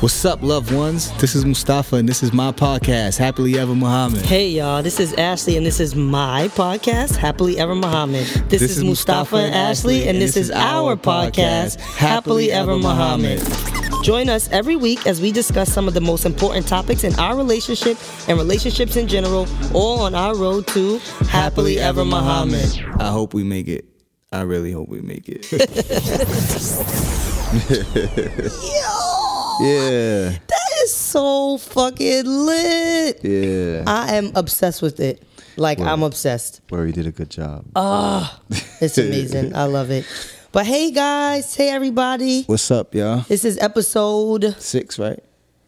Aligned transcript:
What's 0.00 0.26
up, 0.26 0.42
loved 0.42 0.72
ones? 0.74 1.10
This 1.12 1.34
is 1.34 1.46
Mustafa, 1.46 1.96
and 1.96 2.06
this 2.06 2.22
is 2.22 2.30
my 2.30 2.52
podcast, 2.52 3.16
Happily 3.16 3.58
Ever 3.58 3.74
Muhammad. 3.74 4.26
Hey 4.26 4.50
y'all, 4.50 4.82
this 4.82 5.00
is 5.00 5.14
Ashley 5.14 5.56
and 5.56 5.64
this 5.64 5.80
is 5.80 5.94
my 5.94 6.48
podcast, 6.48 7.16
Happily 7.16 7.58
Ever 7.58 7.74
Muhammad. 7.74 8.26
This, 8.50 8.60
is, 8.60 8.84
Mustafa 8.84 9.36
and 9.36 9.54
Ashley 9.54 10.06
and 10.06 10.20
this 10.20 10.36
is 10.36 10.50
our 10.50 10.96
podcast, 10.96 11.80
Happily 11.80 12.52
Ever 12.52 12.76
Muhammad. 12.76 13.40
Join 14.04 14.28
us 14.28 14.50
every 14.52 14.76
week 14.76 15.06
as 15.06 15.22
we 15.22 15.32
discuss 15.32 15.72
some 15.72 15.88
of 15.88 15.94
the 15.94 16.02
most 16.02 16.26
important 16.26 16.68
topics 16.68 17.02
in 17.02 17.18
our 17.18 17.34
relationship 17.34 17.96
and 18.28 18.36
relationships 18.36 18.96
in 18.96 19.08
general, 19.08 19.48
all 19.72 20.02
on 20.02 20.14
our 20.14 20.36
road 20.36 20.66
to 20.68 20.98
Happily 21.30 21.78
Ever 21.78 22.04
Muhammad. 22.04 22.68
I 23.00 23.08
hope 23.08 23.32
we 23.32 23.44
make 23.44 23.66
it. 23.66 23.86
I 24.30 24.42
really 24.42 24.72
hope 24.72 24.90
we 24.90 25.00
make 25.00 25.26
it. 25.26 25.46
yeah, 29.60 30.30
That 30.30 30.70
is 30.84 30.94
so 30.94 31.58
fucking 31.58 32.24
lit. 32.26 33.20
yeah. 33.24 33.84
I 33.86 34.14
am 34.16 34.32
obsessed 34.34 34.82
with 34.82 35.00
it. 35.00 35.22
Like 35.56 35.80
I'm 35.80 36.02
obsessed. 36.02 36.60
Where 36.68 36.84
he 36.84 36.92
did 36.92 37.06
a 37.06 37.12
good 37.12 37.30
job. 37.30 37.64
Oh 37.74 38.38
it's 38.80 38.98
amazing. 38.98 39.54
I 39.56 39.64
love 39.64 39.90
it. 39.90 40.04
But 40.52 40.66
hey 40.66 40.90
guys, 40.90 41.54
hey 41.54 41.70
everybody. 41.70 42.42
What's 42.44 42.70
up, 42.70 42.94
y'all? 42.94 43.20
This 43.28 43.44
is 43.44 43.56
episode 43.58 44.54
Six, 44.58 44.98
right? 44.98 45.22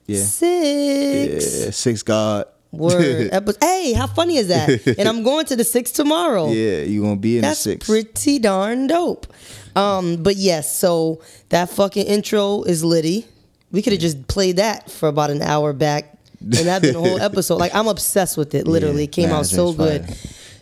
Yeah. 0.07 0.23
six. 0.23 1.61
Yeah, 1.65 1.71
six 1.71 2.03
God. 2.03 2.47
Word. 2.71 3.29
Epi- 3.33 3.53
hey, 3.63 3.93
how 3.95 4.07
funny 4.07 4.37
is 4.37 4.49
that? 4.49 4.69
and 4.99 5.09
I'm 5.09 5.23
going 5.23 5.47
to 5.47 5.57
the 5.57 5.65
six 5.65 5.91
tomorrow. 5.91 6.49
Yeah, 6.51 6.83
you 6.83 7.01
gonna 7.03 7.17
be 7.17 7.37
in 7.39 7.43
That's 7.43 7.65
the 7.65 7.71
six. 7.73 7.87
pretty 7.87 8.39
darn 8.39 8.87
dope. 8.89 9.27
Um, 9.75 10.23
but 10.23 10.37
yes, 10.37 10.75
so 10.77 11.23
that 11.49 11.71
fucking 11.71 12.05
intro 12.07 12.63
is 12.65 12.85
litty. 12.85 13.27
We 13.71 13.83
could 13.83 13.93
have 13.93 14.01
just 14.01 14.27
played 14.29 14.57
that 14.57 14.91
for 14.91 15.09
about 15.09 15.31
an 15.31 15.43
hour 15.43 15.73
back, 15.73 16.17
and 16.41 16.53
that'd 16.53 16.83
been 16.83 16.97
a 16.97 17.07
whole 17.07 17.21
episode. 17.21 17.57
Like 17.57 17.75
I'm 17.75 17.89
obsessed 17.89 18.37
with 18.37 18.55
it. 18.55 18.67
Literally, 18.67 19.05
it 19.05 19.13
came 19.13 19.31
nah, 19.31 19.41
out 19.41 19.47
so 19.47 19.73
good. 19.73 20.07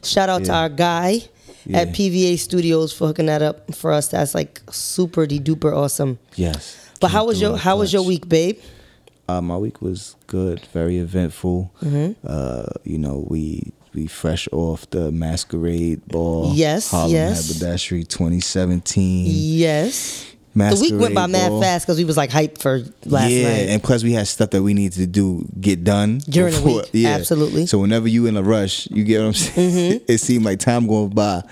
Shout 0.02 0.28
out 0.28 0.44
to 0.44 0.52
our 0.52 0.68
guy 0.68 1.22
at 1.72 1.88
PVA 1.88 2.38
Studios 2.38 2.92
for 2.92 3.08
hooking 3.08 3.26
that 3.26 3.42
up 3.42 3.74
for 3.74 3.92
us. 3.92 4.08
That's 4.08 4.34
like 4.34 4.62
super 4.70 5.26
de 5.26 5.38
duper 5.38 5.74
awesome. 5.74 6.18
yes. 6.34 6.82
But 7.00 7.10
how 7.10 7.26
was 7.26 7.40
your 7.40 7.56
how 7.56 7.78
was 7.78 7.92
your 7.92 8.02
week, 8.02 8.28
babe? 8.28 8.58
Uh, 9.28 9.40
my 9.40 9.56
week 9.56 9.82
was 9.82 10.14
good, 10.28 10.60
very 10.72 10.98
eventful. 10.98 11.72
Mm-hmm. 11.82 12.12
Uh, 12.24 12.66
you 12.84 12.96
know, 12.98 13.26
we 13.28 13.72
we 13.92 14.06
fresh 14.06 14.48
off 14.52 14.88
the 14.90 15.10
masquerade 15.10 16.06
ball. 16.06 16.52
Yes, 16.54 16.90
Harlem 16.90 17.12
yes. 17.12 17.48
Haberdashery 17.48 18.04
2017. 18.04 19.26
Yes. 19.28 20.35
The 20.56 20.78
week 20.80 21.00
went 21.00 21.14
by 21.14 21.26
mad 21.26 21.50
ball. 21.50 21.60
fast 21.60 21.86
because 21.86 21.98
we 21.98 22.04
was 22.04 22.16
like 22.16 22.30
hyped 22.30 22.62
for 22.62 22.78
last 23.04 23.30
yeah, 23.30 23.48
night. 23.48 23.66
Yeah, 23.66 23.72
and 23.74 23.82
plus 23.82 24.02
we 24.02 24.12
had 24.12 24.26
stuff 24.26 24.50
that 24.50 24.62
we 24.62 24.72
needed 24.72 24.96
to 24.96 25.06
do 25.06 25.46
get 25.60 25.84
done 25.84 26.18
During 26.28 26.54
the 26.54 26.62
week, 26.62 26.86
Yeah, 26.92 27.10
absolutely. 27.10 27.62
Mm-hmm. 27.62 27.66
So 27.66 27.78
whenever 27.78 28.08
you 28.08 28.24
in 28.26 28.36
a 28.38 28.42
rush, 28.42 28.88
you 28.90 29.04
get 29.04 29.20
what 29.20 29.26
I'm 29.26 29.32
saying. 29.34 30.00
it 30.08 30.18
seemed 30.18 30.44
like 30.46 30.58
time 30.58 30.86
going 30.86 31.10
by, 31.10 31.42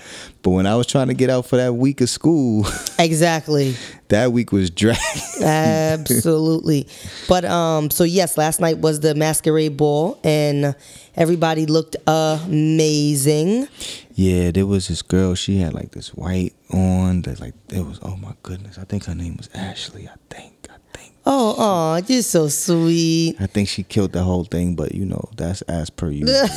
but 0.41 0.49
when 0.49 0.65
I 0.65 0.75
was 0.75 0.87
trying 0.87 1.07
to 1.07 1.13
get 1.13 1.29
out 1.29 1.45
for 1.45 1.57
that 1.57 1.73
week 1.75 2.01
of 2.01 2.09
school, 2.09 2.65
Exactly. 2.99 3.75
that 4.07 4.31
week 4.31 4.51
was 4.51 4.71
dragged. 4.71 4.99
Absolutely. 5.41 6.87
But 7.27 7.45
um 7.45 7.91
so 7.91 8.03
yes, 8.03 8.37
last 8.39 8.59
night 8.59 8.79
was 8.79 9.01
the 9.01 9.13
masquerade 9.13 9.77
ball 9.77 10.19
and 10.23 10.75
everybody 11.15 11.67
looked 11.67 11.95
amazing. 12.07 13.67
Yeah, 14.15 14.49
there 14.51 14.65
was 14.65 14.87
this 14.87 15.01
girl. 15.01 15.35
She 15.35 15.57
had 15.59 15.73
like 15.73 15.91
this 15.91 16.09
white 16.13 16.54
on. 16.75 17.21
That 17.23 17.39
like 17.39 17.53
it 17.69 17.85
was. 17.85 17.99
Oh 18.01 18.15
my 18.17 18.33
goodness! 18.43 18.77
I 18.77 18.83
think 18.83 19.05
her 19.05 19.15
name 19.15 19.37
was 19.37 19.49
Ashley. 19.53 20.07
I 20.07 20.15
think. 20.29 20.67
I 20.69 20.97
think. 20.97 21.13
Oh, 21.25 21.55
oh, 21.57 22.01
you're 22.07 22.21
so 22.21 22.47
sweet. 22.47 23.37
I 23.39 23.47
think 23.47 23.67
she 23.67 23.83
killed 23.83 24.11
the 24.11 24.23
whole 24.23 24.43
thing. 24.43 24.75
But 24.75 24.93
you 24.93 25.05
know, 25.05 25.29
that's 25.35 25.61
as 25.63 25.89
per 25.89 26.09
usual. 26.11 26.47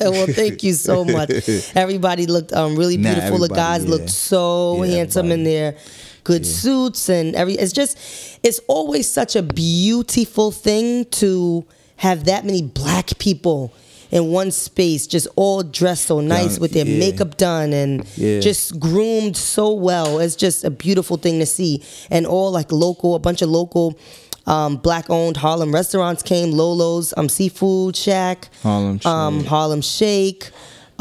well, 0.00 0.26
thank 0.26 0.62
you 0.62 0.72
so 0.72 1.04
much. 1.04 1.30
Everybody 1.74 2.26
looked 2.26 2.52
um 2.52 2.76
really 2.76 2.96
beautiful. 2.96 3.38
the 3.38 3.48
guys 3.48 3.84
yeah. 3.84 3.90
looked 3.90 4.10
so 4.10 4.82
Yeah, 4.84 4.96
handsome 4.96 5.30
in 5.30 5.44
their 5.44 5.76
good 6.24 6.46
suits 6.46 7.08
and 7.08 7.34
every 7.34 7.54
it's 7.54 7.72
just 7.72 7.98
it's 8.44 8.60
always 8.68 9.08
such 9.08 9.34
a 9.34 9.42
beautiful 9.42 10.52
thing 10.52 11.04
to 11.06 11.64
have 11.96 12.24
that 12.24 12.44
many 12.44 12.62
black 12.62 13.18
people 13.18 13.72
in 14.12 14.28
one 14.28 14.50
space 14.52 15.06
just 15.08 15.26
all 15.36 15.62
dressed 15.64 16.06
so 16.06 16.20
nice 16.20 16.52
Done, 16.52 16.60
with 16.60 16.72
their 16.72 16.86
yeah. 16.86 16.98
makeup 16.98 17.36
done 17.38 17.72
and 17.72 18.06
Yeah. 18.16 18.38
just 18.40 18.78
groomed 18.78 19.36
so 19.36 19.72
well 19.72 20.20
it's 20.20 20.36
just 20.36 20.62
a 20.64 20.70
beautiful 20.70 21.16
thing 21.16 21.40
to 21.40 21.46
see 21.46 21.82
and 22.10 22.26
all 22.26 22.52
like 22.52 22.70
local 22.70 23.14
a 23.16 23.18
bunch 23.18 23.42
of 23.42 23.48
local 23.48 23.98
um, 24.46 24.76
black 24.76 25.08
owned 25.08 25.36
Harlem 25.36 25.72
restaurants 25.72 26.22
came 26.22 26.50
Lolo's 26.52 27.14
um, 27.16 27.28
seafood 27.28 27.96
shack 27.96 28.48
Harlem 28.62 29.00
um, 29.04 29.44
Harlem 29.44 29.80
Shake. 29.80 30.50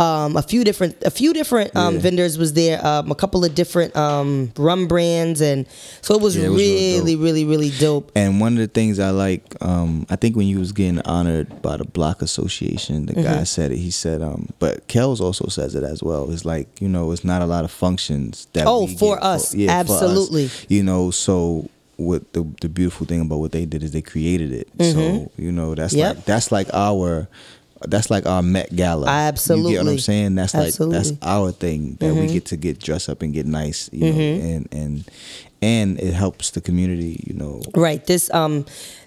Um, 0.01 0.35
a 0.35 0.41
few 0.41 0.63
different, 0.63 0.95
a 1.03 1.11
few 1.11 1.31
different 1.33 1.75
um, 1.75 1.95
Yeah. 1.95 2.01
vendors 2.01 2.37
was 2.37 2.53
there. 2.53 2.85
Um, 2.85 3.11
a 3.11 3.15
couple 3.15 3.45
of 3.45 3.53
different 3.53 3.95
um, 3.95 4.51
rum 4.57 4.87
brands, 4.87 5.41
and 5.41 5.67
so 6.01 6.15
it 6.15 6.21
was, 6.21 6.35
Yeah, 6.35 6.45
it 6.45 6.49
was 6.49 6.61
real 6.61 6.97
really, 6.97 7.15
really, 7.15 7.45
really 7.45 7.69
dope. 7.77 8.11
And 8.15 8.41
one 8.41 8.53
of 8.53 8.59
the 8.59 8.67
things 8.67 8.99
I 8.99 9.11
like, 9.11 9.55
um, 9.61 10.05
I 10.09 10.15
think 10.15 10.35
when 10.35 10.47
you 10.47 10.59
was 10.59 10.71
getting 10.71 11.01
honored 11.01 11.61
by 11.61 11.77
the 11.77 11.85
Block 11.85 12.21
Association, 12.21 13.05
the 13.05 13.13
Mm-hmm. 13.13 13.23
guy 13.23 13.43
said 13.43 13.71
it. 13.71 13.77
He 13.77 13.91
said, 13.91 14.21
um, 14.21 14.49
but 14.59 14.87
Kells 14.87 15.21
also 15.21 15.47
says 15.47 15.75
it 15.75 15.83
as 15.83 16.01
well. 16.01 16.31
It's 16.31 16.45
like 16.45 16.67
you 16.81 16.87
know, 16.89 17.11
it's 17.11 17.23
not 17.23 17.41
a 17.41 17.45
lot 17.45 17.63
of 17.63 17.71
functions 17.71 18.47
that. 18.53 18.65
Oh, 18.67 18.85
we 18.85 18.95
for 18.97 19.15
get 19.15 19.23
us. 19.23 19.53
for 19.53 19.59
us. 19.61 19.69
Absolutely. 19.69 20.49
You 20.67 20.83
know, 20.83 21.11
so 21.11 21.69
what 21.97 22.33
the 22.33 22.43
the 22.61 22.69
beautiful 22.69 23.05
thing 23.05 23.21
about 23.21 23.37
what 23.37 23.51
they 23.51 23.65
did 23.65 23.83
is 23.83 23.91
they 23.91 24.01
created 24.01 24.51
it. 24.51 24.67
So 24.81 25.31
you 25.37 25.51
know, 25.51 25.75
that's 25.75 25.93
Mm-hmm. 25.93 25.99
Yep. 25.99 26.15
like 26.15 26.25
that's 26.25 26.51
like 26.51 26.67
our. 26.73 27.27
That's 27.87 28.09
like 28.09 28.25
our 28.25 28.41
Met 28.41 28.75
Gala. 28.75 29.07
Absolutely, 29.07 29.71
you 29.73 29.77
get 29.77 29.85
what 29.85 29.91
I'm 29.91 29.99
saying? 29.99 30.35
That's 30.35 30.53
like 30.53 30.63
that's 30.65 30.75
Absolutely. 30.79 31.11
Mm-hmm. 31.11 31.27
our 31.27 31.51
thing 31.51 31.97
that 31.99 32.13
we 32.13 32.27
get 32.27 32.45
to 32.45 32.57
get 32.57 32.79
dressed 32.79 33.09
up 33.09 33.21
and 33.21 33.33
get 33.33 33.45
nice, 33.45 33.89
you 33.91 34.11
know, 34.11 34.19
and 34.19 34.67
and 34.71 35.03
and 35.61 35.99
it 35.99 36.13
helps 36.13 36.51
the 36.51 36.61
community, 36.61 37.23
you 37.27 37.33
know, 37.35 37.61
Right. 37.75 38.03
This 38.05 38.33
um, 38.33 38.65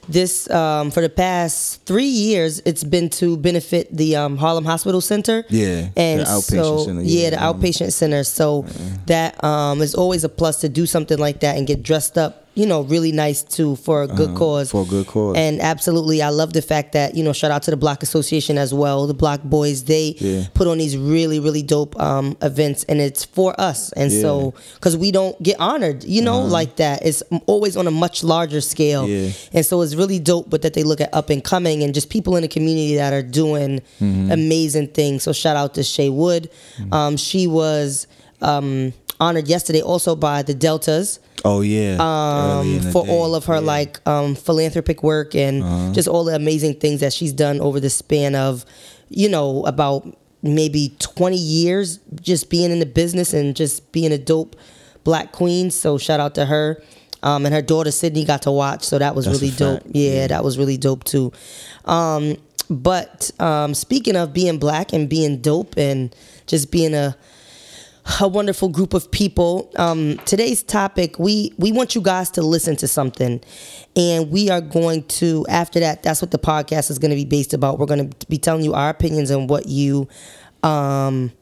this 0.09 0.49
um, 0.51 0.91
for 0.91 1.01
the 1.01 1.09
past 1.09 1.85
three 1.85 2.05
years, 2.05 2.61
it's 2.65 2.85
been 2.85 3.09
to 3.11 3.37
benefit 3.37 3.89
the 3.97 4.17
um, 4.17 4.37
Harlem 4.37 4.65
Hospital 4.65 5.01
Center. 5.01 5.45
Yeah, 5.51 5.89
and 5.97 6.21
the 6.21 6.25
outpatient 6.25 6.63
so 6.65 6.85
center, 6.85 7.03
yeah, 7.03 7.23
yeah. 7.23 7.31
the 7.31 7.37
Mhm. 7.37 7.55
outpatient 7.61 7.93
center. 7.93 8.25
So 8.25 8.67
that 9.07 9.43
um 9.45 9.83
is 9.83 9.95
always 9.95 10.25
a 10.25 10.29
plus 10.29 10.61
to 10.61 10.69
do 10.69 10.87
something 10.87 11.19
like 11.19 11.41
that 11.41 11.57
and 11.57 11.67
get 11.67 11.83
dressed 11.83 12.19
up. 12.19 12.41
You 12.57 12.67
know, 12.67 12.83
really 12.83 13.11
nice 13.11 13.43
too 13.43 13.75
for 13.75 14.05
a 14.05 14.07
good 14.07 14.37
cause. 14.37 14.73
Uh-huh. 14.73 14.85
for 14.85 14.89
a 14.89 14.91
good 14.99 15.07
cause. 15.09 15.37
And 15.37 15.61
absolutely, 15.61 16.23
I 16.23 16.29
love 16.29 16.53
the 16.53 16.63
fact 16.63 16.93
that 16.93 17.17
you 17.17 17.25
know, 17.25 17.33
shout 17.33 17.51
out 17.51 17.65
to 17.65 17.73
the 17.73 17.77
Block 17.77 18.05
Association 18.05 18.59
as 18.59 18.73
well. 18.73 19.09
The 19.09 19.15
Block 19.15 19.43
Boys, 19.43 19.83
they 19.83 20.15
Yeah. 20.21 20.45
put 20.55 20.69
on 20.69 20.79
these 20.79 20.97
really, 20.97 21.41
really 21.41 21.63
dope 21.65 22.01
um, 22.01 22.37
events, 22.43 22.85
and 22.89 23.01
it's 23.01 23.25
for 23.25 23.61
us. 23.61 23.91
And 23.95 24.13
so, 24.13 24.55
because 24.77 24.97
we 24.97 25.11
don't 25.11 25.35
get 25.43 25.59
honored, 25.59 26.05
you 26.05 26.23
know, 26.23 26.43
like 26.43 26.77
that. 26.77 27.05
It's 27.05 27.25
always 27.47 27.77
on 27.77 27.89
a 27.89 27.91
much 27.91 28.23
larger 28.23 28.61
scale. 28.61 29.03
Uh-huh. 29.03 29.11
Yeah. 29.13 29.31
And 29.53 29.67
so, 29.67 29.81
it's 29.83 29.94
really 29.95 30.19
dope. 30.19 30.51
But 30.51 30.63
that 30.63 30.75
they 30.75 30.83
look 30.83 31.01
at 31.01 31.13
up 31.15 31.31
and 31.31 31.43
coming 31.43 31.83
and 31.83 31.95
just 31.95 32.11
people 32.11 32.37
in 32.37 32.43
the 32.43 32.49
community 32.49 32.97
that 32.97 33.13
are 33.13 33.23
doing 33.23 33.81
Mm-hmm. 34.01 34.31
amazing 34.31 34.89
things. 34.89 35.23
So, 35.23 35.33
shout 35.33 35.57
out 35.57 35.75
to 35.75 35.83
Shay 35.83 36.09
Wood. 36.11 36.51
Um, 36.93 37.17
she 37.17 37.47
was 37.47 38.07
um, 38.43 38.93
honored 39.21 39.49
yesterday 39.49 39.81
also 39.83 40.15
by 40.17 40.43
the 40.43 40.55
Deltas 40.55 41.21
Oh 41.47 41.61
yeah, 41.61 41.97
um, 42.01 42.81
for 42.93 43.07
all 43.07 43.35
of 43.35 43.45
her 43.47 43.61
like 43.61 44.01
um, 44.09 44.35
philanthropic 44.35 45.03
work 45.03 45.35
and 45.35 45.63
Uh-huh. 45.63 45.93
just 45.93 46.09
all 46.09 46.25
the 46.25 46.35
amazing 46.35 46.75
things 46.81 47.01
that 47.01 47.13
she's 47.13 47.33
done 47.35 47.61
over 47.61 47.81
the 47.81 47.91
span 47.91 48.35
of, 48.35 48.65
you 49.11 49.29
know, 49.29 49.63
about 49.67 50.07
maybe 50.43 50.95
20 51.01 51.37
years 51.37 51.99
just 52.21 52.49
being 52.51 52.71
in 52.71 52.79
the 52.79 52.87
business 52.87 53.33
and 53.35 53.55
just 53.57 53.93
being 53.93 54.11
a 54.13 54.19
dope 54.19 54.57
black 55.05 55.33
queen. 55.33 55.71
So 55.71 55.99
shout 55.99 56.19
out 56.21 56.35
to 56.37 56.47
her. 56.47 56.83
Um, 57.25 57.47
and 57.47 57.55
her 57.55 57.63
daughter 57.63 57.91
Sydney 57.91 58.25
got 58.25 58.43
to 58.43 58.53
watch, 58.53 58.85
so 58.85 58.99
that 58.99 59.15
was 59.17 59.25
That's 59.25 59.41
really 59.41 59.55
dope. 59.57 59.83
fact. 59.83 59.97
Yeah, 59.97 60.27
that 60.29 60.45
was 60.45 60.59
really 60.59 60.77
dope 60.77 61.03
too. 61.05 61.33
Um, 61.87 62.37
but 62.71 63.31
um, 63.41 63.75
speaking 63.75 64.15
of 64.15 64.33
being 64.33 64.59
black 64.59 64.93
and 64.93 65.09
being 65.09 65.41
dope 65.41 65.77
and 65.77 66.15
just 66.47 66.71
being 66.71 66.95
a 66.95 67.17
a 68.21 68.29
wonderful 68.29 68.69
group 68.69 68.93
of 68.95 69.11
people. 69.11 69.71
Um, 69.77 70.19
today's 70.27 70.63
topic, 70.63 71.19
we 71.19 71.55
we 71.57 71.73
want 71.73 71.95
you 71.95 72.03
guys 72.03 72.31
to 72.33 72.43
listen 72.43 72.77
to 72.77 72.89
something, 72.89 73.41
and 73.97 74.31
we 74.31 74.51
are 74.51 74.61
going 74.61 75.05
to 75.05 75.47
after 75.49 75.81
that. 75.81 76.03
That's 76.03 76.21
what 76.21 76.31
the 76.31 76.39
podcast 76.39 76.91
is 76.91 76.99
going 76.99 77.11
to 77.11 77.17
be 77.17 77.25
based 77.25 77.55
about. 77.55 77.79
We're 77.79 77.87
going 77.87 78.11
to 78.11 78.27
be 78.27 78.39
telling 78.39 78.63
you 78.63 78.75
our 78.75 78.91
opinions 78.91 79.31
and 79.31 79.49
what 79.49 79.67
you 79.67 80.09
um, 80.63 81.33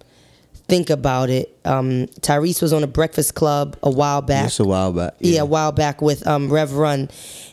think 0.73 0.89
about 0.89 1.29
it. 1.29 1.55
Um, 1.67 2.07
Tyrese 2.23 2.63
was 2.63 2.73
on 2.73 2.83
a 2.83 2.87
Breakfast 2.87 3.35
Club 3.35 3.77
a 3.83 3.91
while 3.91 4.23
back. 4.23 4.45
Just 4.47 4.61
a 4.61 4.65
while 4.65 4.91
back. 4.91 5.15
yeah. 5.21 5.43
a 5.43 5.45
while 5.45 5.71
back 5.71 6.01
with 6.01 6.27
um, 6.27 6.51
Rev 6.51 6.73
Run, 6.73 7.11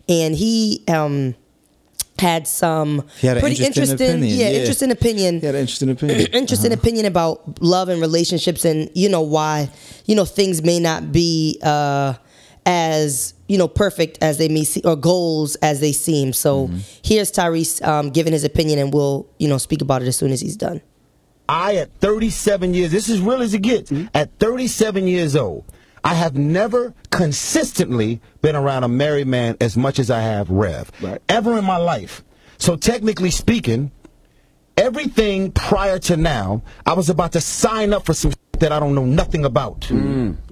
and 0.07 0.33
he 0.33 0.83
um, 0.87 1.35
had 2.17 2.47
some 2.47 3.03
had 3.21 3.39
pretty 3.41 3.61
interesting 3.63 3.83
interesting, 3.83 4.07
opinion, 4.09 4.37
yeah, 4.39 4.49
yeah. 4.49 4.59
interesting 4.59 4.91
opinion 4.91 5.39
He 5.41 5.45
had 5.45 5.55
an 5.55 5.61
interesting 5.61 5.89
opinion. 5.89 6.27
interesting 6.33 6.71
opinion 6.71 7.05
about 7.07 7.61
love 7.61 7.89
and 7.89 7.99
relationships 8.01 8.63
and 8.65 8.89
you 8.93 9.09
know 9.09 9.21
why 9.21 9.69
you 10.05 10.15
know 10.15 10.25
things 10.25 10.61
may 10.63 10.79
not 10.79 11.11
be 11.11 11.59
uh 11.61 12.13
as 12.65 13.33
you 13.47 13.57
know 13.57 13.67
perfect 13.67 14.17
as 14.21 14.37
they 14.37 14.47
may 14.47 14.63
see 14.63 14.81
or 14.85 14.95
goals 14.95 15.55
as 15.57 15.79
they 15.79 15.91
seem. 15.91 16.31
So 16.33 16.67
Mm-hmm. 16.67 16.77
here's 17.03 17.31
Tyrese 17.31 17.85
um, 17.85 18.11
giving 18.11 18.31
his 18.33 18.43
opinion, 18.43 18.79
and 18.79 18.93
we'll 18.93 19.27
you 19.39 19.47
know 19.47 19.57
speak 19.57 19.81
about 19.81 20.01
it 20.03 20.07
as 20.07 20.15
soon 20.15 20.31
as 20.31 20.39
he's 20.41 20.55
done. 20.55 20.81
I, 21.49 21.77
at 21.77 21.91
37 21.99 22.75
years, 22.75 22.91
this 22.91 23.09
is 23.09 23.19
real 23.19 23.41
as 23.41 23.55
it 23.55 23.63
gets. 23.63 23.91
At 24.13 24.37
37 24.37 25.07
years 25.07 25.35
old, 25.35 25.65
I 26.03 26.13
have 26.13 26.37
never 26.37 26.93
consistently 27.09 28.21
been 28.43 28.55
around 28.55 28.83
a 28.83 28.87
married 28.87 29.27
man 29.27 29.57
as 29.59 29.75
much 29.75 29.97
as 29.97 30.11
I 30.11 30.21
have 30.21 30.49
Rev. 30.51 30.91
Right. 31.01 31.19
Ever 31.27 31.57
in 31.57 31.65
my 31.65 31.77
life. 31.77 32.23
So, 32.59 32.75
technically 32.75 33.31
speaking, 33.31 33.91
everything 34.77 35.51
prior 35.51 35.97
to 35.99 36.15
now, 36.17 36.61
I 36.85 36.93
was 36.93 37.09
about 37.09 37.31
to 37.31 37.41
sign 37.41 37.93
up 37.93 38.05
for 38.05 38.13
some 38.13 38.31
that 38.59 38.71
I 38.71 38.79
don't 38.79 38.93
know 38.93 39.05
nothing 39.05 39.43
about. 39.43 39.89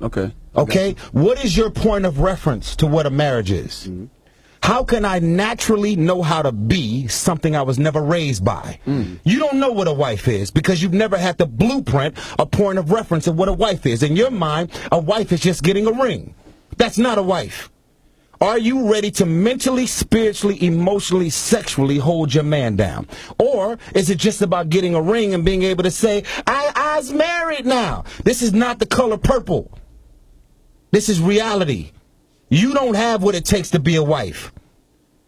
Okay. 0.01 0.33
Okay? 0.55 0.95
What 1.11 1.43
is 1.45 1.55
your 1.55 1.69
point 1.69 2.05
of 2.05 2.19
reference 2.19 2.75
to 2.77 2.87
what 2.87 3.05
a 3.05 3.11
marriage 3.11 3.51
is? 3.51 3.87
How 4.61 4.83
can 4.83 5.05
I 5.05 5.19
naturally 5.19 5.95
know 5.95 6.21
how 6.21 6.41
to 6.41 6.51
be 6.51 7.07
something 7.07 7.55
I 7.55 7.61
was 7.61 7.79
never 7.79 8.01
raised 8.01 8.43
by? 8.43 8.79
Mm. 8.85 9.19
You 9.23 9.39
don't 9.39 9.59
know 9.59 9.71
what 9.71 9.87
a 9.87 9.93
wife 9.93 10.27
is 10.27 10.51
because 10.51 10.81
you've 10.81 10.93
never 10.93 11.17
had 11.17 11.37
the 11.37 11.45
blueprint, 11.45 12.17
a 12.37 12.45
point 12.45 12.79
of 12.79 12.91
reference 12.91 13.27
of 13.27 13.37
what 13.37 13.49
a 13.49 13.53
wife 13.53 13.85
is. 13.85 14.03
In 14.03 14.15
your 14.15 14.31
mind, 14.31 14.71
a 14.91 14.99
wife 14.99 15.31
is 15.31 15.39
just 15.39 15.63
getting 15.63 15.87
a 15.87 15.91
ring. 15.91 16.33
That's 16.77 16.97
not 16.97 17.17
a 17.17 17.23
wife. 17.23 17.69
Are 18.39 18.59
you 18.59 18.91
ready 18.91 19.09
to 19.11 19.25
mentally, 19.25 19.87
spiritually, 19.87 20.63
emotionally, 20.63 21.31
sexually 21.31 21.97
hold 21.97 22.33
your 22.33 22.43
man 22.43 22.75
down? 22.75 23.07
Or 23.39 23.79
is 23.95 24.11
it 24.11 24.19
just 24.19 24.43
about 24.43 24.69
getting 24.69 24.93
a 24.93 25.01
ring 25.01 25.33
and 25.33 25.43
being 25.43 25.63
able 25.63 25.83
to 25.83 25.91
say, 25.91 26.23
I, 26.45 26.71
I's 26.75 27.11
married 27.11 27.65
now? 27.65 28.03
This 28.23 28.43
is 28.43 28.53
not 28.53 28.77
the 28.77 28.85
color 28.85 29.17
purple. 29.17 29.77
This 30.91 31.09
is 31.09 31.19
reality. 31.19 31.91
You 32.49 32.73
don't 32.73 32.95
have 32.95 33.23
what 33.23 33.35
it 33.35 33.45
takes 33.45 33.71
to 33.71 33.79
be 33.79 33.95
a 33.95 34.03
wife. 34.03 34.51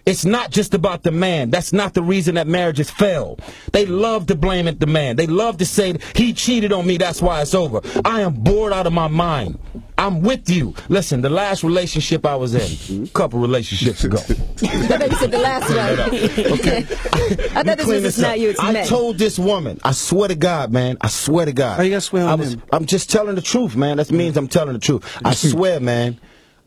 It's 0.06 0.26
not 0.26 0.50
just 0.50 0.74
about 0.74 1.04
the 1.04 1.12
man. 1.12 1.52
That's 1.52 1.72
not 1.72 1.94
the 1.94 2.02
reason 2.02 2.34
that 2.36 2.48
marriages 2.48 2.90
fail. 2.90 3.38
They 3.74 3.86
love 3.86 4.26
to 4.28 4.36
blame 4.36 4.68
it 4.68 4.80
the 4.80 4.88
man. 4.88 5.18
They 5.18 5.28
love 5.28 5.58
to 5.58 5.66
say 5.68 5.98
he 6.16 6.34
cheated 6.34 6.74
on 6.74 6.88
me. 6.88 6.98
That's 6.98 7.22
why 7.22 7.42
it's 7.42 7.54
over. 7.54 7.82
I 8.04 8.22
am 8.22 8.34
bored 8.34 8.74
out 8.74 8.88
of 8.88 8.94
my 8.94 9.08
mind. 9.08 9.60
I'm 10.00 10.22
with 10.22 10.50
you. 10.50 10.74
Listen, 10.88 11.22
the 11.22 11.30
last 11.30 11.64
relationship 11.64 12.26
I 12.26 12.36
was 12.38 12.56
in, 12.56 13.04
a 13.04 13.08
couple 13.10 13.40
relationships 13.40 14.04
ago. 14.04 14.18
I 14.22 14.24
thought 14.24 15.12
you 15.12 15.18
said 15.18 15.32
the 15.32 15.38
last 15.38 15.70
one. 15.70 16.58
Okay. 16.60 16.78
I 17.56 17.64
thought 17.64 17.78
this 17.78 17.86
Clean 17.86 18.02
was 18.02 18.16
this 18.16 18.18
not 18.18 18.32
up. 18.32 18.38
you, 18.40 18.50
it's 18.50 18.60
I 18.60 18.72
men. 18.72 18.88
told 18.88 19.20
this 19.20 19.38
woman, 19.38 19.80
I 19.84 19.92
swear 19.92 20.30
to 20.30 20.36
God, 20.36 20.72
man, 20.72 20.98
I 21.02 21.10
swear 21.10 21.46
to 21.46 21.54
God. 21.54 21.76
How 21.78 21.84
you 21.84 21.92
gotta 21.92 22.02
swear 22.02 22.24
on 22.24 22.30
I 22.30 22.36
was, 22.36 22.56
them? 22.56 22.64
I'm 22.72 22.86
just 22.88 23.12
telling 23.12 23.36
the 23.36 23.42
truth, 23.44 23.76
man. 23.76 23.98
That 23.98 24.10
means 24.10 24.38
I'm 24.38 24.48
telling 24.48 24.74
the 24.74 24.80
truth. 24.80 25.06
I 25.24 25.36
swear, 25.36 25.80
man. 25.80 26.20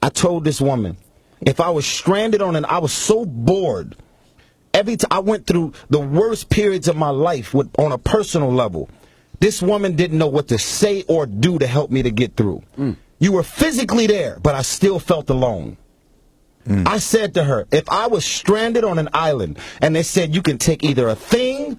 I 0.02 0.08
told 0.08 0.44
this 0.44 0.60
woman, 0.60 0.96
if 1.40 1.60
I 1.60 1.70
was 1.70 1.86
stranded 1.86 2.42
on 2.42 2.56
an, 2.56 2.64
I 2.64 2.78
was 2.78 2.92
so 2.92 3.24
bored. 3.24 3.96
Every 4.74 4.96
time 4.96 5.08
I 5.10 5.18
went 5.20 5.46
through 5.46 5.74
the 5.90 6.00
worst 6.00 6.50
periods 6.50 6.88
of 6.88 6.96
my 6.96 7.10
life 7.10 7.54
with, 7.54 7.70
on 7.78 7.92
a 7.92 7.98
personal 7.98 8.52
level, 8.52 8.90
this 9.38 9.62
woman 9.62 9.96
didn't 9.96 10.18
know 10.18 10.28
what 10.28 10.48
to 10.48 10.58
say 10.58 11.04
or 11.08 11.26
do 11.26 11.58
to 11.58 11.66
help 11.66 11.90
me 11.90 12.02
to 12.02 12.10
get 12.10 12.36
through. 12.36 12.62
Mm. 12.78 12.96
You 13.18 13.32
were 13.32 13.42
physically 13.42 14.06
there, 14.06 14.38
but 14.40 14.54
I 14.54 14.62
still 14.62 14.98
felt 14.98 15.30
alone. 15.30 15.76
Mm. 16.66 16.86
I 16.86 16.98
said 16.98 17.34
to 17.34 17.44
her, 17.44 17.66
if 17.70 17.88
I 17.88 18.06
was 18.06 18.24
stranded 18.24 18.84
on 18.84 18.98
an 18.98 19.08
island 19.12 19.58
and 19.80 19.94
they 19.94 20.02
said 20.02 20.34
you 20.34 20.42
can 20.42 20.58
take 20.58 20.84
either 20.84 21.08
a 21.08 21.14
thing 21.14 21.78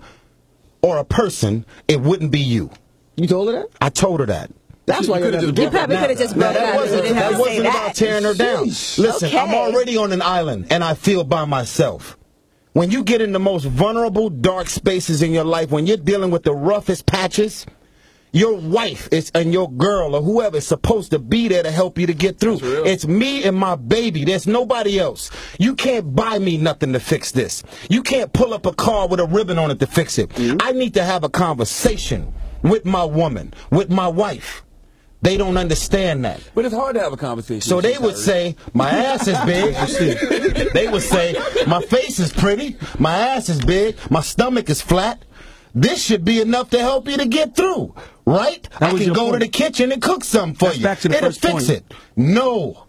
or 0.81 0.97
a 0.97 1.05
person, 1.05 1.65
it 1.87 2.01
wouldn't 2.01 2.31
be 2.31 2.41
you. 2.41 2.69
You 3.15 3.27
told 3.27 3.47
her 3.47 3.53
that? 3.53 3.69
I 3.81 3.89
told 3.89 4.19
her 4.19 4.25
that. 4.27 4.51
That's 4.85 5.07
why 5.07 5.19
You 5.19 5.25
you're 5.25 5.31
not 5.33 5.71
probably 5.71 5.95
could 5.97 6.09
have 6.09 6.19
just 6.19 6.35
it 6.35 6.39
that. 6.39 6.73
You 6.73 6.79
wasn't, 6.79 7.15
that 7.15 7.31
say 7.33 7.39
wasn't 7.39 7.59
about 7.61 7.73
that. 7.73 7.95
tearing 7.95 8.23
her 8.23 8.33
down. 8.33 8.65
Sheesh. 8.65 8.99
Listen, 8.99 9.35
I'm 9.37 9.53
already 9.53 9.95
on 9.97 10.11
an 10.11 10.21
island 10.21 10.67
and 10.69 10.83
I 10.83 10.93
feel 10.93 11.23
by 11.23 11.45
myself. 11.45 12.17
When 12.73 12.89
you 12.91 13.03
get 13.03 13.21
in 13.21 13.31
the 13.33 13.39
most 13.39 13.65
vulnerable, 13.65 14.29
dark 14.29 14.67
spaces 14.67 15.21
in 15.21 15.31
your 15.31 15.43
life, 15.43 15.69
when 15.69 15.85
you're 15.85 15.95
dealing 15.97 16.31
with 16.31 16.43
the 16.43 16.53
roughest 16.53 17.05
patches, 17.05 17.65
your 18.33 18.55
wife 18.57 19.07
is 19.11 19.31
and 19.35 19.53
your 19.53 19.71
girl 19.71 20.15
or 20.15 20.21
whoever 20.23 20.57
is 20.57 20.65
supposed 20.65 21.11
to 21.11 21.19
be 21.19 21.47
there 21.47 21.61
to 21.61 21.69
help 21.69 21.99
you 21.99 22.07
to 22.07 22.15
get 22.15 22.39
through. 22.39 22.57
It's 22.83 23.05
me 23.07 23.43
and 23.43 23.55
my 23.55 23.75
baby. 23.75 24.25
There's 24.25 24.47
nobody 24.47 24.99
else. 24.99 25.29
You 25.59 25.75
can't 25.75 26.15
buy 26.15 26.39
me 26.39 26.57
nothing 26.57 26.93
to 26.93 26.99
fix 26.99 27.31
this. 27.31 27.63
You 27.89 28.01
can't 28.01 28.33
pull 28.33 28.53
up 28.55 28.65
a 28.65 28.73
car 28.73 29.07
with 29.07 29.19
a 29.19 29.27
ribbon 29.27 29.59
on 29.59 29.69
it 29.69 29.79
to 29.81 29.87
fix 29.87 30.17
it. 30.17 30.29
Mm-hmm. 30.29 30.57
I 30.61 30.71
need 30.71 30.95
to 30.95 31.03
have 31.03 31.23
a 31.23 31.29
conversation 31.29 32.33
with 32.63 32.85
my 32.85 33.03
woman, 33.05 33.53
with 33.69 33.91
my 33.91 34.07
wife. 34.07 34.63
They 35.23 35.37
don't 35.37 35.55
understand 35.57 36.25
that. 36.25 36.41
But 36.53 36.65
it's 36.65 36.75
hard 36.75 36.95
to 36.95 37.01
have 37.01 37.13
a 37.13 37.17
conversation. 37.17 37.61
So 37.61 37.79
they 37.79 37.97
would 37.97 38.15
Tyrese. 38.15 38.25
say, 38.25 38.55
my 38.73 38.89
ass 38.89 39.25
is 39.25 39.39
big. 39.45 39.73
they 40.73 40.89
would 40.89 41.01
say, 41.01 41.33
my 41.65 41.81
face 41.81 42.19
is 42.19 42.33
pretty, 42.33 42.75
my 42.99 43.17
ass 43.17 43.47
is 43.47 43.63
big, 43.63 43.95
my 44.11 44.19
stomach 44.21 44.69
is 44.69 44.81
flat. 44.81 45.23
This 45.73 46.03
should 46.03 46.25
be 46.25 46.41
enough 46.41 46.69
to 46.71 46.79
help 46.79 47.07
you 47.07 47.15
to 47.17 47.25
get 47.25 47.55
through, 47.55 47.95
right? 48.25 48.61
That 48.79 48.83
I 48.83 48.89
can 48.91 49.01
your 49.01 49.15
go 49.15 49.31
to 49.31 49.39
the 49.39 49.47
kitchen 49.47 49.93
and 49.93 50.01
cook 50.01 50.25
something 50.25 50.55
for 50.55 50.65
That's 50.65 50.77
you. 50.77 50.83
back 50.83 50.99
to 50.99 51.07
the 51.07 51.15
It'll 51.15 51.29
first 51.29 51.41
fix 51.41 51.53
point. 51.53 51.69
it. 51.69 51.93
No. 52.17 52.85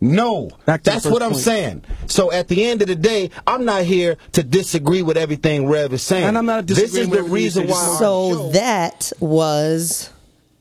No. 0.00 0.50
Back 0.64 0.82
to 0.84 0.90
That's 0.90 1.04
what 1.04 1.22
I'm 1.22 1.32
point. 1.32 1.42
saying. 1.44 1.84
So 2.06 2.32
at 2.32 2.48
the 2.48 2.64
end 2.64 2.80
of 2.80 2.88
the 2.88 2.96
day, 2.96 3.30
I'm 3.46 3.66
not 3.66 3.82
here 3.84 4.16
to 4.32 4.42
disagree 4.42 5.02
with 5.02 5.18
everything 5.18 5.68
Rev 5.68 5.92
is 5.92 6.02
saying. 6.02 6.24
And 6.24 6.38
I'm 6.38 6.46
not 6.46 6.66
This 6.66 6.78
is 6.78 6.84
disagreeing 6.92 7.10
with 7.10 7.18
the 7.18 7.24
everything 7.26 7.38
you 7.38 7.44
reason 7.44 7.66
why. 7.68 7.96
So 7.98 8.48
that 8.52 9.12
was 9.20 10.10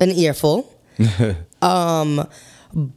an 0.01 0.11
earful. 0.11 0.75
um, 1.61 2.27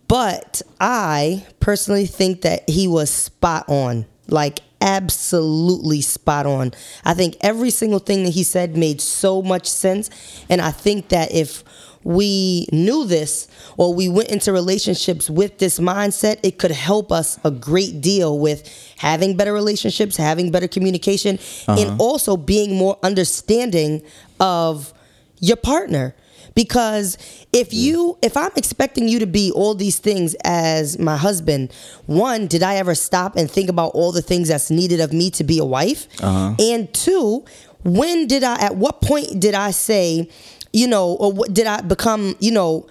but 0.09 0.63
I 0.81 1.47
personally 1.61 2.07
think 2.07 2.43
that 2.43 2.69
he 2.69 2.89
was 2.89 3.11
spot 3.11 3.65
on, 3.69 4.07
like 4.29 4.61
absolutely 4.81 6.01
spot 6.01 6.45
on. 6.47 6.73
I 7.05 7.15
think 7.15 7.37
every 7.41 7.71
single 7.71 8.01
thing 8.01 8.25
that 8.25 8.31
he 8.31 8.43
said 8.43 8.77
made 8.77 9.01
so 9.01 9.41
much 9.43 9.69
sense, 9.69 10.11
and 10.49 10.61
I 10.61 10.71
think 10.73 11.09
that 11.09 11.33
if 11.33 11.65
we 12.05 12.67
knew 12.73 13.05
this 13.05 13.47
or 13.77 13.95
we 13.95 14.09
went 14.09 14.29
into 14.31 14.53
relationships 14.53 15.31
with 15.31 15.59
this 15.59 15.79
mindset, 15.79 16.41
it 16.43 16.59
could 16.59 16.73
help 16.73 17.13
us 17.13 17.39
a 17.45 17.51
great 17.51 18.01
deal 18.01 18.39
with 18.39 18.69
having 18.99 19.37
better 19.37 19.53
relationships, 19.53 20.17
having 20.17 20.51
better 20.51 20.69
communication, 20.69 21.39
and 21.69 22.01
also 22.01 22.37
being 22.37 22.77
more 22.77 22.99
understanding 23.03 24.03
of 24.41 24.93
your 25.41 25.57
partner 25.57 26.15
because 26.55 27.19
if 27.53 27.71
mm. 27.71 27.75
you 27.75 28.19
if 28.23 28.37
i'm 28.37 28.51
expecting 28.57 29.09
you 29.09 29.19
to 29.19 29.27
be 29.27 29.51
all 29.53 29.75
these 29.75 29.99
things 29.99 30.35
as 30.45 30.99
my 30.99 31.17
husband 31.17 31.73
one 32.07 32.47
did 32.47 32.63
i 32.63 32.77
ever 32.77 32.95
stop 32.95 33.37
and 33.37 33.51
think 33.51 33.69
about 33.69 33.91
all 33.95 34.13
the 34.13 34.23
things 34.23 34.49
that's 34.49 34.71
needed 34.71 35.01
of 35.01 35.13
me 35.13 35.31
to 35.31 35.45
be 35.45 35.59
a 35.59 35.65
wife? 35.65 36.07
Uh-huh. 36.23 36.55
And 36.59 36.93
two 36.93 37.45
when 37.85 38.27
did 38.27 38.45
i 38.45 38.61
at 38.61 38.77
what 38.77 39.01
point 39.01 39.41
did 39.41 39.55
i 39.55 39.71
say 39.71 40.29
you 40.73 40.87
know 40.87 41.15
or 41.15 41.33
what 41.33 41.53
did 41.53 41.67
i 41.67 41.81
become 41.81 42.35
you 42.39 42.51
know 42.51 42.87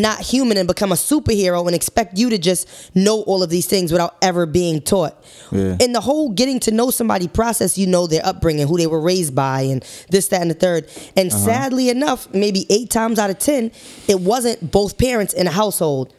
not 0.00 0.20
human 0.20 0.56
and 0.56 0.66
become 0.66 0.92
a 0.92 0.96
superhero 0.96 1.66
and 1.66 1.74
expect 1.74 2.18
you 2.18 2.30
to 2.30 2.38
just 2.38 2.94
know 2.94 3.22
all 3.22 3.42
of 3.42 3.50
these 3.50 3.66
things 3.66 3.92
without 3.92 4.16
ever 4.22 4.46
being 4.46 4.80
taught. 4.80 5.16
Yeah. 5.50 5.76
In 5.80 5.92
the 5.92 6.00
whole 6.00 6.30
getting 6.30 6.60
to 6.60 6.70
know 6.70 6.90
somebody 6.90 7.28
process, 7.28 7.76
you 7.78 7.86
know 7.86 8.06
their 8.06 8.24
upbringing, 8.24 8.66
who 8.66 8.76
they 8.76 8.86
were 8.86 9.00
raised 9.00 9.34
by, 9.34 9.62
and 9.62 9.82
this, 10.10 10.28
that, 10.28 10.40
and 10.40 10.50
the 10.50 10.54
third. 10.54 10.88
And 11.16 11.30
uh-huh. 11.30 11.44
sadly 11.44 11.88
enough, 11.90 12.32
maybe 12.32 12.66
eight 12.70 12.90
times 12.90 13.18
out 13.18 13.30
of 13.30 13.38
ten, 13.38 13.70
it 14.08 14.20
wasn't 14.20 14.70
both 14.70 14.98
parents 14.98 15.34
in 15.34 15.46
a 15.46 15.50
household. 15.50 16.12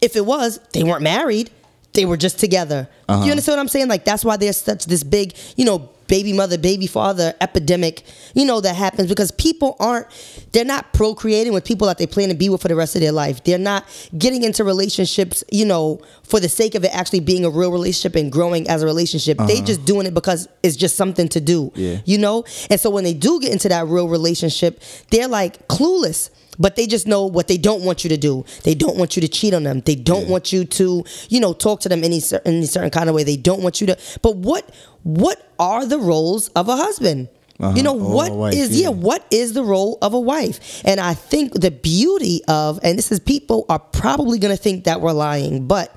If 0.00 0.16
it 0.16 0.26
was, 0.26 0.58
they 0.72 0.82
weren't 0.82 1.02
married. 1.02 1.50
They 1.92 2.06
were 2.06 2.16
just 2.16 2.40
together. 2.40 2.88
You 3.08 3.14
uh-huh. 3.14 3.30
understand 3.30 3.56
what 3.56 3.60
I'm 3.60 3.68
saying? 3.68 3.88
Like 3.88 4.04
that's 4.04 4.24
why 4.24 4.36
there's 4.36 4.56
such 4.56 4.86
this 4.86 5.04
big, 5.04 5.36
you 5.56 5.64
know, 5.64 5.90
baby 6.06 6.32
mother, 6.32 6.58
baby 6.58 6.86
father 6.86 7.34
epidemic, 7.40 8.02
you 8.34 8.44
know, 8.44 8.60
that 8.60 8.76
happens 8.76 9.08
because 9.08 9.30
people 9.30 9.76
aren't, 9.80 10.06
they're 10.52 10.64
not 10.64 10.92
procreating 10.92 11.52
with 11.52 11.64
people 11.64 11.86
that 11.86 11.98
they 11.98 12.06
plan 12.06 12.28
to 12.28 12.34
be 12.34 12.48
with 12.48 12.62
for 12.62 12.68
the 12.68 12.76
rest 12.76 12.94
of 12.94 13.00
their 13.00 13.12
life. 13.12 13.44
They're 13.44 13.58
not 13.58 13.84
getting 14.16 14.42
into 14.42 14.64
relationships, 14.64 15.44
you 15.50 15.64
know, 15.64 16.00
for 16.22 16.40
the 16.40 16.48
sake 16.48 16.74
of 16.74 16.84
it 16.84 16.94
actually 16.94 17.20
being 17.20 17.44
a 17.44 17.50
real 17.50 17.72
relationship 17.72 18.16
and 18.16 18.30
growing 18.30 18.68
as 18.68 18.82
a 18.82 18.86
relationship. 18.86 19.38
They 19.38 19.56
uh-huh. 19.56 19.64
just 19.64 19.84
doing 19.84 20.06
it 20.06 20.14
because 20.14 20.48
it's 20.62 20.76
just 20.76 20.96
something 20.96 21.28
to 21.30 21.40
do, 21.40 21.72
Yeah. 21.74 22.00
you 22.04 22.18
know? 22.18 22.44
And 22.70 22.80
so 22.80 22.90
when 22.90 23.04
they 23.04 23.14
do 23.14 23.40
get 23.40 23.52
into 23.52 23.68
that 23.68 23.86
real 23.86 24.08
relationship, 24.08 24.82
they're 25.10 25.28
like 25.28 25.66
clueless. 25.68 26.30
But 26.58 26.76
they 26.76 26.86
just 26.86 27.06
know 27.06 27.24
what 27.24 27.48
they 27.48 27.56
don't 27.56 27.82
want 27.82 28.04
you 28.04 28.10
to 28.10 28.16
do. 28.18 28.44
They 28.62 28.74
don't 28.74 28.96
want 28.96 29.16
you 29.16 29.22
to 29.22 29.28
cheat 29.28 29.54
on 29.54 29.62
them. 29.62 29.80
They 29.80 29.94
don't 29.94 30.28
want 30.28 30.52
you 30.52 30.64
to, 30.66 31.04
you 31.30 31.40
know, 31.40 31.54
talk 31.54 31.80
to 31.80 31.88
them 31.88 32.04
any 32.04 32.20
cer- 32.20 32.42
any 32.44 32.66
certain 32.66 32.90
kind 32.90 33.08
of 33.08 33.14
way. 33.14 33.24
They 33.24 33.36
don't 33.38 33.62
want 33.62 33.80
you 33.80 33.86
to. 33.88 33.96
But 34.20 34.36
what 34.36 34.68
what 35.02 35.50
are 35.58 35.86
the 35.86 35.98
roles 35.98 36.48
of 36.48 36.68
a 36.68 36.76
husband? 36.76 37.28
You 37.76 37.82
know 37.84 37.94
Uh-huh. 37.96 38.14
What 38.14 38.32
wife, 38.32 38.54
is 38.54 38.70
yeah. 38.76 38.88
yeah. 38.88 38.94
what 38.94 39.24
is 39.30 39.52
the 39.52 39.62
role 39.62 39.96
of 40.02 40.14
a 40.14 40.20
wife? 40.20 40.82
And 40.84 40.98
I 41.00 41.14
think 41.14 41.52
the 41.54 41.70
beauty 41.70 42.42
of 42.48 42.80
and 42.82 42.98
this 42.98 43.12
is 43.12 43.20
people 43.20 43.64
are 43.68 43.78
probably 43.78 44.38
going 44.38 44.54
to 44.54 44.60
think 44.60 44.84
that 44.84 45.00
we're 45.00 45.12
lying, 45.12 45.66
but 45.68 45.94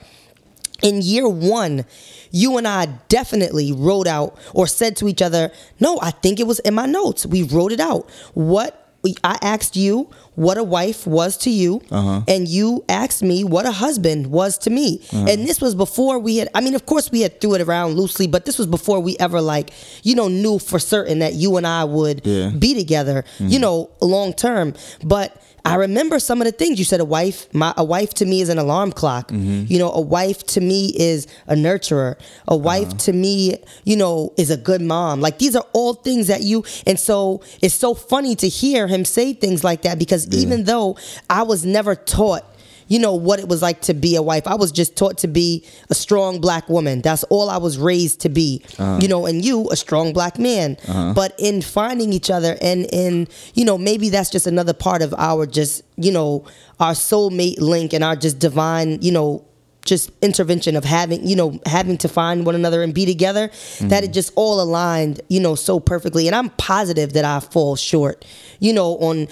in 0.83 1.01
year 1.01 1.27
one, 1.27 1.85
you 2.31 2.57
and 2.57 2.67
I 2.67 2.85
definitely 3.09 3.71
wrote 3.73 4.07
out 4.07 4.37
or 4.53 4.67
said 4.67 4.95
to 4.97 5.07
each 5.07 5.21
other, 5.21 5.51
No, 5.79 5.97
I 6.01 6.11
think 6.11 6.39
it 6.39 6.45
was 6.45 6.59
in 6.59 6.75
my 6.75 6.85
notes. 6.85 7.25
We 7.25 7.41
wrote 7.43 7.71
it 7.71 7.79
out. 7.79 8.09
What 8.35 8.84
I 9.23 9.37
asked 9.41 9.75
you 9.75 10.09
what 10.35 10.57
a 10.57 10.63
wife 10.63 11.05
was 11.07 11.37
to 11.37 11.49
you, 11.49 11.81
Uh-huh. 11.91 12.21
and 12.27 12.47
you 12.47 12.83
asked 12.89 13.21
me 13.23 13.43
what 13.43 13.65
a 13.65 13.71
husband 13.71 14.27
was 14.27 14.57
to 14.59 14.69
me. 14.69 14.99
Uh-huh. 15.13 15.25
And 15.29 15.47
this 15.47 15.61
was 15.61 15.75
before 15.75 16.19
we 16.19 16.37
had. 16.37 16.49
I 16.53 16.61
mean, 16.61 16.75
of 16.75 16.85
course, 16.85 17.11
we 17.11 17.21
had 17.21 17.39
threw 17.39 17.53
it 17.55 17.61
around 17.61 17.95
loosely, 17.95 18.27
but 18.27 18.45
this 18.45 18.57
was 18.57 18.67
before 18.67 18.99
we 18.99 19.15
ever 19.19 19.39
like 19.41 19.71
you 20.03 20.15
know 20.15 20.27
knew 20.27 20.59
for 20.59 20.79
certain 20.79 21.19
that 21.19 21.33
you 21.35 21.55
and 21.57 21.65
I 21.67 21.83
would 21.85 22.21
Yeah. 22.25 22.47
Mm-hmm. 22.47 22.59
be 22.59 22.73
together. 22.73 23.23
You 23.39 23.59
know, 23.59 23.89
long 24.01 24.33
term. 24.33 24.73
But 25.03 25.35
I 25.65 25.75
remember 25.75 26.19
some 26.19 26.41
of 26.41 26.45
the 26.45 26.51
things 26.51 26.77
you 26.79 26.85
said. 26.85 26.99
A 26.99 27.05
wife, 27.05 27.51
my 27.53 27.73
a 27.75 27.83
wife 27.83 28.13
to 28.15 28.25
me 28.25 28.39
is 28.41 28.49
an 28.49 28.57
alarm 28.59 28.91
clock. 28.91 29.29
Mm-hmm. 29.31 29.65
You 29.67 29.79
know, 29.79 29.91
a 29.91 29.99
wife 30.01 30.45
to 30.47 30.61
me 30.61 30.93
is 30.95 31.27
a 31.47 31.55
nurturer. 31.55 32.15
A 32.47 32.55
wife 32.55 32.87
Uh-huh. 32.89 32.97
to 33.05 33.13
me, 33.13 33.57
you 33.83 33.95
know, 33.97 34.31
is 34.37 34.49
a 34.51 34.57
good 34.57 34.81
mom. 34.81 35.21
Like 35.21 35.39
these 35.39 35.55
are 35.55 35.65
all 35.73 35.95
things 35.95 36.27
that 36.27 36.41
you. 36.43 36.63
And 36.85 36.99
so 36.99 37.41
it's 37.61 37.73
so 37.75 37.93
funny 37.95 38.35
to 38.35 38.47
hear 38.47 38.87
him 38.87 39.03
say 39.05 39.33
things 39.33 39.63
like 39.63 39.81
that 39.81 39.97
because 39.99 40.27
even 40.33 40.65
though 40.65 40.97
I 41.29 41.41
was 41.43 41.65
never 41.65 41.95
taught. 41.95 42.43
You 42.87 42.99
know 42.99 43.15
what 43.15 43.39
it 43.39 43.47
was 43.47 43.61
like 43.61 43.81
to 43.81 43.93
be 43.93 44.15
a 44.15 44.21
wife. 44.21 44.47
I 44.47 44.55
was 44.55 44.71
just 44.71 44.95
taught 44.95 45.17
to 45.19 45.27
be 45.27 45.65
a 45.89 45.95
strong 45.95 46.39
black 46.39 46.69
woman. 46.69 47.01
That's 47.01 47.23
all 47.25 47.49
I 47.49 47.57
was 47.57 47.77
raised 47.77 48.21
to 48.21 48.29
be. 48.29 48.63
Uh-huh. 48.77 48.99
You 49.01 49.07
know, 49.07 49.25
and 49.25 49.43
you 49.43 49.69
a 49.71 49.75
strong 49.75 50.13
black 50.13 50.37
man. 50.37 50.77
Uh-huh. 50.87 51.13
But 51.13 51.33
in 51.39 51.61
finding 51.61 52.13
each 52.13 52.29
other 52.29 52.57
and 52.61 52.85
in, 52.91 53.27
you 53.53 53.65
know, 53.65 53.77
maybe 53.77 54.09
that's 54.09 54.29
just 54.29 54.47
another 54.47 54.73
part 54.73 55.01
of 55.01 55.13
our 55.17 55.45
just, 55.45 55.83
you 55.97 56.11
know, 56.11 56.45
our 56.79 56.93
soulmate 56.93 57.59
link 57.59 57.93
and 57.93 58.03
our 58.03 58.15
just 58.15 58.39
divine, 58.39 59.01
you 59.01 59.11
know, 59.11 59.45
just 59.85 60.11
intervention 60.21 60.75
of 60.75 60.83
having 60.83 61.25
you 61.25 61.35
know 61.35 61.59
having 61.65 61.97
to 61.97 62.09
find 62.09 62.45
one 62.45 62.55
another 62.55 62.83
and 62.83 62.93
be 62.93 63.05
together 63.05 63.47
that 63.81 64.03
it 64.03 64.07
mm-hmm. 64.07 64.13
just 64.13 64.33
all 64.35 64.59
aligned 64.59 65.21
you 65.29 65.39
know 65.39 65.55
so 65.55 65.79
perfectly 65.79 66.27
and 66.27 66.35
i'm 66.35 66.49
positive 66.49 67.13
that 67.13 67.23
i 67.23 67.39
fall 67.39 67.75
short 67.75 68.25
you 68.59 68.73
know 68.73 68.97
on 68.97 69.27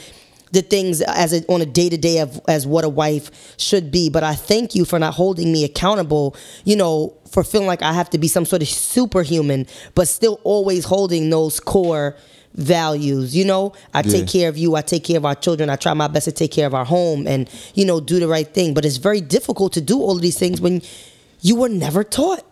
the 0.54 0.62
things 0.62 1.02
as 1.02 1.34
a, 1.34 1.46
on 1.48 1.62
a 1.62 1.66
day 1.66 1.90
to 1.90 1.98
day 1.98 2.20
of 2.20 2.40
as 2.48 2.66
what 2.66 2.86
a 2.86 2.90
wife 2.90 3.56
should 3.58 3.92
be. 3.92 4.10
But 4.10 4.24
i 4.24 4.36
thank 4.36 4.76
you 4.76 4.86
for 4.86 5.00
not 5.00 5.16
holding 5.16 5.52
me 5.52 5.64
accountable 5.66 6.36
you 6.64 6.76
know 6.76 7.14
for 7.30 7.44
feeling 7.44 7.68
like 7.68 7.82
i 7.82 7.92
have 7.94 8.10
to 8.12 8.18
be 8.18 8.28
some 8.28 8.46
sort 8.46 8.62
of 8.62 8.68
superhuman 8.68 9.66
but 9.96 10.08
still 10.08 10.40
always 10.44 10.86
holding 10.86 11.30
those 11.30 11.60
core 11.60 12.16
values 12.54 13.36
you 13.36 13.44
know? 13.46 13.74
I 13.94 14.04
take 14.04 14.28
care 14.28 14.48
of 14.50 14.58
you. 14.58 14.76
I 14.76 14.82
take 14.82 15.04
care 15.04 15.18
of 15.18 15.26
our 15.26 15.36
children. 15.36 15.70
I 15.70 15.76
try 15.76 15.94
my 15.94 16.08
best 16.08 16.26
to 16.26 16.32
take 16.32 16.52
care 16.52 16.68
of 16.68 16.74
our 16.76 16.86
home 16.86 17.28
and 17.28 17.50
you 17.74 17.86
know 17.86 18.00
do 18.00 18.20
the 18.20 18.28
right 18.28 18.48
thing. 18.48 18.74
But 18.74 18.86
it's 18.86 18.98
very 18.98 19.22
difficult 19.22 19.74
to 19.74 19.82
do 19.82 20.00
all 20.00 20.16
of 20.16 20.22
these 20.22 20.38
things 20.38 20.62
when 20.62 20.82
you 21.42 21.56
were 21.56 21.70
never 21.70 22.04
taught. 22.04 22.44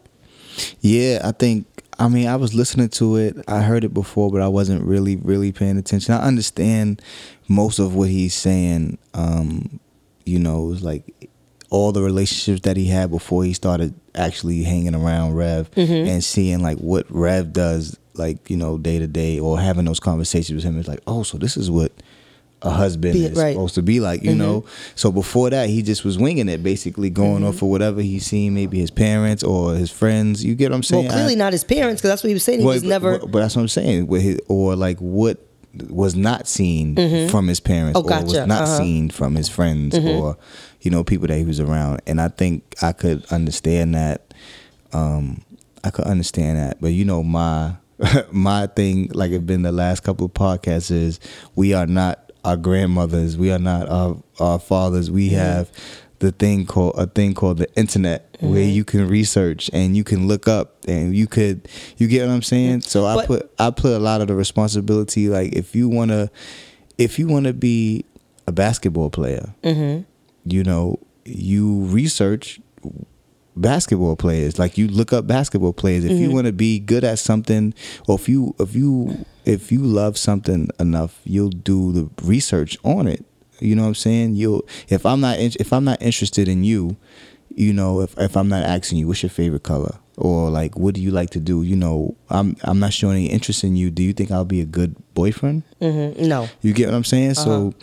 Yeah, 0.81 1.21
I 1.23 1.31
think. 1.31 1.65
I 2.01 2.07
mean, 2.09 2.27
I 2.27 2.35
was 2.35 2.53
listening 2.53 2.89
to 2.89 3.15
it. 3.17 3.37
I 3.47 3.61
heard 3.61 3.83
it 3.83 3.93
before, 3.93 4.31
but 4.31 4.41
I 4.41 4.47
wasn't 4.47 4.83
really, 4.83 5.15
really 5.17 5.51
paying 5.51 5.77
attention. 5.77 6.13
I 6.13 6.23
understand 6.23 7.01
most 7.47 7.79
of 7.79 7.93
what 7.95 8.09
he's 8.09 8.33
saying. 8.33 8.97
Um, 9.13 9.79
you 10.25 10.39
know, 10.39 10.65
it 10.65 10.69
was 10.69 10.83
like 10.83 11.29
all 11.69 11.91
the 11.91 12.01
relationships 12.01 12.61
that 12.61 12.75
he 12.75 12.87
had 12.87 13.09
before 13.11 13.43
he 13.43 13.53
started 13.53 13.93
actually 14.15 14.63
hanging 14.63 14.95
around 14.95 15.35
Rev 15.35 15.69
Mm-hmm. 15.71 16.09
and 16.09 16.23
seeing 16.23 16.61
like 16.61 16.77
what 16.79 17.05
Rev 17.09 17.53
does, 17.53 17.97
like 18.15 18.49
you 18.49 18.57
know, 18.57 18.77
day 18.77 18.99
to 18.99 19.07
day, 19.07 19.39
or 19.39 19.59
having 19.59 19.85
those 19.85 19.99
conversations 19.99 20.55
with 20.55 20.63
him. 20.63 20.79
It's 20.79 20.87
like, 20.89 21.01
oh, 21.07 21.23
so 21.23 21.37
this 21.37 21.55
is 21.55 21.69
what 21.71 21.91
a 22.63 22.69
husband 22.69 23.13
Be- 23.13 23.25
is 23.25 23.37
right. 23.37 23.53
supposed 23.53 23.75
to 23.75 23.81
be 23.81 23.99
like, 23.99 24.21
you 24.23 24.35
know. 24.35 24.65
So 24.95 25.11
before 25.11 25.49
that, 25.49 25.69
he 25.69 25.81
just 25.81 26.05
was 26.05 26.17
winging 26.17 26.47
it, 26.47 26.61
basically 26.61 27.09
going 27.09 27.43
off 27.43 27.55
of 27.55 27.63
whatever 27.69 28.01
he 28.01 28.19
seen, 28.19 28.53
maybe 28.53 28.79
his 28.79 28.91
parents 28.91 29.43
or 29.43 29.73
his 29.75 29.89
friends. 29.91 30.43
You 30.45 30.53
get 30.55 30.69
what 30.71 30.75
I'm 30.77 30.83
saying? 30.83 31.05
well 31.05 31.13
clearly 31.13 31.33
I- 31.33 31.37
not 31.37 31.53
his 31.53 31.63
parents 31.63 32.01
because 32.01 32.11
that's 32.11 32.23
what 32.23 32.27
he 32.29 32.33
was 32.35 32.43
saying 32.43 32.59
he 32.59 32.65
well, 32.65 32.75
was 32.75 32.83
never 32.83 33.17
But, 33.19 33.31
but 33.31 33.39
that's 33.39 33.55
what 33.55 33.63
I'm 33.63 33.67
saying. 33.67 34.07
With 34.07 34.21
his, 34.21 34.39
or 34.47 34.75
like 34.75 34.99
what 34.99 35.39
was 35.89 36.15
not 36.15 36.47
seen 36.47 36.95
from 37.29 37.47
his 37.47 37.59
parents, 37.61 37.97
Oh, 37.97 38.03
or 38.03 38.23
was 38.23 38.33
not 38.45 38.63
Uh-huh. 38.63 38.77
seen 38.77 39.09
from 39.09 39.35
his 39.35 39.47
friends, 39.49 39.97
or 39.97 40.37
you 40.81 40.91
know 40.91 41.03
people 41.03 41.27
that 41.27 41.37
he 41.37 41.45
was 41.45 41.59
around. 41.59 42.01
And 42.05 42.19
I 42.21 42.27
think 42.27 42.75
I 42.81 42.91
could 42.91 43.25
understand 43.31 43.95
that. 43.95 44.33
Um, 44.93 45.41
I 45.83 45.89
could 45.89 46.05
understand 46.05 46.57
that, 46.59 46.79
but 46.81 46.89
you 46.89 47.05
know 47.05 47.23
my 47.23 47.75
my 48.31 48.67
thing, 48.67 49.09
like 49.13 49.31
it's 49.31 49.43
been 49.43 49.61
the 49.61 49.71
last 49.71 50.01
couple 50.03 50.25
of 50.25 50.33
podcasts, 50.33 50.91
is 50.91 51.19
we 51.55 51.73
are 51.73 51.85
not 51.87 52.20
our 52.43 52.57
grandmothers, 52.57 53.37
we 53.37 53.51
are 53.51 53.59
not 53.59 53.89
our 53.89 54.17
our 54.39 54.59
fathers. 54.59 55.11
We 55.11 55.29
have 55.29 55.71
the 56.19 56.31
thing 56.31 56.65
called 56.65 56.93
a 56.97 57.07
thing 57.07 57.33
called 57.33 57.57
the 57.57 57.73
internet 57.75 58.37
where 58.39 58.61
mm-hmm. 58.61 58.71
you 58.71 58.83
can 58.83 59.07
research 59.07 59.69
and 59.73 59.97
you 59.97 60.03
can 60.03 60.27
look 60.27 60.47
up 60.47 60.77
and 60.87 61.15
you 61.15 61.27
could 61.27 61.67
you 61.97 62.07
get 62.07 62.27
what 62.27 62.33
I'm 62.33 62.43
saying. 62.43 62.81
So 62.81 63.05
I 63.05 63.15
But- 63.15 63.27
put 63.27 63.51
I 63.59 63.71
put 63.71 63.93
a 63.93 63.99
lot 63.99 64.21
of 64.21 64.27
the 64.27 64.35
responsibility 64.35 65.29
like 65.29 65.53
if 65.53 65.75
you 65.75 65.89
wanna 65.89 66.29
if 66.97 67.17
you 67.17 67.27
wanna 67.27 67.53
be 67.53 68.05
a 68.47 68.51
basketball 68.51 69.09
player, 69.09 69.53
mm-hmm. 69.63 70.03
you 70.45 70.63
know 70.63 70.99
you 71.25 71.81
research 71.85 72.59
basketball 73.55 74.15
players. 74.15 74.57
Like 74.57 74.77
you 74.77 74.87
look 74.87 75.11
up 75.13 75.27
basketball 75.27 75.73
players. 75.73 76.05
If 76.05 76.11
you 76.19 76.31
want 76.31 76.47
to 76.47 76.53
be 76.53 76.79
good 76.79 77.03
at 77.03 77.19
something 77.19 77.73
or 78.07 78.15
if 78.15 78.29
you 78.29 78.55
if 78.59 78.75
you 78.75 79.25
if 79.45 79.71
you 79.71 79.79
love 79.83 80.17
something 80.17 80.69
enough 80.79 81.19
you'll 81.23 81.49
do 81.49 81.91
the 81.91 82.09
research 82.23 82.77
on 82.83 83.07
it. 83.07 83.25
You 83.59 83.75
know 83.75 83.83
what 83.83 83.89
i'm 83.89 83.95
saying? 83.95 84.35
You'll 84.35 84.63
if 84.89 85.05
i'm 85.05 85.19
not 85.19 85.37
in, 85.39 85.51
if 85.59 85.71
i'm 85.73 85.83
not 85.83 86.01
interested 86.01 86.47
in 86.47 86.63
you 86.63 86.95
you 87.53 87.73
know 87.73 87.99
if, 88.01 88.17
if 88.17 88.37
i'm 88.37 88.47
not 88.47 88.63
asking 88.63 88.97
you 88.99 89.07
what's 89.07 89.21
your 89.23 89.29
favorite 89.29 89.63
color? 89.63 89.95
Or 90.17 90.49
like 90.49 90.77
what 90.77 90.93
do 90.95 91.01
you 91.01 91.11
like 91.11 91.29
to 91.31 91.39
do? 91.39 91.61
You 91.63 91.75
know 91.75 92.15
i'm 92.29 92.55
i'm 92.63 92.79
not 92.79 92.93
showing 92.93 93.17
any 93.17 93.27
interest 93.27 93.63
in 93.63 93.75
you. 93.75 93.91
Do 93.91 94.01
you 94.03 94.13
think 94.13 94.31
i'll 94.31 94.45
be 94.45 94.61
a 94.61 94.65
good 94.65 94.95
boyfriend? 95.13 95.63
Mhm. 95.81 96.17
no. 96.27 96.47
You 96.61 96.73
get 96.73 96.87
what 96.87 96.95
I'm 96.95 97.03
saying? 97.03 97.33
So 97.35 97.73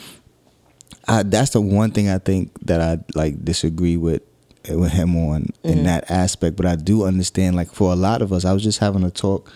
I, 1.07 1.23
that's 1.23 1.51
the 1.51 1.61
one 1.61 1.91
thing 1.93 2.09
I 2.09 2.19
think 2.19 2.53
that 2.67 2.81
I 2.81 2.99
like 3.15 3.45
disagree 3.45 3.97
with 3.97 4.23
with 4.77 4.93
him 4.93 5.17
on 5.17 5.49
in 5.65 5.85
that 5.85 6.11
aspect. 6.11 6.57
But 6.57 6.67
I 6.67 6.77
do 6.77 7.05
understand 7.05 7.57
like 7.57 7.73
for 7.73 7.93
a 7.93 7.97
lot 7.97 8.23
of 8.23 8.33
us, 8.33 8.45
I 8.45 8.53
was 8.53 8.63
just 8.63 8.79
having 8.79 9.05
a 9.05 9.11
talk 9.11 9.51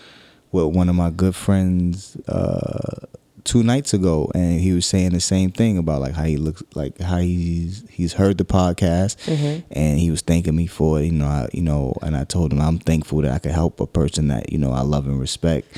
with 0.51 0.65
one 0.75 0.89
of 0.89 0.95
my 0.95 1.09
good 1.09 1.35
friends 1.35 2.15
uh 2.27 3.05
two 3.43 3.61
nights 3.61 3.93
ago 3.93 4.31
and 4.33 4.59
he 4.61 4.71
was 4.71 4.85
saying 4.85 5.11
the 5.11 5.19
same 5.19 5.51
thing 5.51 5.77
about 5.77 5.99
like 5.99 6.13
how 6.13 6.23
he 6.23 6.37
looks 6.37 6.63
like 6.75 6.97
how 6.99 7.17
he's 7.17 7.83
he's 7.89 8.13
heard 8.13 8.37
the 8.37 8.45
podcast 8.45 9.17
and 9.71 9.99
he 9.99 10.09
was 10.09 10.21
thanking 10.21 10.55
me 10.55 10.65
for 10.65 10.99
it. 11.01 11.05
You 11.05 11.11
know 11.11 11.25
I, 11.27 11.49
you 11.51 11.61
know 11.61 11.93
and 12.01 12.15
I 12.15 12.23
told 12.23 12.53
him 12.53 12.61
I'm 12.61 12.79
thankful 12.79 13.21
that 13.21 13.31
I 13.33 13.39
could 13.39 13.51
help 13.51 13.79
a 13.81 13.85
person 13.87 14.29
that 14.29 14.51
you 14.51 14.57
know 14.57 14.71
I 14.71 14.81
love 14.81 15.07
and 15.07 15.19
respect. 15.19 15.77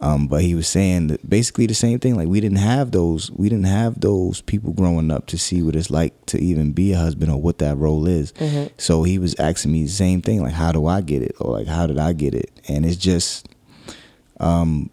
Um 0.00 0.28
but 0.28 0.42
he 0.42 0.54
was 0.54 0.68
saying 0.68 1.18
basically 1.26 1.66
the 1.66 1.74
same 1.74 1.98
thing. 1.98 2.16
Like 2.16 2.28
we 2.28 2.40
didn't 2.40 2.58
have 2.58 2.90
those 2.90 3.30
we 3.30 3.48
didn't 3.48 3.64
have 3.66 4.00
those 4.00 4.42
people 4.42 4.72
growing 4.74 5.10
up 5.10 5.26
to 5.28 5.38
see 5.38 5.62
what 5.62 5.74
it's 5.74 5.90
like 5.90 6.12
to 6.26 6.38
even 6.38 6.72
be 6.72 6.92
a 6.92 6.98
husband 6.98 7.30
or 7.32 7.40
what 7.40 7.58
that 7.58 7.76
role 7.76 8.06
is. 8.06 8.32
So 8.76 9.04
he 9.04 9.18
was 9.18 9.34
asking 9.38 9.72
me 9.72 9.84
the 9.84 9.88
same 9.90 10.20
thing 10.22 10.42
like 10.42 10.52
how 10.52 10.70
do 10.70 10.86
I 10.86 11.00
get 11.00 11.22
it? 11.22 11.34
Or 11.40 11.52
like 11.58 11.66
how 11.66 11.86
did 11.86 11.98
I 11.98 12.12
get 12.12 12.34
it? 12.34 12.50
And 12.68 12.84
it's 12.84 12.96
just 12.96 13.48
um 14.38 14.90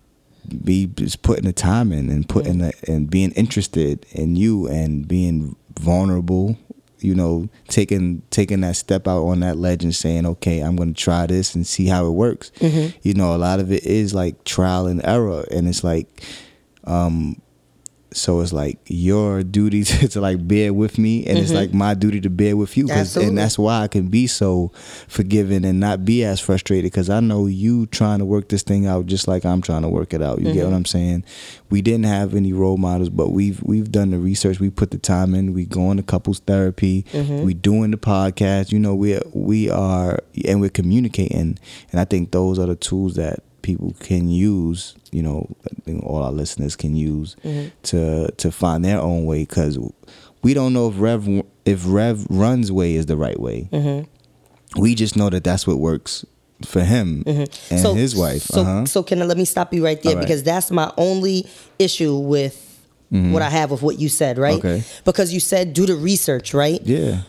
be 0.63 0.87
just 0.87 1.21
putting 1.21 1.45
the 1.45 1.53
time 1.53 1.91
in 1.91 2.09
and 2.09 2.27
putting 2.27 2.59
the, 2.59 2.73
and 2.87 3.09
being 3.09 3.31
interested 3.31 4.05
in 4.11 4.35
you 4.35 4.67
and 4.67 5.07
being 5.07 5.55
vulnerable 5.79 6.57
you 6.99 7.13
know 7.13 7.49
taking 7.67 8.21
taking 8.29 8.61
that 8.61 8.75
step 8.75 9.07
out 9.07 9.23
on 9.25 9.41
that 9.41 9.57
ledge 9.57 9.83
and 9.83 9.93
saying 9.95 10.25
okay 10.25 10.59
i'm 10.61 10.75
going 10.75 10.93
to 10.93 10.99
try 11.01 11.25
this 11.25 11.53
and 11.55 11.67
see 11.67 11.87
how 11.87 12.05
it 12.07 12.11
works. 12.11 12.51
You 13.01 13.13
know 13.13 13.35
a 13.35 13.37
lot 13.37 13.59
of 13.59 13.71
it 13.71 13.83
is 13.83 14.13
like 14.13 14.43
trial 14.45 14.87
and 14.87 15.03
error 15.05 15.45
and 15.51 15.67
it's 15.67 15.83
like 15.83 16.23
um 16.85 17.41
so 18.13 18.39
it's 18.41 18.53
like 18.53 18.79
your 18.87 19.43
duty 19.43 19.83
to, 19.83 20.07
to 20.07 20.21
like 20.21 20.47
bear 20.47 20.73
with 20.73 20.97
me 20.97 21.25
and 21.25 21.37
it's 21.37 21.49
mm-hmm. 21.49 21.57
like 21.57 21.73
my 21.73 21.93
duty 21.93 22.21
to 22.21 22.29
bear 22.29 22.55
with 22.55 22.77
you 22.77 22.89
and 22.89 23.37
that's 23.37 23.57
why 23.57 23.81
i 23.81 23.87
can 23.87 24.07
be 24.07 24.27
so 24.27 24.71
forgiving 25.07 25.65
and 25.65 25.79
not 25.79 26.05
be 26.05 26.23
as 26.23 26.39
frustrated 26.39 26.91
because 26.91 27.09
i 27.09 27.19
know 27.19 27.45
you 27.45 27.85
trying 27.87 28.19
to 28.19 28.25
work 28.25 28.49
this 28.49 28.63
thing 28.63 28.85
out 28.85 29.05
just 29.05 29.27
like 29.27 29.45
i'm 29.45 29.61
trying 29.61 29.81
to 29.81 29.89
work 29.89 30.13
it 30.13 30.21
out 30.21 30.39
you 30.39 30.45
get 30.45 30.55
what 30.55 30.67
mm-hmm. 30.67 30.75
i'm 30.75 30.85
saying? 30.85 31.23
We 31.69 31.81
didn't 31.81 32.05
have 32.05 32.35
any 32.35 32.53
role 32.53 32.77
models 32.77 33.09
but 33.09 33.29
we've 33.29 33.61
we've 33.63 33.91
done 33.91 34.11
the 34.11 34.19
research 34.19 34.59
we 34.59 34.69
put 34.69 34.91
the 34.91 34.99
time 34.99 35.33
in 35.33 35.53
we 35.53 35.65
going 35.65 35.97
to 35.97 36.03
couples 36.03 36.39
therapy 36.39 37.03
mm-hmm. 37.11 37.43
we 37.43 37.53
doing 37.53 37.91
the 37.91 37.97
podcast 37.97 38.71
you 38.71 38.79
know 38.79 38.93
we 38.93 39.19
we 39.33 39.69
are 39.69 40.19
and 40.45 40.61
we're 40.61 40.69
communicating 40.69 41.57
and 41.91 41.99
i 41.99 42.05
think 42.05 42.31
those 42.31 42.59
are 42.59 42.67
the 42.67 42.75
tools 42.75 43.15
that 43.15 43.43
people 43.63 43.95
can 43.99 44.29
use 44.29 44.95
you 45.11 45.23
know 45.23 45.49
all 46.03 46.21
our 46.21 46.31
listeners 46.31 46.75
can 46.75 46.95
use 46.95 47.35
to 47.81 48.29
to 48.37 48.51
find 48.51 48.85
their 48.85 48.99
own 48.99 49.25
way 49.25 49.39
because 49.39 49.79
we 50.43 50.53
don't 50.53 50.73
know 50.73 50.87
if 50.89 50.99
rev 50.99 51.27
if 51.65 51.83
rev 51.87 52.27
runs 52.29 52.71
way 52.71 52.93
is 52.95 53.07
the 53.07 53.17
right 53.17 53.39
way 53.39 53.67
we 54.77 54.93
just 54.93 55.15
know 55.15 55.29
that 55.29 55.43
that's 55.43 55.65
what 55.65 55.77
works 55.77 56.25
for 56.65 56.81
him 56.81 57.23
and 57.25 57.49
his 57.97 58.15
wife 58.15 58.43
So, 58.43 58.61
uh-huh. 58.61 58.85
so 58.85 59.03
can 59.03 59.21
I, 59.21 59.25
let 59.25 59.37
me 59.37 59.45
stop 59.45 59.73
you 59.73 59.83
right 59.83 60.01
there 60.01 60.15
right. 60.15 60.21
because 60.21 60.43
that's 60.43 60.69
my 60.71 60.91
only 60.97 61.47
issue 61.79 62.15
with 62.17 62.69
what 63.09 63.43
I 63.43 63.49
have 63.51 63.69
with 63.69 63.83
what 63.83 63.99
you 63.99 64.09
said, 64.09 64.39
right? 64.39 64.57
Mm-hmm. 64.57 64.67
Okay. 64.67 64.83
Because 65.05 65.31
you 65.31 65.39
said 65.39 65.73
do 65.73 65.85
the 65.85 65.93
research, 65.95 66.53
right? 66.53 66.81
yeah 66.83 67.21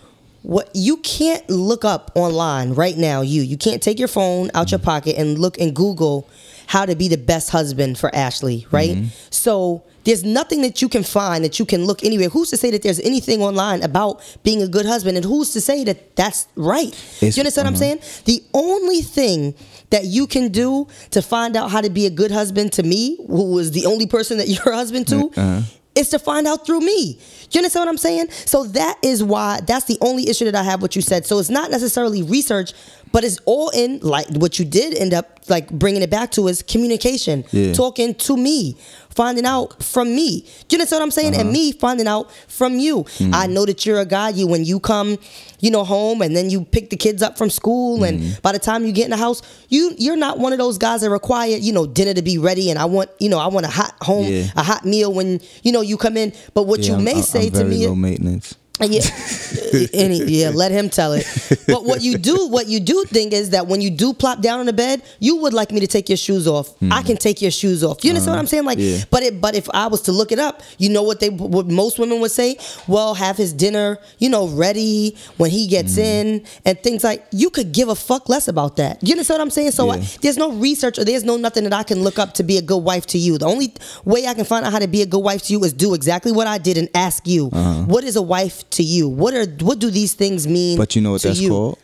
What 0.44 0.68
you 0.74 0.98
can't 0.98 1.48
look 1.48 1.84
up 1.86 2.12
online 2.14 2.74
right 2.74 2.96
now. 2.98 3.22
You 3.22 3.40
you 3.42 3.56
can't 3.56 3.82
take 3.82 3.98
your 3.98 4.08
phone 4.08 4.50
out 4.54 4.70
your 4.70 4.78
pocket 4.78 5.16
and 5.16 5.38
look 5.38 5.58
and 5.58 5.74
Google 5.74 6.28
how 6.66 6.84
to 6.86 6.94
be 6.94 7.08
the 7.08 7.16
best 7.16 7.48
husband 7.50 7.98
for 7.98 8.14
Ashley, 8.14 8.66
right? 8.70 8.90
Mm-hmm. 8.96 9.06
So 9.30 9.84
there's 10.04 10.22
nothing 10.22 10.60
that 10.62 10.82
you 10.82 10.88
can 10.90 11.02
find 11.02 11.42
that 11.44 11.58
you 11.58 11.64
can 11.64 11.86
look 11.86 12.04
anywhere. 12.04 12.28
Who's 12.28 12.50
to 12.50 12.58
say 12.58 12.70
that 12.72 12.82
there's 12.82 13.00
anything 13.00 13.40
online 13.42 13.82
about 13.82 14.20
being 14.42 14.62
a 14.62 14.68
good 14.68 14.84
husband, 14.84 15.16
and 15.16 15.24
who's 15.24 15.50
to 15.54 15.60
say 15.62 15.82
that 15.84 16.14
that's 16.16 16.46
right? 16.56 16.88
It's- 17.22 17.36
you 17.36 17.40
understand 17.40 17.66
what 17.66 17.70
I'm 17.70 17.82
uh-huh. 17.82 18.00
saying? 18.00 18.22
The 18.26 18.42
only 18.52 19.00
thing 19.00 19.54
that 19.90 20.04
you 20.04 20.26
can 20.26 20.48
do 20.52 20.86
to 21.10 21.22
find 21.22 21.56
out 21.56 21.70
how 21.70 21.80
to 21.80 21.88
be 21.90 22.04
a 22.06 22.10
good 22.10 22.30
husband 22.30 22.72
to 22.74 22.82
me, 22.82 23.16
who 23.28 23.58
is 23.58 23.70
the 23.70 23.86
only 23.86 24.06
person 24.06 24.36
that 24.38 24.48
you're 24.52 24.72
a 24.72 24.76
husband 24.76 25.08
to, 25.08 25.30
Uh-huh. 25.36 25.60
is 25.94 26.08
to 26.10 26.18
find 26.18 26.46
out 26.46 26.66
through 26.66 26.80
me. 26.80 27.18
You 27.54 27.60
understand 27.60 27.82
what 27.86 27.90
I'm 27.90 27.98
saying? 27.98 28.30
So 28.30 28.64
that 28.64 28.98
is 29.02 29.22
why 29.22 29.60
that's 29.66 29.84
the 29.84 29.98
only 30.00 30.28
issue 30.28 30.44
that 30.46 30.54
I 30.54 30.62
have 30.64 30.82
what 30.82 30.96
you 30.96 31.02
said. 31.02 31.26
So 31.26 31.38
it's 31.38 31.50
not 31.50 31.70
necessarily 31.70 32.22
research, 32.22 32.72
but 33.12 33.22
it's 33.24 33.38
all 33.44 33.70
in 33.70 34.00
like 34.00 34.28
what 34.30 34.58
you 34.58 34.64
did 34.64 34.94
end 34.94 35.14
up 35.14 35.34
like 35.48 35.70
bringing 35.70 36.02
it 36.02 36.10
back 36.10 36.30
to 36.32 36.48
is 36.48 36.62
communication, 36.62 37.44
Yeah. 37.50 37.72
talking 37.74 38.14
to 38.14 38.36
me, 38.36 38.76
finding 39.10 39.44
out 39.44 39.82
from 39.82 40.14
me. 40.14 40.44
You 40.70 40.76
understand 40.76 41.00
what 41.00 41.04
I'm 41.04 41.10
saying? 41.10 41.34
And 41.34 41.42
uh-huh. 41.42 41.50
me 41.52 41.72
finding 41.72 42.08
out 42.08 42.32
from 42.48 42.78
you. 42.78 43.04
Mm. 43.18 43.34
I 43.34 43.46
know 43.46 43.64
that 43.66 43.84
you're 43.86 44.00
a 44.00 44.06
guy. 44.06 44.30
You 44.30 44.46
when 44.46 44.64
you 44.64 44.80
come, 44.80 45.18
you 45.60 45.70
know, 45.70 45.84
home 45.84 46.22
and 46.22 46.34
then 46.34 46.50
you 46.50 46.64
pick 46.64 46.90
the 46.90 46.96
kids 46.96 47.22
up 47.22 47.38
from 47.38 47.50
school, 47.50 48.04
and 48.04 48.20
mm-hmm. 48.20 48.40
by 48.42 48.52
the 48.52 48.58
time 48.58 48.84
you 48.84 48.92
get 48.92 49.04
in 49.04 49.10
the 49.10 49.16
house, 49.16 49.42
you 49.68 49.92
you're 49.98 50.16
not 50.16 50.38
one 50.38 50.52
of 50.52 50.58
those 50.58 50.78
guys 50.78 51.02
that 51.02 51.10
require 51.10 51.56
you 51.56 51.72
know 51.72 51.86
dinner 51.86 52.14
to 52.14 52.22
be 52.22 52.38
ready, 52.38 52.70
and 52.70 52.78
I 52.78 52.86
want 52.86 53.10
you 53.20 53.28
know 53.28 53.38
I 53.38 53.46
want 53.48 53.66
a 53.66 53.70
hot 53.70 53.94
home, 54.00 54.26
Yeah. 54.26 54.46
a 54.56 54.62
hot 54.62 54.84
meal 54.84 55.12
when 55.12 55.40
you 55.62 55.72
know 55.72 55.82
you 55.82 55.96
come 55.96 56.16
in. 56.16 56.32
But 56.54 56.64
what 56.64 56.80
Yeah, 56.80 56.86
you 56.88 56.94
I'm- 56.94 57.04
may 57.04 57.14
I'm- 57.14 57.22
say 57.22 57.43
I'm 57.46 57.52
to 57.52 57.58
very 57.58 57.70
me, 57.70 57.86
low 57.86 57.94
maintenance. 57.94 58.54
Yeah, 58.80 59.02
any, 59.92 60.22
yeah, 60.24 60.50
let 60.50 60.72
him 60.72 60.90
tell 60.90 61.12
it. 61.12 61.24
But 61.68 61.84
what 61.84 62.02
you 62.02 62.18
do, 62.18 62.48
what 62.48 62.66
you 62.66 62.80
do 62.80 63.04
think 63.04 63.32
is 63.32 63.50
that 63.50 63.68
when 63.68 63.80
you 63.80 63.88
do 63.90 64.12
plop 64.12 64.40
down 64.40 64.58
on 64.58 64.66
the 64.66 64.72
bed, 64.72 65.02
you 65.20 65.36
would 65.36 65.52
like 65.52 65.70
me 65.70 65.78
to 65.80 65.86
take 65.86 66.08
your 66.08 66.16
shoes 66.16 66.48
off. 66.48 66.76
Hmm. 66.78 66.92
I 66.92 67.02
can 67.02 67.16
take 67.16 67.40
your 67.40 67.52
shoes 67.52 67.84
off. 67.84 68.04
You 68.04 68.10
understand 68.10 68.32
what 68.32 68.38
I'm 68.40 68.44
uh-huh. 68.44 68.50
saying? 68.50 68.64
Like, 68.64 68.78
yeah. 68.80 69.04
but 69.10 69.22
it, 69.22 69.40
but 69.40 69.54
if 69.54 69.70
I 69.72 69.86
was 69.86 70.02
to 70.02 70.12
look 70.12 70.32
it 70.32 70.40
up, 70.40 70.62
you 70.78 70.88
know 70.88 71.04
what 71.04 71.20
they, 71.20 71.30
what 71.30 71.66
most 71.68 72.00
women 72.00 72.20
would 72.20 72.32
say? 72.32 72.56
Well, 72.88 73.14
have 73.14 73.36
his 73.36 73.52
dinner, 73.52 73.98
you 74.18 74.28
know, 74.28 74.48
ready 74.48 75.16
when 75.36 75.50
he 75.50 75.68
gets 75.68 75.94
hmm. 75.94 76.00
in, 76.00 76.46
and 76.64 76.78
things 76.80 77.04
like. 77.04 77.24
You 77.30 77.50
could 77.50 77.72
give 77.72 77.88
a 77.88 77.94
fuck 77.94 78.28
less 78.28 78.48
about 78.48 78.76
that. 78.76 79.02
You 79.02 79.12
understand 79.12 79.38
what 79.38 79.44
I'm 79.44 79.50
saying? 79.50 79.70
So 79.72 79.86
Yeah. 79.86 79.92
I, 79.94 79.98
there's 80.20 80.36
no 80.36 80.52
research 80.52 80.98
or 80.98 81.04
there's 81.04 81.24
no 81.24 81.36
nothing 81.36 81.64
that 81.64 81.72
I 81.72 81.82
can 81.84 82.02
look 82.02 82.18
up 82.18 82.34
to 82.34 82.42
be 82.42 82.58
a 82.58 82.62
good 82.62 82.78
wife 82.78 83.06
to 83.08 83.18
you. 83.18 83.38
The 83.38 83.46
only 83.46 83.72
way 84.04 84.26
I 84.26 84.34
can 84.34 84.44
find 84.44 84.64
out 84.64 84.72
how 84.72 84.78
to 84.78 84.88
be 84.88 85.02
a 85.02 85.06
good 85.06 85.20
wife 85.22 85.42
to 85.44 85.52
you 85.52 85.62
is 85.64 85.72
do 85.72 85.94
exactly 85.94 86.32
what 86.32 86.46
I 86.46 86.58
did 86.58 86.76
and 86.76 86.88
ask 86.94 87.26
you, 87.26 87.50
Uh-huh. 87.52 87.82
what 87.84 88.04
is 88.04 88.16
a 88.16 88.22
wife 88.22 88.64
to 88.74 88.82
you? 88.82 89.08
What 89.08 89.34
are 89.34 89.46
what 89.64 89.78
do 89.78 89.90
these 89.90 90.14
things 90.14 90.46
mean? 90.46 90.76
But 90.78 90.94
you 90.94 91.02
know 91.02 91.12
what 91.12 91.22
that's 91.22 91.40
you? 91.40 91.48
called? 91.50 91.78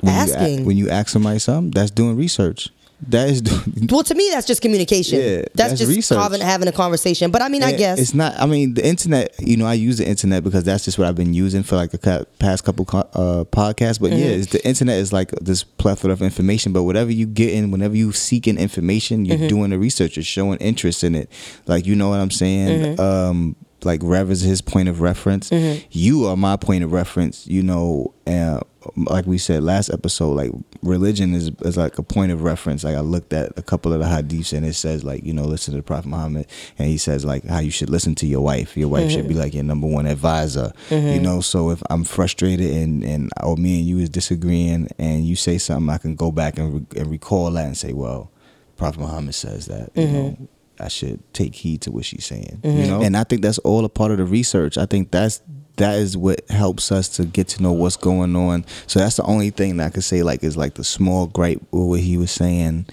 When 0.00 0.12
You, 0.12 0.20
Asking. 0.20 0.60
a- 0.60 0.64
when 0.64 0.76
you 0.76 0.90
ask 0.90 1.08
somebody 1.08 1.38
something, 1.38 1.70
that's 1.70 1.90
doing 1.90 2.16
research. 2.16 2.68
That 3.08 3.28
is 3.28 3.42
doing. 3.42 3.88
Well, 3.90 4.02
to 4.04 4.14
me, 4.14 4.30
that's 4.30 4.46
just 4.46 4.62
communication. 4.62 5.18
Yeah, 5.18 5.36
that's, 5.36 5.52
that's 5.54 5.78
just 5.80 5.90
research. 5.96 6.16
having 6.18 6.40
having 6.40 6.68
a 6.68 6.72
conversation. 6.72 7.30
But 7.30 7.42
I 7.42 7.48
mean, 7.48 7.62
I 7.62 7.72
guess 7.72 7.98
it's 7.98 8.14
not. 8.14 8.38
I 8.38 8.46
mean, 8.46 8.74
the 8.74 8.86
internet. 8.86 9.34
You 9.38 9.56
know, 9.58 9.66
I 9.66 9.74
use 9.74 9.98
the 9.98 10.06
internet 10.08 10.42
because 10.44 10.64
that's 10.64 10.84
just 10.86 10.96
what 10.98 11.06
I've 11.08 11.16
been 11.16 11.34
using 11.34 11.62
for 11.64 11.76
like 11.76 11.90
the 11.90 12.26
past 12.38 12.64
couple 12.64 12.86
uh, 12.92 13.44
podcasts. 13.44 14.00
But 14.00 14.12
Mm-hmm. 14.12 14.18
yeah, 14.18 14.26
it's, 14.40 14.52
the 14.52 14.66
internet 14.66 14.98
is 14.98 15.12
like 15.12 15.32
this 15.32 15.64
plethora 15.64 16.12
of 16.12 16.22
information. 16.22 16.72
But 16.72 16.84
whatever 16.84 17.10
you 17.10 17.26
get 17.26 17.52
in, 17.52 17.70
whenever 17.70 17.96
you 17.96 18.12
seeking 18.12 18.56
information, 18.58 19.24
you're 19.26 19.36
Mm-hmm. 19.38 19.48
doing 19.48 19.70
the 19.70 19.78
research. 19.78 20.16
You're 20.16 20.24
showing 20.24 20.58
interest 20.60 21.04
in 21.04 21.14
it. 21.14 21.30
Like 21.66 21.84
you 21.86 21.96
know 21.96 22.08
what 22.10 22.20
I'm 22.20 22.30
saying. 22.30 22.96
Mm-hmm. 22.96 23.00
Um, 23.00 23.56
like 23.84 24.00
Rev 24.02 24.30
is 24.30 24.40
his 24.40 24.60
point 24.60 24.88
of 24.88 25.00
reference. 25.00 25.50
Mm-hmm. 25.50 25.86
You 25.90 26.26
are 26.26 26.36
my 26.36 26.56
point 26.56 26.84
of 26.84 26.92
reference. 26.92 27.46
You 27.46 27.62
know, 27.62 28.14
uh, 28.26 28.60
like 28.96 29.26
we 29.26 29.38
said 29.38 29.62
last 29.62 29.90
episode, 29.90 30.32
like 30.32 30.50
religion 30.82 31.34
is 31.34 31.50
is 31.60 31.76
like 31.76 31.98
a 31.98 32.02
point 32.02 32.32
of 32.32 32.42
reference. 32.42 32.84
Like 32.84 32.96
I 32.96 33.00
looked 33.00 33.32
at 33.32 33.56
a 33.58 33.62
couple 33.62 33.92
of 33.92 34.00
the 34.00 34.06
hadiths 34.06 34.52
and 34.52 34.64
it 34.64 34.74
says 34.74 35.04
like 35.04 35.24
you 35.24 35.32
know 35.32 35.44
listen 35.44 35.72
to 35.72 35.78
the 35.78 35.82
Prophet 35.82 36.08
Muhammad 36.08 36.46
and 36.78 36.88
he 36.88 36.98
says 36.98 37.24
like 37.24 37.44
how 37.44 37.60
you 37.60 37.70
should 37.70 37.90
listen 37.90 38.14
to 38.16 38.26
your 38.26 38.40
wife. 38.40 38.76
Your 38.76 38.88
wife 38.88 39.10
should 39.10 39.20
mm-hmm. 39.20 39.28
be 39.28 39.34
like 39.34 39.54
your 39.54 39.64
number 39.64 39.86
one 39.86 40.06
advisor. 40.06 40.72
You 40.90 40.96
mm-hmm. 40.96 41.22
know, 41.22 41.40
so 41.40 41.70
if 41.70 41.82
I'm 41.90 42.04
frustrated 42.04 42.70
and 42.70 43.02
and 43.04 43.30
or 43.42 43.56
me 43.56 43.78
and 43.78 43.86
you 43.86 43.98
is 43.98 44.08
disagreeing 44.08 44.88
and 44.98 45.24
you 45.24 45.36
say 45.36 45.58
something, 45.58 45.90
I 45.90 45.98
can 45.98 46.14
go 46.14 46.30
back 46.30 46.58
and, 46.58 46.74
re- 46.74 47.00
and 47.00 47.10
recall 47.10 47.50
that 47.50 47.66
and 47.66 47.76
say, 47.76 47.92
well, 47.92 48.30
Prophet 48.76 49.00
Muhammad 49.00 49.34
says 49.34 49.66
that. 49.66 49.90
You 49.94 50.06
know, 50.06 50.48
I 50.80 50.88
should 50.88 51.20
take 51.32 51.54
heed 51.54 51.82
to 51.82 51.92
what 51.92 52.04
she's 52.04 52.24
saying. 52.26 52.60
You 52.62 52.86
know, 52.86 53.02
and 53.02 53.16
I 53.16 53.24
think 53.24 53.42
that's 53.42 53.58
all 53.58 53.84
a 53.84 53.88
part 53.88 54.10
of 54.12 54.18
the 54.18 54.24
research. 54.24 54.76
I 54.78 54.86
think 54.86 55.10
that's 55.10 55.40
that 55.76 55.98
is 55.98 56.16
what 56.16 56.48
helps 56.50 56.92
us 56.92 57.08
to 57.16 57.24
get 57.24 57.48
to 57.48 57.62
know 57.62 57.72
what's 57.72 57.96
going 57.96 58.36
on. 58.36 58.64
So 58.86 59.00
that's 59.00 59.16
the 59.16 59.24
only 59.24 59.50
thing 59.50 59.76
that 59.78 59.86
I 59.86 59.90
could 59.90 60.04
say 60.04 60.22
like 60.22 60.44
is 60.44 60.56
like 60.56 60.74
the 60.74 60.84
small 60.84 61.26
gripe 61.26 61.60
with 61.72 61.88
what 61.88 62.00
he 62.00 62.16
was 62.16 62.30
saying. 62.30 62.86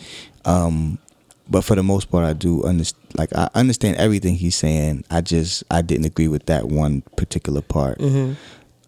Um, 0.45 0.97
but 1.49 1.63
for 1.63 1.75
the 1.75 1.83
most 1.83 2.09
part, 2.09 2.23
I 2.25 2.33
do 2.33 2.63
understand. 2.63 2.97
Like 3.17 3.35
I 3.35 3.49
understand 3.55 3.97
everything 3.97 4.35
he's 4.35 4.55
saying. 4.55 5.03
I 5.11 5.21
just 5.21 5.63
I 5.69 5.81
didn't 5.81 6.05
agree 6.05 6.27
with 6.29 6.45
that 6.45 6.67
one 6.69 7.01
particular 7.17 7.61
part. 7.61 7.99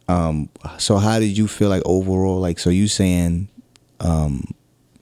Um, 0.07 0.49
so 0.77 0.97
how 0.97 1.19
did 1.19 1.37
you 1.37 1.47
feel 1.47 1.69
like 1.69 1.81
overall? 1.85 2.39
Like 2.39 2.59
so 2.59 2.69
you 2.69 2.87
saying, 2.87 3.49
um, 3.99 4.45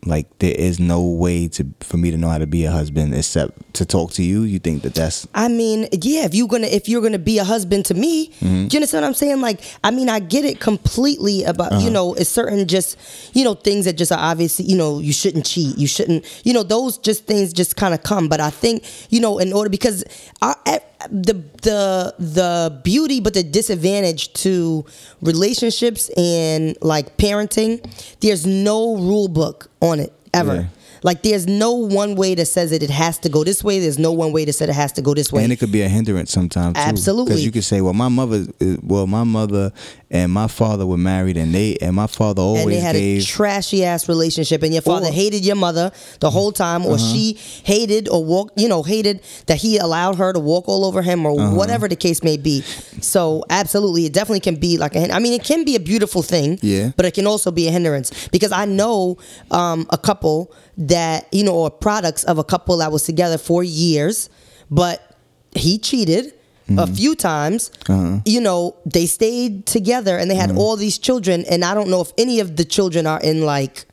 like 0.06 0.40
there 0.40 0.56
is 0.58 0.80
no 0.80 1.04
way 1.04 1.48
to 1.48 1.64
for 1.82 1.98
me 1.98 2.10
to 2.10 2.18
know 2.18 2.28
how 2.30 2.40
to 2.40 2.48
be 2.48 2.66
a 2.66 2.72
husband 2.72 3.14
except 3.14 3.74
to 3.76 3.86
talk 3.86 4.12
to 4.14 4.24
you. 4.24 4.42
You 4.44 4.58
think 4.60 4.82
that 4.82 4.96
that's 4.96 5.28
I 5.36 5.48
mean, 5.48 5.88
yeah, 5.92 6.26
if 6.26 6.34
you're 6.34 6.48
gonna 6.48 6.68
if 6.68 6.90
you're 6.90 7.02
gonna 7.04 7.20
be 7.20 7.38
a 7.38 7.44
husband 7.44 7.86
to 7.86 7.94
me, 7.94 8.30
Mm-hmm. 8.42 8.68
do 8.68 8.74
you 8.74 8.78
understand 8.80 9.04
what 9.04 9.08
I'm 9.10 9.14
saying? 9.14 9.42
Like, 9.42 9.62
I 9.84 9.92
mean, 9.92 10.10
I 10.10 10.20
get 10.20 10.44
it 10.46 10.60
completely 10.60 11.44
about 11.44 11.72
Uh-huh. 11.74 11.86
you 11.86 11.92
know, 11.92 12.14
it's 12.16 12.30
certain 12.30 12.68
just 12.68 12.98
you 13.34 13.44
know 13.44 13.54
things 13.54 13.86
that 13.86 13.94
just 13.94 14.12
are 14.12 14.20
obviously 14.20 14.66
you 14.66 14.76
know 14.76 15.00
you 15.00 15.14
shouldn't 15.14 15.46
cheat, 15.46 15.78
you 15.78 15.88
shouldn't 15.88 16.26
you 16.44 16.54
know 16.54 16.64
those 16.64 16.98
just 16.98 17.26
things 17.26 17.54
just 17.54 17.76
kind 17.76 17.94
of 17.94 18.02
come. 18.04 18.28
But 18.28 18.40
I 18.42 18.50
think 18.50 18.84
you 19.12 19.20
know 19.22 19.38
in 19.38 19.54
order 19.54 19.70
because 19.70 20.04
our, 20.42 20.56
eh, 20.66 20.80
the 21.10 21.34
the 21.62 22.14
the 22.20 22.82
beauty 22.84 23.20
but 23.20 23.34
the 23.34 23.44
disadvantage 23.44 24.34
to 24.34 24.86
relationships 25.22 26.10
and 26.18 26.76
like 26.82 27.18
parenting, 27.18 27.82
there's 28.20 28.46
no 28.46 28.96
rule 28.98 29.28
book 29.28 29.70
on 29.82 30.00
it 30.00 30.14
ever. 30.34 30.56
Yeah. 30.56 30.66
Like 31.04 31.24
there's 31.24 31.48
no 31.48 31.72
one 31.72 32.16
way 32.16 32.36
that 32.36 32.46
says 32.46 32.70
that 32.70 32.84
it 32.84 32.90
has 32.92 33.18
to 33.20 33.30
go 33.30 33.44
this 33.44 33.64
way. 33.64 33.80
There's 33.80 33.98
no 33.98 34.12
one 34.12 34.32
way 34.32 34.46
that 34.46 34.54
said 34.54 34.70
it 34.70 34.74
has 34.76 34.92
to 34.94 35.02
go 35.02 35.14
this 35.14 35.32
way. 35.32 35.44
and 35.44 35.52
it 35.52 35.58
could 35.58 35.72
be 35.72 35.82
a 35.82 35.90
hindrance 35.90 36.32
sometimes. 36.32 36.76
too. 36.76 36.82
Absolutely. 36.82 37.26
because 37.32 37.46
you 37.46 37.52
could 37.52 37.64
say, 37.64 37.82
well, 37.82 37.94
my 37.94 38.08
mother, 38.10 38.46
uh, 38.62 38.76
well, 38.84 39.08
my 39.08 39.24
mother 39.24 39.72
and 40.12 40.32
my 40.32 40.48
father 40.48 40.86
were 40.86 40.98
married, 40.98 41.38
and 41.38 41.56
they 41.56 41.78
and 41.82 41.96
my 41.96 42.06
father 42.08 42.42
always 42.42 42.64
and 42.64 42.72
they 42.74 42.80
had 42.80 42.94
gave. 42.96 43.22
a 43.24 43.26
trashy 43.26 43.84
ass 43.86 44.08
relationship, 44.10 44.62
and 44.62 44.74
your 44.74 44.82
father 44.84 45.08
Or- 45.08 45.12
hated 45.12 45.46
your 45.46 45.56
mother 45.56 45.92
the 46.20 46.30
whole 46.30 46.52
time, 46.52 46.86
or 46.86 46.96
Uh-huh. 46.96 47.14
she 47.14 47.38
hated 47.64 48.10
or 48.10 48.24
walked, 48.24 48.60
you 48.60 48.68
know, 48.68 48.84
hated 48.84 49.22
that 49.48 49.58
he 49.58 49.78
allowed 49.78 50.16
her 50.16 50.34
to 50.34 50.40
walk 50.40 50.68
all 50.68 50.84
over 50.86 51.02
him, 51.02 51.26
or 51.26 51.32
Uh-huh. 51.40 51.56
whatever 51.56 51.88
the 51.88 51.96
case 51.96 52.22
may 52.24 52.36
be. 52.38 52.62
So, 53.00 53.44
absolutely, 53.50 54.06
it 54.06 54.14
definitely 54.14 54.42
can 54.42 54.56
be 54.58 54.78
like 54.78 54.96
a. 54.96 55.12
I 55.12 55.20
mean, 55.20 55.34
it 55.34 55.44
can 55.44 55.64
be 55.64 55.76
a 55.76 55.80
beautiful 55.80 56.22
thing, 56.22 56.60
Yeah. 56.62 56.92
but 56.98 57.06
it 57.06 57.14
can 57.14 57.26
also 57.26 57.50
be 57.50 57.68
a 57.68 57.72
hindrance 57.72 58.12
because 58.32 58.52
I 58.52 58.66
know 58.66 59.18
um, 59.50 59.88
a 59.92 59.98
couple 59.98 60.52
that 60.88 61.28
you 61.34 61.44
know, 61.44 61.54
or 61.56 61.70
products 61.72 62.24
of 62.24 62.38
a 62.38 62.44
couple 62.44 62.78
that 62.78 62.92
was 62.92 63.04
together 63.04 63.38
for 63.38 63.64
years, 63.64 64.30
but 64.70 65.16
he 65.56 65.78
cheated. 65.78 66.34
A 66.70 66.74
Mm-hmm. 66.74 66.94
few 66.94 67.16
times, 67.16 67.70
Uh-huh. 67.90 68.20
you 68.24 68.40
know, 68.40 68.76
they 68.86 69.06
stayed 69.06 69.66
together 69.66 70.16
and 70.18 70.32
they 70.32 70.36
had 70.36 70.52
all 70.56 70.78
these 70.78 70.98
children, 70.98 71.44
and 71.50 71.66
I 71.66 71.74
don't 71.74 71.90
know 71.90 72.00
if 72.00 72.14
any 72.18 72.40
of 72.40 72.56
the 72.56 72.64
children 72.64 73.06
are 73.06 73.20
in 73.20 73.42
like 73.46 73.86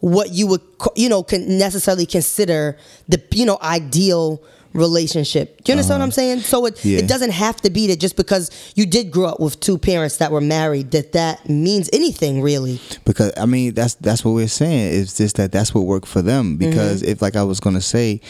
what 0.00 0.32
you 0.32 0.46
would 0.46 0.62
you 0.96 1.08
know 1.08 1.22
can 1.22 1.58
necessarily 1.58 2.06
consider 2.06 2.76
the 3.08 3.22
you 3.34 3.44
know 3.44 3.58
ideal 3.62 4.42
relationship. 4.72 5.62
Do 5.62 5.72
you 5.72 5.74
understand 5.74 6.00
what 6.00 6.04
I'm 6.04 6.12
saying? 6.12 6.40
So 6.40 6.66
it. 6.66 6.84
Yeah. 6.84 6.98
it 6.98 7.08
doesn't 7.08 7.32
have 7.32 7.60
to 7.62 7.70
be 7.70 7.86
that 7.88 8.00
just 8.00 8.16
because 8.16 8.50
you 8.74 8.86
did 8.86 9.10
grow 9.10 9.26
up 9.26 9.40
with 9.40 9.60
two 9.60 9.78
parents 9.78 10.18
that 10.18 10.32
were 10.32 10.40
married 10.40 10.90
that 10.92 11.12
that 11.12 11.48
means 11.48 11.88
anything 11.92 12.42
really. 12.42 12.80
because 13.04 13.32
I 13.36 13.46
mean 13.46 13.74
that's 13.74 13.94
that's 13.94 14.24
what 14.24 14.32
we're 14.32 14.48
saying. 14.48 15.00
It's 15.00 15.16
just 15.16 15.36
that 15.36 15.52
that's 15.52 15.74
what 15.74 15.82
worked 15.84 16.08
for 16.08 16.22
them. 16.22 16.58
Mm-hmm. 16.58 16.70
Because 16.70 17.02
if 17.02 17.22
like 17.22 17.36
I 17.36 17.42
was 17.42 17.60
gonna 17.60 17.80
say, 17.80 18.20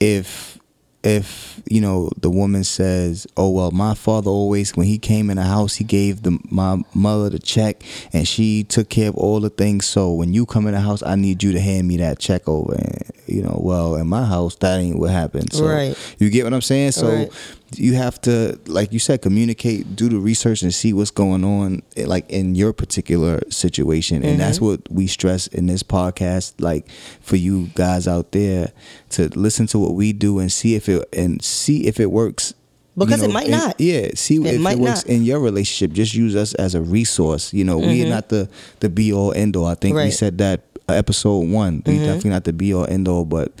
if 0.00 0.57
if 1.04 1.60
you 1.68 1.80
know 1.80 2.10
the 2.20 2.30
woman 2.30 2.64
says, 2.64 3.26
"Oh 3.36 3.50
well, 3.50 3.70
my 3.70 3.94
father 3.94 4.30
always 4.30 4.76
when 4.76 4.86
he 4.86 4.98
came 4.98 5.30
in 5.30 5.36
the 5.36 5.44
house, 5.44 5.76
he 5.76 5.84
gave 5.84 6.22
the 6.22 6.38
my 6.50 6.82
mother 6.94 7.30
the 7.30 7.38
check, 7.38 7.82
and 8.12 8.26
she 8.26 8.64
took 8.64 8.88
care 8.88 9.08
of 9.08 9.16
all 9.16 9.40
the 9.40 9.50
things. 9.50 9.86
So 9.86 10.12
when 10.12 10.34
you 10.34 10.44
come 10.44 10.66
in 10.66 10.74
the 10.74 10.80
house, 10.80 11.02
I 11.04 11.14
need 11.14 11.42
you 11.42 11.52
to 11.52 11.60
hand 11.60 11.86
me 11.86 11.96
that 11.98 12.18
check 12.18 12.48
over." 12.48 12.74
And 12.74 13.02
you 13.26 13.42
know, 13.42 13.58
well, 13.62 13.94
in 13.96 14.08
my 14.08 14.24
house, 14.24 14.56
that 14.56 14.80
ain't 14.80 14.98
what 14.98 15.10
happened. 15.10 15.52
So 15.52 15.66
Right. 15.66 15.96
you 16.18 16.30
get 16.30 16.44
what 16.44 16.52
I'm 16.54 16.62
saying? 16.62 16.92
So 16.92 17.08
Right. 17.08 17.30
You 17.76 17.94
have 17.94 18.20
to 18.22 18.58
like 18.66 18.92
you 18.92 18.98
said 18.98 19.20
communicate 19.20 19.94
do 19.94 20.08
the 20.08 20.18
research 20.18 20.62
and 20.62 20.72
see 20.72 20.92
what's 20.92 21.10
going 21.10 21.44
on 21.44 21.82
eh, 21.96 22.04
like 22.06 22.28
in 22.30 22.54
your 22.54 22.72
particular 22.72 23.40
situation 23.50 24.24
and 24.24 24.40
that's 24.40 24.60
what 24.60 24.80
we 24.90 25.06
stress 25.06 25.46
in 25.48 25.66
this 25.66 25.82
podcast 25.82 26.54
like 26.60 26.88
for 27.20 27.36
you 27.36 27.66
guys 27.74 28.08
out 28.08 28.32
there 28.32 28.72
to 29.10 29.28
listen 29.38 29.66
to 29.66 29.78
what 29.78 29.92
we 29.94 30.12
do 30.14 30.38
and 30.38 30.50
see 30.50 30.74
if 30.74 30.88
it 30.88 31.06
and 31.12 31.42
see 31.44 31.86
if 31.86 32.00
it 32.00 32.10
works 32.10 32.54
you 32.96 33.04
Because 33.04 33.22
it 33.22 33.30
might 33.32 33.48
not. 33.50 33.78
yeah 33.78 34.08
see 34.14 34.36
It 34.36 34.54
if 34.54 34.60
might 34.60 34.78
it 34.78 34.80
works 34.80 35.04
not. 35.06 35.14
in 35.14 35.22
your 35.24 35.38
relationship 35.38 35.92
just 35.94 36.14
use 36.14 36.34
us 36.34 36.54
as 36.54 36.74
a 36.74 36.80
resource 36.80 37.52
you 37.52 37.64
know 37.64 37.78
we're 37.78 38.08
not 38.08 38.30
the 38.30 38.48
the 38.80 38.88
be 38.88 39.12
all 39.12 39.32
end 39.34 39.56
all 39.56 39.66
i 39.66 39.74
think 39.74 39.94
we 39.94 40.10
said 40.10 40.38
that 40.38 40.62
episode 40.88 41.40
one. 41.50 41.82
Mm-hmm. 41.82 41.90
We 41.92 41.98
definitely 41.98 42.30
not 42.30 42.44
the 42.44 42.54
be 42.54 42.72
all 42.72 42.86
end 42.86 43.08
all, 43.08 43.26
but 43.26 43.52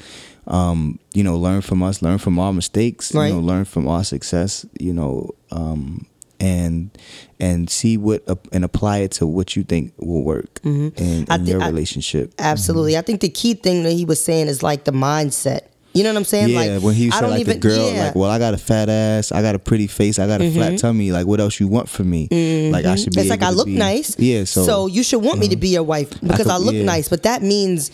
um, 0.48 0.98
you 1.14 1.22
know, 1.22 1.36
learn 1.36 1.60
from 1.60 1.82
us, 1.82 2.02
learn 2.02 2.18
from 2.18 2.38
our 2.38 2.52
mistakes, 2.52 3.14
Right. 3.14 3.28
you 3.28 3.34
know, 3.34 3.40
learn 3.40 3.64
from 3.64 3.86
our 3.86 4.02
success, 4.04 4.66
you 4.80 4.92
know, 4.92 5.30
um, 5.50 6.06
and 6.40 6.90
and 7.40 7.68
see 7.68 7.96
what 7.96 8.22
uh, 8.28 8.36
and 8.52 8.64
apply 8.64 8.98
it 8.98 9.10
to 9.12 9.26
what 9.26 9.56
you 9.56 9.62
think 9.64 9.92
will 9.98 10.22
work 10.22 10.60
in, 10.64 10.92
in 10.96 11.24
Mm-hmm. 11.24 11.32
I 11.32 11.38
thi- 11.38 11.50
your 11.50 11.62
I- 11.62 11.66
relationship. 11.68 12.32
Absolutely. 12.38 12.96
I 12.96 13.02
think 13.02 13.20
the 13.20 13.28
key 13.28 13.54
thing 13.54 13.82
that 13.82 13.92
he 13.92 14.04
was 14.04 14.22
saying 14.24 14.46
is 14.48 14.62
like 14.62 14.84
the 14.84 14.92
mindset. 14.92 15.60
You 15.94 16.04
know 16.04 16.10
what 16.10 16.18
I'm 16.18 16.24
saying? 16.24 16.50
Yeah, 16.50 16.60
like 16.76 16.82
when 16.82 16.94
he 16.94 17.08
I 17.08 17.10
said 17.10 17.20
don't 17.22 17.30
like 17.30 17.40
even 17.40 17.60
the 17.60 17.68
girl, 17.68 17.76
yeah. 17.76 17.90
Mm-hmm. 17.92 17.98
like, 18.06 18.14
well, 18.14 18.30
I 18.30 18.38
got 18.38 18.54
a 18.54 18.58
fat 18.58 18.88
ass, 18.88 19.32
I 19.32 19.42
got 19.42 19.54
a 19.56 19.58
pretty 19.58 19.86
face, 19.88 20.18
I 20.20 20.26
got 20.28 20.40
a 20.40 20.50
flat 20.52 20.78
tummy. 20.78 21.10
Like, 21.10 21.26
what 21.26 21.40
else 21.40 21.58
you 21.58 21.66
want 21.66 21.88
from 21.88 22.08
me? 22.08 22.28
Like, 22.70 22.84
I 22.84 22.94
should 22.94 23.14
be. 23.14 23.20
it's 23.22 23.30
like 23.30 23.42
I 23.42 23.50
look 23.50 23.66
be- 23.66 23.74
nice. 23.76 24.16
Yeah, 24.18 24.44
so, 24.44 24.62
uh-huh. 24.62 24.86
you 24.86 25.02
should 25.02 25.22
want 25.24 25.40
me 25.40 25.48
to 25.48 25.56
be 25.56 25.68
your 25.68 25.82
wife 25.82 26.10
because 26.20 26.46
I, 26.46 26.56
could- 26.58 26.66
look 26.66 26.74
yeah. 26.74 26.84
nice. 26.84 27.08
But 27.08 27.24
that 27.24 27.42
means 27.42 27.90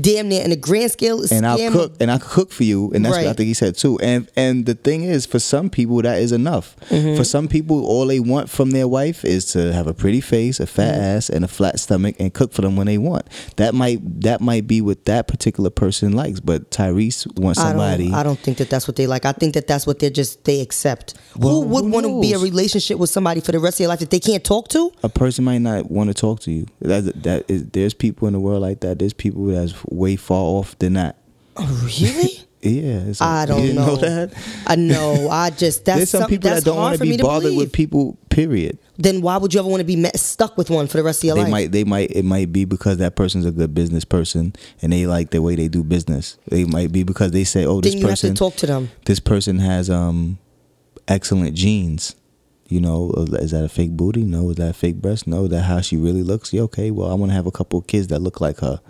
damn 0.00 0.28
near 0.28 0.42
in 0.42 0.50
the 0.50 0.56
grand 0.56 0.90
scale. 0.92 1.22
And 1.30 1.46
I'll 1.46 1.70
cook 1.70 1.94
and 2.00 2.10
I 2.10 2.18
cook 2.18 2.50
for 2.52 2.64
you, 2.64 2.90
and 2.92 3.04
that's 3.04 3.16
what 3.16 3.26
I 3.26 3.32
think 3.32 3.46
he 3.48 3.54
said 3.54 3.76
too. 3.76 3.98
And 4.00 4.28
and 4.36 4.66
the 4.66 4.74
thing 4.74 5.02
is, 5.04 5.26
for 5.26 5.38
some 5.38 5.70
people, 5.70 6.00
that 6.02 6.18
is 6.18 6.32
enough. 6.32 6.76
Mm-hmm. 6.88 7.16
For 7.16 7.24
some 7.24 7.48
people, 7.48 7.84
all 7.86 8.06
they 8.06 8.20
want 8.20 8.50
from 8.50 8.70
their 8.70 8.88
wife 8.88 9.24
is 9.24 9.46
to 9.52 9.72
have 9.72 9.86
a 9.86 9.94
pretty 9.94 10.20
face, 10.20 10.60
a 10.60 10.66
fat 10.66 10.86
Mm-hmm. 10.86 11.00
ass, 11.16 11.28
and 11.30 11.44
a 11.44 11.48
flat 11.48 11.80
stomach, 11.80 12.14
and 12.18 12.32
cook 12.32 12.52
for 12.52 12.62
them 12.62 12.76
when 12.76 12.86
they 12.86 12.98
want. 12.98 13.26
That 13.56 13.74
might 13.74 13.98
that 14.22 14.40
might 14.40 14.66
be 14.66 14.80
what 14.80 15.04
that 15.06 15.26
particular 15.28 15.70
person 15.70 16.12
likes. 16.12 16.40
But 16.40 16.70
Tyrese 16.70 17.38
wants 17.38 17.58
I 17.58 17.70
somebody. 17.70 18.04
don't, 18.06 18.14
I 18.14 18.22
don't 18.22 18.38
think 18.38 18.58
that 18.58 18.70
that's 18.70 18.86
what 18.86 18.96
they 18.96 19.06
like. 19.06 19.24
I 19.24 19.32
think 19.32 19.54
that 19.54 19.66
that's 19.66 19.86
what 19.86 19.98
they're 19.98 20.10
just 20.10 20.44
they 20.44 20.60
accept. 20.60 21.14
Well, 21.38 21.62
who 21.62 21.68
would 21.68 21.84
who 21.84 21.90
want 21.90 22.06
to 22.06 22.20
be 22.20 22.32
a 22.32 22.38
relationship 22.38 22.98
with 22.98 23.10
somebody 23.10 23.40
for 23.40 23.52
the 23.52 23.58
rest 23.58 23.76
of 23.76 23.80
your 23.80 23.88
life 23.88 24.00
that 24.00 24.10
they 24.10 24.20
can't 24.20 24.44
talk 24.44 24.68
to? 24.68 24.92
a 25.02 25.08
person 25.08 25.44
might 25.44 25.58
not 25.58 25.90
want 25.90 26.08
to 26.08 26.14
talk 26.14 26.40
to 26.40 26.50
you. 26.52 26.66
That 26.80 27.22
that 27.22 27.44
is, 27.50 27.66
there's 27.70 27.94
people 27.94 28.26
in 28.28 28.32
the 28.34 28.40
world 28.40 28.62
like 28.62 28.80
that. 28.80 28.98
There's 28.98 29.12
people 29.12 29.46
that's 29.46 29.74
way 29.86 30.16
far 30.16 30.42
off 30.42 30.78
than 30.78 30.94
that. 30.94 31.16
Really? 31.58 32.40
Yeah, 32.62 33.00
it's 33.06 33.20
I 33.20 33.46
don't 33.46 33.60
you 33.60 33.66
didn't 33.68 33.86
know. 33.86 33.96
that. 33.96 34.34
I 34.66 34.74
know. 34.74 35.28
I 35.30 35.50
just 35.62 35.84
that's 35.84 35.98
There's 35.98 36.10
some 36.10 36.22
something 36.22 36.38
people 36.38 36.50
that's 36.50 36.64
that 36.64 36.70
don't 36.70 36.78
want 36.78 36.98
to 36.98 37.04
be 37.04 37.16
bothered 37.16 37.42
believe. 37.44 37.58
with 37.58 37.72
people. 37.72 38.18
Period. 38.28 38.78
Then 38.98 39.20
why 39.20 39.36
would 39.36 39.54
you 39.54 39.60
ever 39.60 39.68
want 39.68 39.80
to 39.82 39.84
be 39.84 39.94
met, 39.94 40.18
stuck 40.18 40.56
with 40.58 40.68
one 40.68 40.88
for 40.88 40.96
the 40.96 41.04
rest 41.04 41.20
of 41.20 41.24
your 41.24 41.36
they 41.36 41.42
life? 41.42 41.50
might 41.50 41.70
they 41.70 41.84
might 41.84 42.10
it 42.10 42.24
might 42.24 42.50
be 42.52 42.64
because 42.64 42.96
that 42.98 43.14
person's 43.14 43.44
a 43.46 43.52
good 43.52 43.72
business 43.72 44.04
person 44.04 44.52
and 44.82 44.92
they 44.92 45.06
like 45.06 45.30
the 45.30 45.42
way 45.42 45.54
they 45.54 45.68
do 45.68 45.84
business. 45.84 46.38
They 46.48 46.64
might 46.64 46.90
be 46.90 47.04
because 47.04 47.30
they 47.30 47.44
say, 47.44 47.64
"Oh, 47.64 47.80
this 47.80 47.92
then 47.92 48.00
you 48.02 48.08
person 48.08 48.30
have 48.30 48.36
to 48.36 48.38
talk 48.38 48.56
to 48.56 48.66
them. 48.66 48.90
this 49.04 49.20
person 49.20 49.58
has 49.60 49.88
um 49.88 50.38
excellent 51.08 51.54
genes." 51.54 52.14
You 52.68 52.80
know, 52.80 53.12
uh, 53.16 53.22
is 53.36 53.52
that 53.52 53.62
a 53.64 53.68
fake 53.68 53.92
booty? 53.92 54.24
No. 54.24 54.50
Is 54.50 54.56
that 54.56 54.70
a 54.70 54.72
fake 54.72 54.96
breast? 54.96 55.26
No. 55.28 55.44
Is 55.44 55.50
that 55.50 55.62
how 55.62 55.80
she 55.80 55.96
really 55.96 56.24
looks? 56.24 56.52
Yeah, 56.52 56.62
okay. 56.62 56.90
Well, 56.90 57.08
I 57.10 57.14
want 57.14 57.30
to 57.30 57.34
have 57.34 57.46
a 57.46 57.52
couple 57.52 57.78
of 57.78 57.86
kids 57.86 58.08
that 58.08 58.20
look 58.20 58.40
like 58.40 58.58
her 58.58 58.80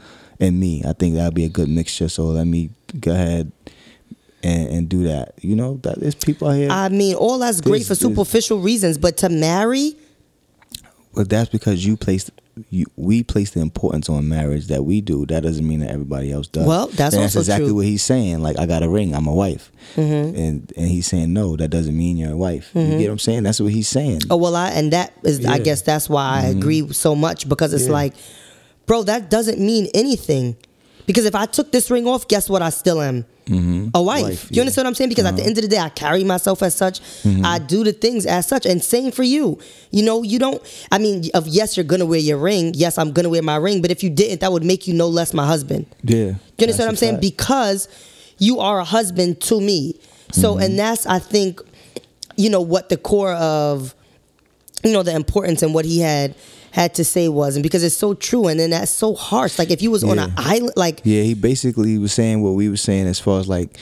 and 0.41 0.59
me. 0.59 0.83
I 0.87 0.95
think 0.95 1.15
that'd 1.17 1.35
be 1.35 1.45
a 1.45 1.51
good 1.51 1.69
mixture. 1.69 2.09
So 2.09 2.25
let 2.25 2.47
me 2.47 2.71
go 3.01 3.13
ahead 3.13 3.53
and, 4.43 4.69
and 4.69 4.89
do 4.89 5.05
that. 5.05 5.35
You 5.43 5.57
know, 5.57 5.79
that 5.83 6.01
there's 6.01 6.15
people 6.15 6.49
out 6.49 6.55
here. 6.55 6.71
I 6.71 6.89
mean, 6.89 7.17
all 7.17 7.39
that's 7.39 7.61
great 7.61 7.85
for 7.85 7.95
superficial 7.95 8.61
reasons, 8.61 8.97
but 8.97 9.19
to 9.19 9.29
marry, 9.29 9.95
But 11.15 11.29
that's 11.29 11.51
because 11.51 11.85
you 11.85 11.97
placed 11.99 12.31
you 12.71 12.87
we 12.97 13.23
place 13.23 13.51
the 13.51 13.61
importance 13.61 14.09
on 14.09 14.29
marriage 14.29 14.69
that 14.69 14.83
we 14.85 15.01
do. 15.03 15.27
That 15.27 15.43
doesn't 15.43 15.67
mean 15.67 15.81
that 15.81 15.91
everybody 15.91 16.33
else 16.33 16.49
does. 16.49 16.67
Well, 16.67 16.87
that's 16.89 17.15
and 17.15 17.23
also 17.25 17.39
that's 17.41 17.49
exactly 17.49 17.67
true. 17.69 17.75
what 17.77 17.85
he's 17.85 18.03
saying. 18.03 18.41
Like 18.43 18.59
I 18.59 18.65
got 18.67 18.83
a 18.83 18.89
ring, 18.89 19.15
I'm 19.15 19.27
a 19.27 19.35
wife, 19.35 19.71
Mm-hmm. 19.95 20.37
and 20.39 20.73
and 20.77 20.89
he's 20.89 21.07
saying 21.07 21.33
no, 21.33 21.57
that 21.57 21.69
doesn't 21.69 21.97
mean 21.97 22.17
you're 22.17 22.33
a 22.33 22.37
wife. 22.37 22.71
You 22.75 22.83
get 22.99 23.01
what 23.09 23.13
I'm 23.13 23.19
saying? 23.19 23.43
That's 23.43 23.61
what 23.61 23.73
he's 23.73 23.89
saying. 23.89 24.23
oh 24.31 24.37
well, 24.37 24.57
I 24.57 24.71
and 24.71 24.93
that 24.93 25.13
is, 25.23 25.45
I 25.45 25.59
guess 25.59 25.83
that's 25.83 26.09
why 26.09 26.41
I 26.43 26.47
agree 26.47 26.93
so 26.93 27.15
much 27.15 27.49
because 27.49 27.75
it's 27.75 27.87
Yeah. 27.87 27.93
like, 27.93 28.15
bro, 28.87 29.03
that 29.05 29.29
doesn't 29.31 29.59
mean 29.61 29.89
anything. 29.95 30.57
Because 31.07 31.25
if 31.25 31.35
I 31.35 31.47
took 31.47 31.71
this 31.73 31.91
ring 31.91 32.07
off, 32.09 32.27
guess 32.27 32.49
what? 32.51 32.63
I 32.63 32.71
still 32.71 33.01
am 33.01 33.27
a 33.49 34.03
wife. 34.03 34.45
You 34.51 34.57
yeah. 34.57 34.61
understand 34.63 34.87
what 34.87 34.89
I'm 34.91 34.95
saying? 34.95 35.11
Because 35.11 35.25
at 35.25 35.37
the 35.37 35.45
end 35.45 35.57
of 35.59 35.63
the 35.63 35.69
day, 35.69 35.79
I 35.79 35.89
carry 35.89 36.25
myself 36.25 36.63
as 36.63 36.75
such. 36.75 37.01
I 37.45 37.59
do 37.59 37.85
the 37.85 37.93
things 37.93 38.27
as 38.27 38.47
such, 38.47 38.67
and 38.67 38.83
same 38.83 39.13
for 39.13 39.23
you. 39.23 39.59
You 39.91 40.03
know, 40.05 40.23
you 40.23 40.39
don't. 40.39 40.61
I 40.91 40.99
mean, 40.99 41.25
of 41.35 41.47
yes, 41.47 41.77
you're 41.77 41.85
gonna 41.85 42.07
wear 42.07 42.19
your 42.19 42.39
ring. 42.39 42.73
Yes, 42.75 42.99
I'm 42.99 43.13
gonna 43.13 43.29
wear 43.29 43.43
my 43.43 43.57
ring. 43.57 43.83
But 43.83 43.91
if 43.91 44.03
you 44.03 44.11
didn't, 44.11 44.41
that 44.41 44.51
would 44.53 44.65
make 44.65 44.87
you 44.89 44.95
no 44.95 45.07
less 45.09 45.33
my 45.33 45.47
husband. 45.47 45.87
Yeah, 46.03 46.17
You 46.17 46.37
understand 46.61 46.87
what 46.87 46.89
I'm 46.91 46.97
saying? 46.97 47.15
fact. 47.15 47.23
Because 47.23 47.89
you 48.39 48.59
are 48.61 48.81
a 48.81 48.85
husband 48.85 49.41
to 49.43 49.61
me. 49.61 49.99
So, 50.33 50.55
Mm-hmm. 50.55 50.63
and 50.63 50.79
that's, 50.79 51.07
I 51.07 51.19
think, 51.21 51.61
you 52.37 52.51
know, 52.51 52.61
what 52.61 52.89
the 52.89 52.97
core 52.97 53.33
of, 53.35 53.95
you 54.83 54.93
know, 54.93 55.03
the 55.05 55.15
importance 55.15 55.63
and 55.63 55.73
what 55.73 55.85
he 55.85 56.01
had 56.01 56.35
had 56.77 56.95
to 56.95 57.05
say 57.05 57.29
was, 57.29 57.57
and 57.57 57.63
because 57.63 57.83
it's 57.83 57.97
so 57.97 58.13
true, 58.13 58.49
and 58.49 58.61
then 58.61 58.71
that's 58.71 58.91
so 58.93 59.15
harsh. 59.15 59.59
Like 59.59 59.71
if 59.71 59.81
you 59.83 59.91
was 59.91 60.05
on 60.05 60.19
an 60.19 60.33
island, 60.37 60.75
like 60.77 61.01
yeah. 61.05 61.23
He 61.23 61.33
basically 61.35 61.97
was 61.99 62.13
saying 62.13 62.43
what 62.43 62.51
we 62.51 62.69
were 62.69 62.77
saying 62.77 63.07
as 63.07 63.19
far 63.19 63.41
as 63.41 63.49
like. 63.49 63.77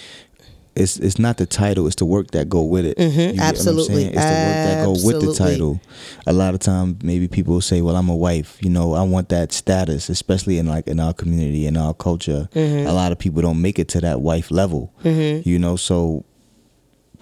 It's, 0.77 0.97
it's 0.97 1.21
not 1.21 1.37
the 1.37 1.47
title, 1.47 1.87
it's 1.87 1.95
the 1.95 2.05
work 2.05 2.33
that 2.33 2.49
go 2.49 2.65
with 2.65 2.85
it. 2.85 2.99
You 2.99 3.07
get 3.09 3.15
what 3.17 3.23
I'm 3.23 3.31
Mm-hmm. 3.31 3.41
absolutely. 3.41 3.95
saying? 3.95 4.07
It's 4.09 4.17
the 4.17 4.41
work 4.49 4.65
that 4.67 4.85
go 4.85 4.93
with 5.07 5.21
the 5.21 5.35
title. 5.45 5.81
A 6.27 6.33
lot 6.33 6.53
of 6.55 6.59
times 6.59 6.97
maybe 7.05 7.29
people 7.29 7.61
say, 7.61 7.81
Well, 7.81 7.95
I'm 7.95 8.09
a 8.09 8.17
wife, 8.17 8.59
you 8.61 8.71
know, 8.71 8.93
I 8.95 9.03
want 9.05 9.29
that 9.29 9.53
status, 9.53 10.09
especially 10.09 10.59
in 10.59 10.67
like 10.67 10.89
in 10.89 10.99
our 10.99 11.15
community, 11.15 11.69
in 11.69 11.77
our 11.77 11.95
culture. 11.95 12.49
Mm-hmm. 12.57 12.89
A 12.89 12.93
lot 12.93 13.13
of 13.13 13.21
people 13.21 13.41
don't 13.41 13.63
make 13.63 13.79
it 13.79 13.87
to 13.91 14.01
that 14.01 14.21
wife 14.21 14.51
level. 14.51 14.93
You 15.05 15.61
know, 15.61 15.77
so 15.77 16.25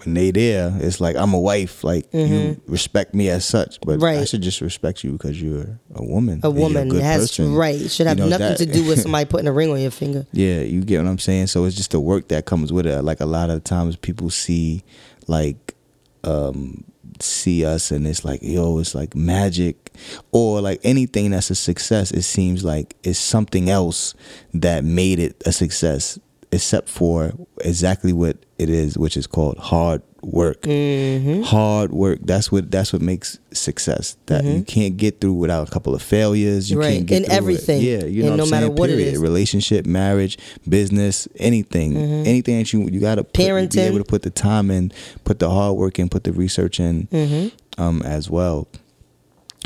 when 0.05 0.13
they 0.15 0.31
there, 0.31 0.71
it's 0.79 0.99
like 1.01 1.15
I'm 1.15 1.33
a 1.33 1.39
wife, 1.39 1.83
like 1.83 2.07
you 2.13 2.59
respect 2.67 3.13
me 3.13 3.29
as 3.29 3.45
such. 3.45 3.79
But 3.81 3.99
right. 4.01 4.13
I 4.13 4.15
Mm-hmm. 4.17 4.25
Should 4.25 4.41
just 4.41 4.61
respect 4.61 5.03
you 5.03 5.11
because 5.13 5.41
you're 5.41 5.79
a 5.95 6.03
woman. 6.03 6.39
a 6.43 6.49
woman 6.51 6.89
good 6.89 7.01
has 7.03 7.21
person. 7.31 7.53
right 7.55 7.89
should 7.91 8.07
have 8.07 8.17
You 8.17 8.25
know, 8.25 8.29
nothing 8.37 8.47
that- 8.49 8.57
to 8.57 8.65
do 8.65 8.87
with 8.87 9.01
somebody 9.03 9.25
putting 9.25 9.47
a 9.47 9.53
ring 9.53 9.71
on 9.71 9.79
your 9.81 9.91
finger. 9.91 10.25
yeah, 10.31 10.61
you 10.61 10.81
get 10.83 11.01
what 11.01 11.09
I'm 11.09 11.19
saying. 11.19 11.47
So 11.47 11.65
it's 11.65 11.75
just 11.75 11.91
the 11.91 11.99
work 11.99 12.27
that 12.29 12.45
comes 12.45 12.71
with 12.73 12.85
it. 12.85 13.01
Like 13.03 13.19
a 13.21 13.25
lot 13.25 13.49
of 13.49 13.63
times, 13.63 13.95
people 13.95 14.29
see 14.29 14.83
like 15.27 15.75
um 16.23 16.83
see 17.19 17.63
us 17.65 17.91
and 17.91 18.07
it's 18.07 18.25
like 18.25 18.39
yo 18.41 18.79
it's 18.79 18.95
like 18.95 19.15
magic 19.15 19.91
or 20.31 20.61
like 20.61 20.79
anything 20.83 21.31
that's 21.31 21.49
a 21.51 21.55
success 21.55 22.09
it 22.11 22.23
seems 22.23 22.63
like 22.63 22.95
it's 23.03 23.19
something 23.19 23.69
else 23.69 24.15
that 24.53 24.83
made 24.83 25.19
it 25.19 25.41
a 25.45 25.51
success 25.51 26.17
except 26.51 26.89
for 26.89 27.31
exactly 27.61 28.11
what 28.13 28.37
it 28.63 28.69
is 28.69 28.97
which 28.97 29.15
is 29.17 29.27
called 29.27 29.57
hard 29.57 30.01
work 30.21 30.61
Mm-hmm. 30.61 31.41
hard 31.41 31.91
work 31.91 32.19
that's 32.23 32.49
what 32.49 32.71
that's 32.71 32.93
what 32.93 33.01
makes 33.01 33.39
success 33.51 34.15
that 34.27 34.45
you 34.45 34.63
can't 34.63 34.95
get 34.95 35.19
through 35.19 35.33
without 35.33 35.67
a 35.67 35.71
couple 35.71 35.93
of 35.93 36.01
failures 36.01 36.71
you 36.71 36.77
Mm-hmm. 36.77 36.81
Right. 36.87 36.93
can't 36.95 37.05
get 37.07 37.17
In 37.17 37.23
through 37.25 37.33
it. 37.33 37.37
everything. 37.37 37.81
yeah 37.81 38.03
you 38.05 38.23
know 38.23 38.35
no 38.37 38.45
matter 38.45 38.67
saying? 38.67 38.75
what 38.75 38.89
it 38.89 38.93
Period. 38.97 39.13
is. 39.15 39.19
relationship 39.19 39.85
marriage 39.85 40.37
business 40.67 41.27
anything 41.49 41.97
anything 42.33 42.57
that 42.59 42.71
you 42.71 42.87
you 42.89 42.99
gotta 43.01 43.23
put, 43.25 43.33
be 43.73 43.79
able 43.81 43.97
to 43.99 44.05
put 44.05 44.21
the 44.21 44.29
time 44.29 44.71
in 44.71 44.91
put 45.25 45.39
the 45.39 45.49
hard 45.49 45.75
work 45.75 45.99
in 45.99 46.07
put 46.09 46.23
the 46.23 46.31
research 46.31 46.79
in 46.79 47.07
Mm-hmm. 47.11 47.81
um 47.81 48.01
as 48.03 48.29
well 48.29 48.67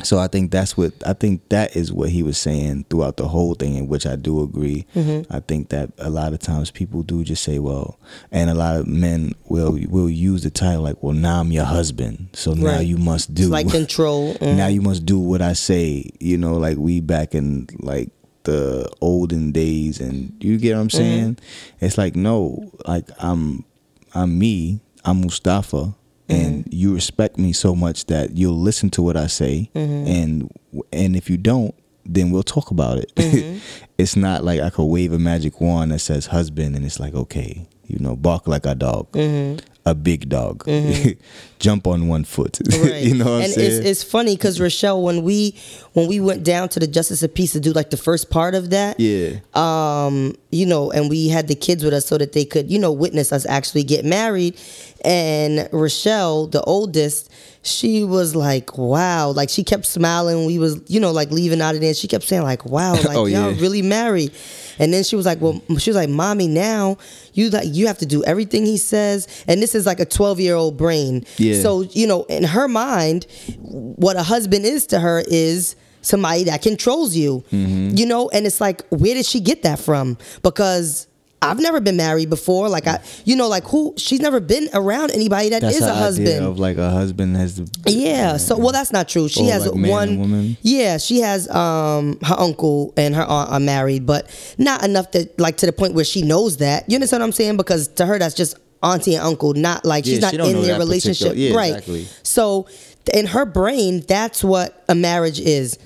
so 0.04 0.20
I 0.20 0.28
think 0.28 0.52
that's 0.52 0.78
what 0.78 0.94
I 1.06 1.14
think 1.14 1.50
that 1.50 1.76
is 1.76 1.92
what 1.92 2.10
he 2.10 2.22
was 2.24 2.38
saying 2.38 2.86
throughout 2.90 3.18
the 3.18 3.28
whole 3.28 3.56
thing, 3.56 3.76
in 3.76 3.88
which 3.88 4.06
I 4.06 4.16
do 4.16 4.44
agree. 4.44 4.86
Mm-hmm. 4.96 5.34
I 5.34 5.40
think 5.42 5.70
that 5.70 5.92
a 5.98 6.10
lot 6.10 6.34
of 6.34 6.40
times 6.40 6.72
people 6.72 7.04
do 7.04 7.24
just 7.24 7.44
say, 7.44 7.60
"Well," 7.60 7.98
and 8.32 8.50
a 8.50 8.54
lot 8.54 8.76
of 8.78 8.88
men 8.88 9.34
will 9.50 9.78
will 9.90 10.10
use 10.10 10.44
the 10.44 10.50
title 10.50 10.84
like, 10.84 11.02
"Well, 11.02 11.14
now 11.14 11.40
I'm 11.42 11.52
your 11.52 11.66
husband, 11.66 12.30
so 12.34 12.54
now 12.54 12.80
you 12.80 12.98
must 12.98 13.34
do 13.34 13.44
It's 13.44 13.52
like 13.52 13.70
control. 13.72 14.36
Mhm. 14.36 14.56
now 14.58 14.68
you 14.68 14.82
must 14.82 15.06
do 15.06 15.20
what 15.20 15.42
I 15.42 15.54
say." 15.54 16.10
You 16.20 16.38
know, 16.38 16.58
like 16.58 16.78
we 16.78 17.02
back 17.02 17.34
in 17.36 17.68
like 17.80 18.10
the 18.44 18.90
olden 19.02 19.52
days, 19.52 20.00
and 20.00 20.32
you 20.40 20.58
get 20.58 20.76
what 20.76 20.82
I'm 20.82 20.90
saying? 20.90 21.38
It's 21.82 21.98
like 21.98 22.16
no, 22.16 22.72
like 22.88 23.10
I'm 23.20 23.66
I'm 24.14 24.38
me, 24.40 24.80
I'm 25.04 25.22
Mustafa, 25.22 25.94
and 26.30 26.66
mm-hmm. 26.66 26.70
you 26.72 26.94
respect 26.94 27.38
me 27.38 27.54
so 27.54 27.76
much 27.76 28.06
that 28.06 28.38
you'll 28.38 28.60
listen 28.60 28.90
to 28.92 29.02
what 29.02 29.18
I 29.18 29.28
say, 29.28 29.70
mm-hmm. 29.74 30.08
and 30.08 30.84
and 30.92 31.16
if 31.16 31.30
you 31.30 31.38
don't, 31.38 31.74
then 32.06 32.32
we'll 32.32 32.44
talk 32.44 32.72
about 32.72 32.98
it. 32.98 33.14
Mm-hmm. 33.16 33.60
it's 33.98 34.16
not 34.16 34.44
like 34.44 34.60
I 34.60 34.70
could 34.70 34.86
wave 34.86 35.14
a 35.14 35.20
magic 35.20 35.62
wand 35.62 35.92
that 35.92 36.00
says 36.00 36.28
husband, 36.28 36.76
and 36.76 36.86
it's 36.86 37.00
like 37.00 37.14
okay, 37.14 37.68
you 37.88 38.00
know, 38.00 38.16
bark 38.16 38.48
like 38.48 38.66
a 38.66 38.76
dog, 38.76 39.08
a 39.16 39.96
big 39.96 40.30
dog, 40.30 40.68
jump 41.60 41.88
on 41.88 42.08
one 42.08 42.24
foot. 42.24 42.60
Right. 42.78 43.02
you 43.04 43.16
know 43.16 43.26
what 43.26 43.32
I'm 43.32 43.42
and 43.44 43.54
saying? 43.54 43.72
it's 43.72 43.88
it's 43.88 44.04
funny 44.04 44.36
because 44.36 44.60
Rochelle, 44.62 45.02
when 45.02 45.24
we 45.24 45.56
when 45.94 46.08
we 46.08 46.20
went 46.20 46.44
down 46.44 46.70
to 46.70 46.80
the 46.80 46.86
Justice 46.86 47.24
of 47.24 47.34
Peace 47.34 47.54
to 47.54 47.60
do 47.60 47.72
like 47.72 47.90
the 47.90 47.98
first 47.98 48.30
part 48.30 48.54
of 48.54 48.70
that, 48.70 49.00
yeah. 49.00 49.40
um, 49.56 50.36
you 50.52 50.66
know, 50.66 50.92
and 50.92 51.10
we 51.10 51.30
had 51.30 51.48
the 51.48 51.56
kids 51.56 51.84
with 51.84 51.94
us 51.94 52.06
so 52.06 52.18
that 52.18 52.34
they 52.34 52.46
could, 52.46 52.70
you 52.70 52.78
know, 52.78 52.92
witness 52.92 53.32
us 53.32 53.46
actually 53.48 53.84
get 53.84 54.06
married. 54.06 54.60
And 55.04 55.70
Rochelle, 55.72 56.48
the 56.48 56.62
oldest, 56.64 57.32
she 57.64 58.04
was 58.04 58.36
like, 58.36 58.78
"Wow!" 58.78 59.32
Like 59.32 59.50
she 59.50 59.64
kept 59.64 59.86
smiling. 59.86 60.46
We 60.46 60.60
was, 60.60 60.80
you 60.88 61.00
know, 61.00 61.12
like 61.12 61.32
leaving 61.32 61.62
out 61.62 61.76
of 61.76 61.82
there. 61.82 61.94
She 61.94 62.08
kept 62.08 62.24
saying, 62.26 62.44
"Like, 62.44 62.66
wow, 62.66 62.94
like 62.96 63.16
Oh, 63.18 63.26
y'all 63.26 63.52
yeah. 63.52 63.60
really 63.62 63.82
married." 63.82 64.32
And 64.80 64.94
then 64.94 65.04
she 65.04 65.16
was 65.16 65.26
like, 65.26 65.42
"Well, 65.42 65.62
she 65.80 65.90
was 65.90 65.96
like, 65.96 66.10
mommy, 66.10 66.48
now 66.48 66.98
you 67.34 67.50
like 67.50 67.68
you 67.72 67.88
have 67.88 67.98
to 68.00 68.06
do 68.06 68.24
everything 68.24 68.66
he 68.66 68.78
says." 68.78 69.28
And 69.48 69.62
this 69.62 69.76
is 69.76 69.86
like 69.86 70.00
a 70.00 70.06
twelve 70.06 70.40
year 70.40 70.56
old 70.56 70.78
brain. 70.78 71.26
Yeah. 71.38 71.62
So 71.62 71.82
you 71.82 72.08
know, 72.08 72.24
in 72.26 72.44
her 72.44 72.68
mind, 72.68 73.26
what 73.64 74.16
a 74.16 74.24
husband 74.24 74.66
is 74.66 74.88
to 74.88 75.00
her 75.00 75.24
is 75.28 75.76
somebody 76.02 76.46
that 76.46 76.62
controls 76.62 77.16
you. 77.16 77.44
Mm-hmm. 77.52 77.98
You 77.98 78.06
know, 78.06 78.30
and 78.30 78.46
it's 78.46 78.62
like, 78.62 78.86
where 78.90 79.14
did 79.14 79.26
she 79.26 79.40
get 79.42 79.64
that 79.64 79.78
from? 79.80 80.18
Because 80.42 81.08
I've 81.40 81.60
never 81.60 81.80
been 81.80 81.98
married 81.98 82.30
before. 82.32 82.68
Like 82.68 82.88
I, 82.88 83.00
you 83.26 83.36
know, 83.36 83.48
like 83.48 83.64
who? 83.66 83.94
She's 83.98 84.20
never 84.20 84.40
been 84.40 84.70
around 84.74 85.12
anybody 85.12 85.50
that 85.50 85.62
That's 85.62 85.76
is 85.78 85.84
a 85.84 85.94
husband. 85.94 86.44
of 86.44 86.58
like 86.58 86.78
a 86.78 86.90
husband 86.90 87.38
has. 87.38 87.58
The, 87.58 87.92
Yeah. 87.92 88.38
So 88.38 88.58
well, 88.58 88.72
that's 88.72 88.92
not 88.92 89.08
true. 89.08 89.28
She 89.30 89.46
has 89.48 89.66
like 89.68 89.90
one. 89.90 90.20
woman? 90.20 90.58
Yeah, 90.64 90.98
she 90.98 91.20
has 91.20 91.48
um 91.50 92.18
her 92.24 92.36
uncle 92.38 92.94
and 92.98 93.16
her 93.16 93.24
aunt 93.24 93.52
are 93.52 93.60
married, 93.60 94.06
but 94.06 94.30
not 94.58 94.84
enough 94.84 95.12
that 95.12 95.40
like 95.40 95.58
to 95.58 95.68
the 95.68 95.74
point 95.74 95.94
where 95.94 96.06
she 96.06 96.24
knows 96.24 96.58
that. 96.58 96.90
You 96.90 96.96
understand 96.96 97.22
what 97.22 97.28
I'm 97.28 97.32
saying? 97.34 97.58
Because 97.58 97.88
to 97.90 98.06
her, 98.08 98.18
that's 98.18 98.34
just 98.36 98.58
auntie 98.82 99.14
and 99.16 99.24
uncle, 99.24 99.54
not 99.54 99.86
like 99.86 100.06
Yeah, 100.06 100.14
she's 100.14 100.22
not 100.22 100.34
she 100.34 100.40
in 100.40 100.62
their 100.62 100.80
relationship, 100.80 101.34
yeah, 101.36 101.56
right? 101.56 101.70
exactly. 101.74 102.08
So 102.24 102.68
in 103.14 103.28
her 103.28 103.46
brain, 103.46 104.02
that's 104.08 104.44
what 104.44 104.84
a 104.90 104.96
marriage 104.96 105.40
is. 105.40 105.78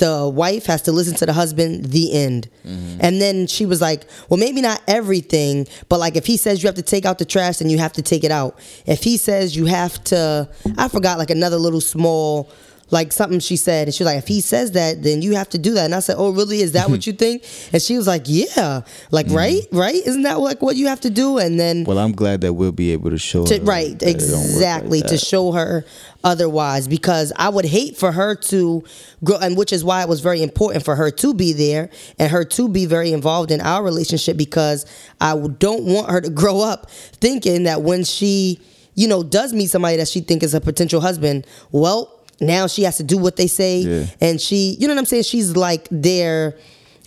The 0.00 0.26
wife 0.28 0.64
has 0.64 0.80
to 0.82 0.92
listen 0.92 1.14
to 1.16 1.26
the 1.26 1.34
husband, 1.34 1.86
the 1.86 2.10
end. 2.12 2.48
Mm-hmm. 2.66 3.00
And 3.00 3.20
then 3.20 3.46
she 3.46 3.66
was 3.66 3.82
like, 3.82 4.06
well, 4.30 4.40
maybe 4.40 4.62
not 4.62 4.80
everything, 4.88 5.68
but 5.90 6.00
like 6.00 6.16
if 6.16 6.24
he 6.24 6.38
says 6.38 6.62
you 6.62 6.68
have 6.68 6.76
to 6.76 6.82
take 6.82 7.04
out 7.04 7.18
the 7.18 7.26
trash, 7.26 7.58
then 7.58 7.68
you 7.68 7.76
have 7.76 7.92
to 7.92 8.02
take 8.02 8.24
it 8.24 8.30
out. 8.30 8.58
If 8.86 9.04
he 9.04 9.18
says 9.18 9.54
you 9.54 9.66
have 9.66 10.02
to, 10.04 10.48
I 10.78 10.88
forgot 10.88 11.18
like 11.18 11.28
another 11.28 11.58
little 11.58 11.82
small, 11.82 12.50
like 12.90 13.12
something 13.12 13.40
she 13.40 13.56
said. 13.56 13.88
And 13.88 13.94
she 13.94 14.02
was 14.02 14.12
like, 14.12 14.18
if 14.18 14.28
he 14.28 14.40
says 14.40 14.72
that, 14.72 15.02
then 15.02 15.22
you 15.22 15.34
have 15.36 15.48
to 15.50 15.58
do 15.58 15.74
that. 15.74 15.84
And 15.84 15.94
I 15.94 16.00
said, 16.00 16.16
oh, 16.18 16.30
really? 16.30 16.60
Is 16.60 16.72
that 16.72 16.90
what 16.90 17.06
you 17.06 17.12
think? 17.12 17.44
And 17.72 17.80
she 17.80 17.96
was 17.96 18.06
like, 18.06 18.22
yeah. 18.26 18.82
Like, 19.10 19.26
right? 19.30 19.62
Right? 19.72 19.94
Isn't 19.94 20.22
that 20.22 20.40
like 20.40 20.62
what 20.62 20.76
you 20.76 20.86
have 20.88 21.00
to 21.02 21.10
do? 21.10 21.38
And 21.38 21.58
then. 21.58 21.78
Mm-hmm. 21.78 21.88
Well, 21.88 21.98
I'm 21.98 22.12
glad 22.12 22.40
that 22.42 22.54
we'll 22.54 22.72
be 22.72 22.92
able 22.92 23.10
to 23.10 23.18
show. 23.18 23.46
To, 23.46 23.58
her 23.58 23.64
right, 23.64 23.90
it 23.90 24.02
like 24.02 24.14
exactly. 24.14 25.02
to 25.02 25.16
show 25.16 25.52
her 25.52 25.84
otherwise, 26.22 26.86
because 26.86 27.32
I 27.36 27.48
would 27.48 27.64
hate 27.64 27.96
for 27.96 28.12
her 28.12 28.34
to 28.34 28.84
grow, 29.24 29.38
and 29.38 29.56
which 29.56 29.72
is 29.72 29.84
why 29.84 30.02
it 30.02 30.08
was 30.08 30.20
very 30.20 30.42
important 30.42 30.84
for 30.84 30.96
her 30.96 31.10
to 31.10 31.34
be 31.34 31.52
there 31.52 31.90
and 32.18 32.30
her 32.30 32.44
to 32.44 32.68
be 32.68 32.86
very 32.86 33.12
involved 33.12 33.50
in 33.50 33.60
our 33.60 33.82
relationship, 33.82 34.36
because 34.36 34.86
I 35.20 35.36
don't 35.36 35.84
want 35.84 36.10
her 36.10 36.20
to 36.20 36.30
grow 36.40 36.60
up 36.60 36.90
thinking 36.90 37.64
that 37.64 37.82
when 37.82 38.04
she, 38.04 38.60
you 38.94 39.08
know, 39.08 39.22
does 39.22 39.52
meet 39.52 39.68
somebody 39.68 39.96
that 39.96 40.08
she 40.08 40.20
think 40.20 40.42
is 40.42 40.54
a 40.54 40.60
potential 40.60 41.00
husband, 41.00 41.46
well, 41.72 42.19
now 42.40 42.66
she 42.66 42.82
has 42.84 42.96
to 42.98 43.02
do 43.04 43.18
what 43.18 43.36
they 43.36 43.46
say, 43.46 43.78
Yeah. 43.80 44.06
and 44.20 44.40
she, 44.40 44.76
you 44.78 44.86
know 44.88 44.94
what 44.94 45.00
I'm 45.00 45.04
saying? 45.06 45.24
She's 45.24 45.56
like 45.56 45.86
their 45.90 46.56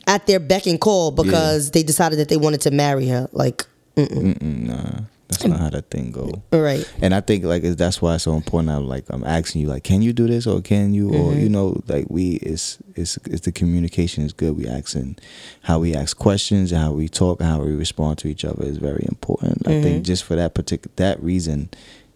at 0.08 0.28
their 0.28 0.40
beck 0.40 0.68
and 0.68 0.80
call 0.82 1.12
because 1.12 1.72
they 1.72 1.82
decided 1.84 2.20
that 2.20 2.30
they 2.30 2.38
wanted 2.38 2.62
to 2.62 2.72
marry 2.72 3.08
her. 3.08 3.30
Like, 3.32 3.66
Mm, 3.96 4.42
Nah, 4.68 5.02
that's 5.28 5.46
not 5.46 5.60
how 5.60 5.70
that 5.70 5.90
thing 5.92 6.12
go. 6.12 6.42
right. 6.52 6.84
And 7.02 7.14
I 7.14 7.22
think 7.22 7.44
like 7.46 7.62
that's 7.64 8.02
why 8.02 8.16
it's 8.16 8.24
so 8.24 8.36
important. 8.36 8.72
I'm 8.72 8.88
like 8.88 9.06
I'm 9.10 9.24
asking 9.24 9.62
you 9.62 9.68
like, 9.68 9.84
can 9.84 10.02
you 10.02 10.14
do 10.14 10.26
this 10.28 10.48
or 10.48 10.62
can 10.62 10.94
you 10.96 11.10
or 11.10 11.32
Mm-hmm. 11.32 11.40
you 11.42 11.50
know 11.50 11.82
like 11.88 12.08
we 12.10 12.34
it's 12.38 12.80
it's 12.96 13.18
it's 13.26 13.42
the 13.42 13.52
communication 13.52 14.24
is 14.26 14.34
good. 14.34 14.58
We 14.58 14.68
asking 14.68 15.18
how 15.62 15.78
we 15.80 15.94
ask 15.96 16.18
questions 16.18 16.72
and 16.72 16.82
how 16.82 16.92
we 16.92 17.08
talk 17.08 17.40
and 17.40 17.48
how 17.50 17.62
we 17.64 17.74
respond 17.76 18.18
to 18.20 18.28
each 18.28 18.44
other 18.44 18.66
is 18.66 18.78
very 18.78 19.06
important. 19.08 19.68
I 19.68 19.72
Mm-hmm. 19.72 19.84
think 19.84 20.06
just 20.06 20.24
for 20.24 20.36
that 20.36 20.54
particular 20.56 20.92
that 20.98 21.22
reason, 21.24 21.70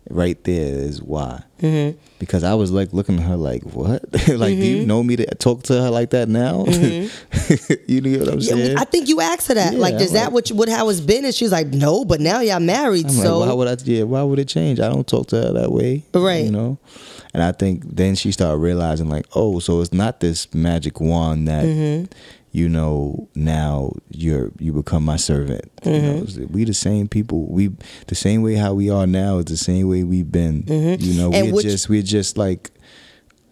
right 0.09 0.41
there 0.43 0.73
is 0.79 1.01
why. 1.01 1.43
Mm-hmm. 1.61 1.97
Because 2.19 2.43
I 2.43 2.53
was 2.55 2.71
like 2.71 2.93
looking 2.93 3.17
at 3.19 3.23
her 3.25 3.35
like, 3.35 3.63
what? 3.63 4.03
like, 4.27 4.55
do 4.55 4.65
you 4.65 4.85
know 4.85 5.03
me 5.03 5.15
to 5.17 5.25
talk 5.35 5.63
to 5.63 5.81
her 5.81 5.89
like 5.89 6.11
that 6.11 6.27
now? 6.29 6.65
you 7.87 8.01
know 8.01 8.19
what 8.19 8.27
I'm 8.29 8.37
Mm-hmm. 8.37 8.57
Yeah, 8.57 8.65
saying? 8.65 8.77
I 8.77 8.83
think 8.85 9.07
you 9.09 9.21
asked 9.21 9.47
her 9.47 9.53
that. 9.55 9.73
Yeah, 9.73 9.79
like, 9.79 9.95
is 9.95 10.09
I'm 10.09 10.13
that 10.15 10.23
like- 10.25 10.33
what 10.33 10.49
you, 10.49 10.55
what 10.55 10.69
how 10.69 10.89
it's 10.89 10.99
been? 11.01 11.25
And 11.25 11.33
she's 11.33 11.51
like, 11.51 11.67
no, 11.67 12.05
but 12.05 12.19
now 12.21 12.39
y'all 12.41 12.59
married, 12.59 13.05
I'm 13.05 13.11
so 13.11 13.39
like, 13.39 13.49
why 13.49 13.53
would 13.55 13.67
I? 13.67 13.77
Yeah, 13.83 14.03
why 14.03 14.23
would 14.23 14.39
it 14.39 14.47
change? 14.47 14.79
I 14.79 14.89
don't 14.89 15.07
talk 15.07 15.27
to 15.27 15.35
her 15.35 15.53
that 15.53 15.71
way, 15.71 16.03
Right. 16.13 16.45
You 16.45 16.51
know, 16.51 16.77
and 17.33 17.43
I 17.43 17.51
think 17.51 17.83
then 17.95 18.15
she 18.15 18.31
started 18.31 18.57
realizing, 18.57 19.09
like, 19.09 19.25
oh, 19.35 19.59
so 19.59 19.81
it's 19.81 19.93
not 19.93 20.19
this 20.19 20.53
magic 20.53 20.99
wand 21.01 21.47
that, 21.47 21.65
Mm-hmm. 21.65 22.05
You 22.57 22.67
know, 22.67 23.29
now 23.35 23.93
you're 24.09 24.51
you 24.59 24.73
become 24.73 25.05
my 25.05 25.15
servant. 25.17 25.63
Mm-hmm. 25.83 26.23
It's- 26.23 26.37
we 26.49 26.63
the 26.63 26.73
same 26.73 27.07
people. 27.07 27.45
We 27.51 27.69
the 28.07 28.15
same 28.15 28.41
way 28.41 28.55
how 28.55 28.73
we 28.73 28.89
are 28.89 29.05
now 29.05 29.37
is 29.37 29.45
the 29.45 29.57
same 29.57 29.87
way 29.87 30.03
we've 30.03 30.31
been. 30.31 30.63
You 30.67 31.13
know, 31.13 31.29
Mm-hmm. 31.29 31.33
And 31.33 31.53
we're 31.53 31.61
just 31.61 31.87
we're 31.89 32.01
just 32.17 32.37
like 32.37 32.71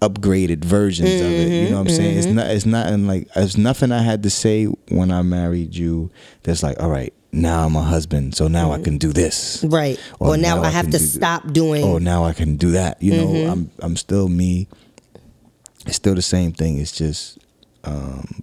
upgraded 0.02 0.64
versions 0.66 1.10
of 1.22 1.28
it. 1.28 1.50
You 1.64 1.70
know 1.70 1.76
what 1.82 1.88
I'm 1.90 1.96
saying? 1.96 2.18
It's 2.18 2.28
not 2.28 2.48
it's 2.50 2.66
not 2.66 2.88
in 2.92 3.06
like 3.08 3.28
it's 3.36 3.58
nothing 3.58 3.92
I 3.92 4.02
had 4.02 4.24
to 4.24 4.30
say 4.30 4.66
when 4.90 5.12
I 5.12 5.22
married 5.22 5.76
you 5.76 6.10
that's 6.44 6.64
like, 6.64 6.82
all 6.82 6.90
right, 6.90 7.14
now 7.32 7.66
I'm 7.66 7.76
a 7.76 7.82
husband, 7.84 8.36
so 8.36 8.48
now 8.48 8.72
I 8.72 8.82
can 8.82 8.98
do 8.98 9.14
this. 9.14 9.64
right. 9.68 10.00
Or, 10.20 10.38
now, 10.38 10.64
I 10.64 10.70
have 10.70 10.86
to 10.92 10.98
do 10.98 11.06
stop 11.20 11.52
doing. 11.52 11.84
Oh, 11.84 11.98
now 12.00 12.24
I 12.26 12.34
can 12.34 12.56
do 12.58 12.72
that. 12.72 13.02
You 13.04 13.18
know, 13.18 13.28
Mm-hmm. 13.28 13.52
I'm 13.52 13.72
I'm 13.80 13.96
still 13.98 14.30
me. 14.30 14.68
It's 15.86 15.98
still 15.98 16.16
the 16.16 16.22
same 16.24 16.52
thing. 16.54 16.78
It's 16.80 16.92
just 16.92 17.38
um 17.84 18.42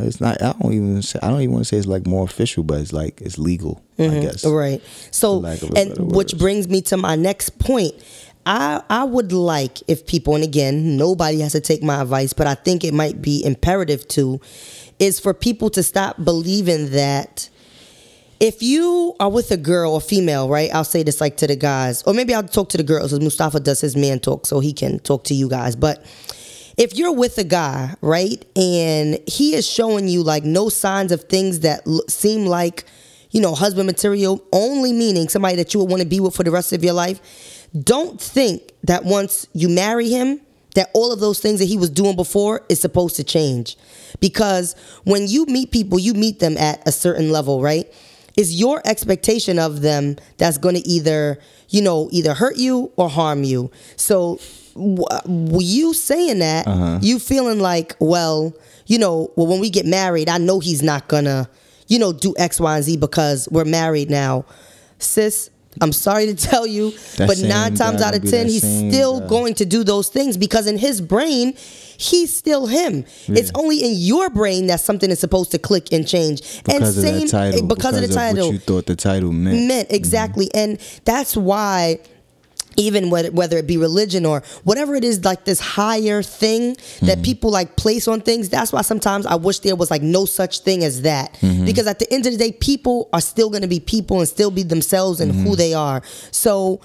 it's 0.00 0.20
not 0.20 0.40
I 0.42 0.52
don't 0.60 0.72
even 0.72 1.02
say 1.02 1.18
I 1.22 1.28
don't 1.28 1.40
even 1.40 1.52
want 1.54 1.64
to 1.64 1.68
say 1.68 1.76
it's 1.76 1.86
like 1.86 2.06
more 2.06 2.24
official, 2.24 2.62
but 2.62 2.80
it's 2.80 2.92
like 2.92 3.20
it's 3.20 3.38
legal, 3.38 3.82
I 3.98 4.08
guess. 4.08 4.44
Mm-hmm. 4.44 4.54
Right. 4.54 4.82
So, 5.10 5.36
For 5.36 5.42
lack 5.42 5.62
of 5.62 5.70
a 5.70 5.78
and 5.78 6.12
which 6.14 6.36
brings 6.38 6.68
me 6.68 6.82
to 6.82 6.96
my 6.96 7.16
next 7.16 7.58
point. 7.58 7.94
I 8.46 8.82
I 8.88 9.04
would 9.04 9.32
like 9.32 9.78
if 9.86 10.06
people, 10.06 10.34
and 10.34 10.42
again, 10.42 10.96
nobody 10.96 11.40
has 11.40 11.52
to 11.52 11.60
take 11.60 11.82
my 11.82 12.00
advice, 12.00 12.32
but 12.32 12.46
I 12.46 12.54
think 12.54 12.84
it 12.84 12.94
might 12.94 13.20
be 13.20 13.44
imperative 13.44 14.08
to, 14.08 14.40
is 14.98 15.20
for 15.20 15.34
people 15.34 15.68
to 15.70 15.82
stop 15.82 16.16
believing 16.24 16.90
that 16.90 17.50
if 18.40 18.62
you 18.62 19.14
are 19.20 19.28
with 19.28 19.50
a 19.50 19.58
girl 19.58 19.92
or 19.92 20.00
female, 20.00 20.48
right? 20.48 20.70
I'll 20.74 20.84
say 20.84 21.02
this 21.02 21.20
like 21.20 21.36
to 21.38 21.46
the 21.46 21.56
guys, 21.56 22.02
or 22.04 22.14
maybe 22.14 22.34
I'll 22.34 22.42
talk 22.42 22.70
to 22.70 22.78
the 22.78 22.82
girls 22.82 23.12
because 23.12 23.22
Mustafa 23.22 23.60
does 23.60 23.82
his 23.82 23.94
man 23.94 24.18
talk, 24.18 24.46
so 24.46 24.60
he 24.60 24.72
can 24.72 24.98
talk 25.00 25.24
to 25.24 25.34
you 25.34 25.48
guys. 25.48 25.76
But 25.76 26.02
if 26.80 26.96
you're 26.96 27.12
with 27.12 27.36
a 27.36 27.44
guy, 27.44 27.94
right, 28.00 28.42
and 28.56 29.18
he 29.26 29.54
is 29.54 29.68
showing 29.68 30.08
you 30.08 30.22
like 30.22 30.44
no 30.44 30.70
signs 30.70 31.12
of 31.12 31.24
things 31.24 31.60
that 31.60 31.86
l- 31.86 32.00
seem 32.08 32.46
like, 32.46 32.86
you 33.30 33.42
know, 33.42 33.54
husband 33.54 33.86
material, 33.86 34.42
only 34.50 34.94
meaning 34.94 35.28
somebody 35.28 35.56
that 35.56 35.74
you 35.74 35.80
would 35.80 35.90
want 35.90 36.00
to 36.00 36.08
be 36.08 36.20
with 36.20 36.34
for 36.34 36.42
the 36.42 36.50
rest 36.50 36.72
of 36.72 36.82
your 36.82 36.94
life, 36.94 37.68
don't 37.78 38.18
think 38.18 38.72
that 38.82 39.04
once 39.04 39.46
you 39.52 39.68
marry 39.68 40.08
him, 40.08 40.40
that 40.74 40.88
all 40.94 41.12
of 41.12 41.20
those 41.20 41.38
things 41.38 41.58
that 41.58 41.66
he 41.66 41.76
was 41.76 41.90
doing 41.90 42.16
before 42.16 42.62
is 42.70 42.80
supposed 42.80 43.14
to 43.16 43.24
change. 43.24 43.76
Because 44.18 44.74
when 45.04 45.28
you 45.28 45.44
meet 45.44 45.72
people, 45.72 45.98
you 45.98 46.14
meet 46.14 46.38
them 46.38 46.56
at 46.56 46.82
a 46.88 46.92
certain 46.92 47.30
level, 47.30 47.60
right? 47.60 47.92
It's 48.38 48.52
your 48.54 48.80
expectation 48.86 49.58
of 49.58 49.82
them 49.82 50.16
that's 50.38 50.56
going 50.56 50.76
to 50.76 50.88
either, 50.88 51.38
you 51.68 51.82
know, 51.82 52.08
either 52.10 52.32
hurt 52.32 52.56
you 52.56 52.90
or 52.96 53.10
harm 53.10 53.44
you. 53.44 53.70
So, 53.96 54.40
you 54.76 55.94
saying 55.94 56.38
that, 56.40 56.66
uh-huh. 56.66 56.98
you 57.02 57.18
feeling 57.18 57.60
like, 57.60 57.96
well, 58.00 58.54
you 58.86 58.98
know, 58.98 59.32
well, 59.36 59.46
when 59.46 59.60
we 59.60 59.70
get 59.70 59.86
married, 59.86 60.28
I 60.28 60.38
know 60.38 60.60
he's 60.60 60.82
not 60.82 61.08
gonna, 61.08 61.48
you 61.88 61.98
know, 61.98 62.12
do 62.12 62.34
X, 62.38 62.60
Y, 62.60 62.76
and 62.76 62.84
Z 62.84 62.96
because 62.96 63.48
we're 63.50 63.64
married 63.64 64.10
now. 64.10 64.44
Sis, 64.98 65.50
I'm 65.80 65.92
sorry 65.92 66.26
to 66.26 66.34
tell 66.34 66.66
you, 66.66 66.90
That 67.16 67.28
but 67.28 67.38
nine 67.38 67.74
times 67.74 68.02
out 68.02 68.16
of 68.16 68.28
ten, 68.28 68.46
he's 68.48 68.62
same 68.62 68.90
still 68.90 69.20
guy. 69.20 69.26
going 69.28 69.54
to 69.54 69.64
do 69.64 69.84
those 69.84 70.08
things 70.08 70.36
because 70.36 70.66
in 70.66 70.76
his 70.76 71.00
brain, 71.00 71.54
he's 71.96 72.36
still 72.36 72.66
him. 72.66 73.04
It's 73.28 73.52
only 73.54 73.78
in 73.78 73.92
your 73.94 74.30
brain 74.30 74.66
that 74.66 74.80
something 74.80 75.10
is 75.10 75.20
supposed 75.20 75.52
to 75.52 75.58
click 75.58 75.92
and 75.92 76.06
change. 76.06 76.62
Because 76.64 76.96
and 76.96 77.06
of 77.06 77.20
that 77.20 77.28
title. 77.30 77.66
because, 77.66 77.94
of 77.96 78.08
the 78.08 78.14
title 78.14 78.46
what 78.46 78.52
you 78.52 78.58
thought 78.58 78.86
the 78.86 78.96
title 78.96 79.32
meant. 79.32 79.68
meant 79.68 79.88
mm-hmm. 79.88 79.96
exactly 79.96 80.50
and 80.54 80.78
that's 81.04 81.36
why 81.36 81.98
even 82.76 83.10
whether, 83.10 83.30
whether 83.30 83.56
it 83.56 83.66
be 83.66 83.76
religion 83.76 84.24
or 84.24 84.42
whatever 84.64 84.94
it 84.94 85.04
is 85.04 85.24
like 85.24 85.44
this 85.44 85.60
higher 85.60 86.22
thing 86.22 86.74
that 86.74 87.18
mm-hmm. 87.18 87.22
people 87.22 87.50
like 87.50 87.76
place 87.76 88.08
on 88.08 88.20
things. 88.20 88.48
That's 88.48 88.72
why 88.72 88.82
sometimes 88.82 89.26
i 89.26 89.34
wish 89.34 89.60
there 89.60 89.76
was 89.76 89.90
like 89.90 90.02
no 90.02 90.24
such 90.24 90.60
thing 90.60 90.84
as 90.84 91.02
that. 91.02 91.34
Mm-hmm. 91.40 91.64
Because 91.64 91.86
at 91.86 91.98
the 91.98 92.12
end 92.12 92.26
of 92.26 92.32
the 92.32 92.38
day 92.38 92.52
people 92.52 93.08
are 93.12 93.20
still 93.20 93.50
going 93.50 93.62
to 93.62 93.68
be 93.68 93.80
people 93.80 94.18
and 94.20 94.28
still 94.28 94.50
be 94.50 94.62
themselves 94.62 95.20
and 95.20 95.32
who 95.32 95.38
mm-hmm. 95.38 95.54
they 95.54 95.74
are. 95.74 96.02
So 96.30 96.80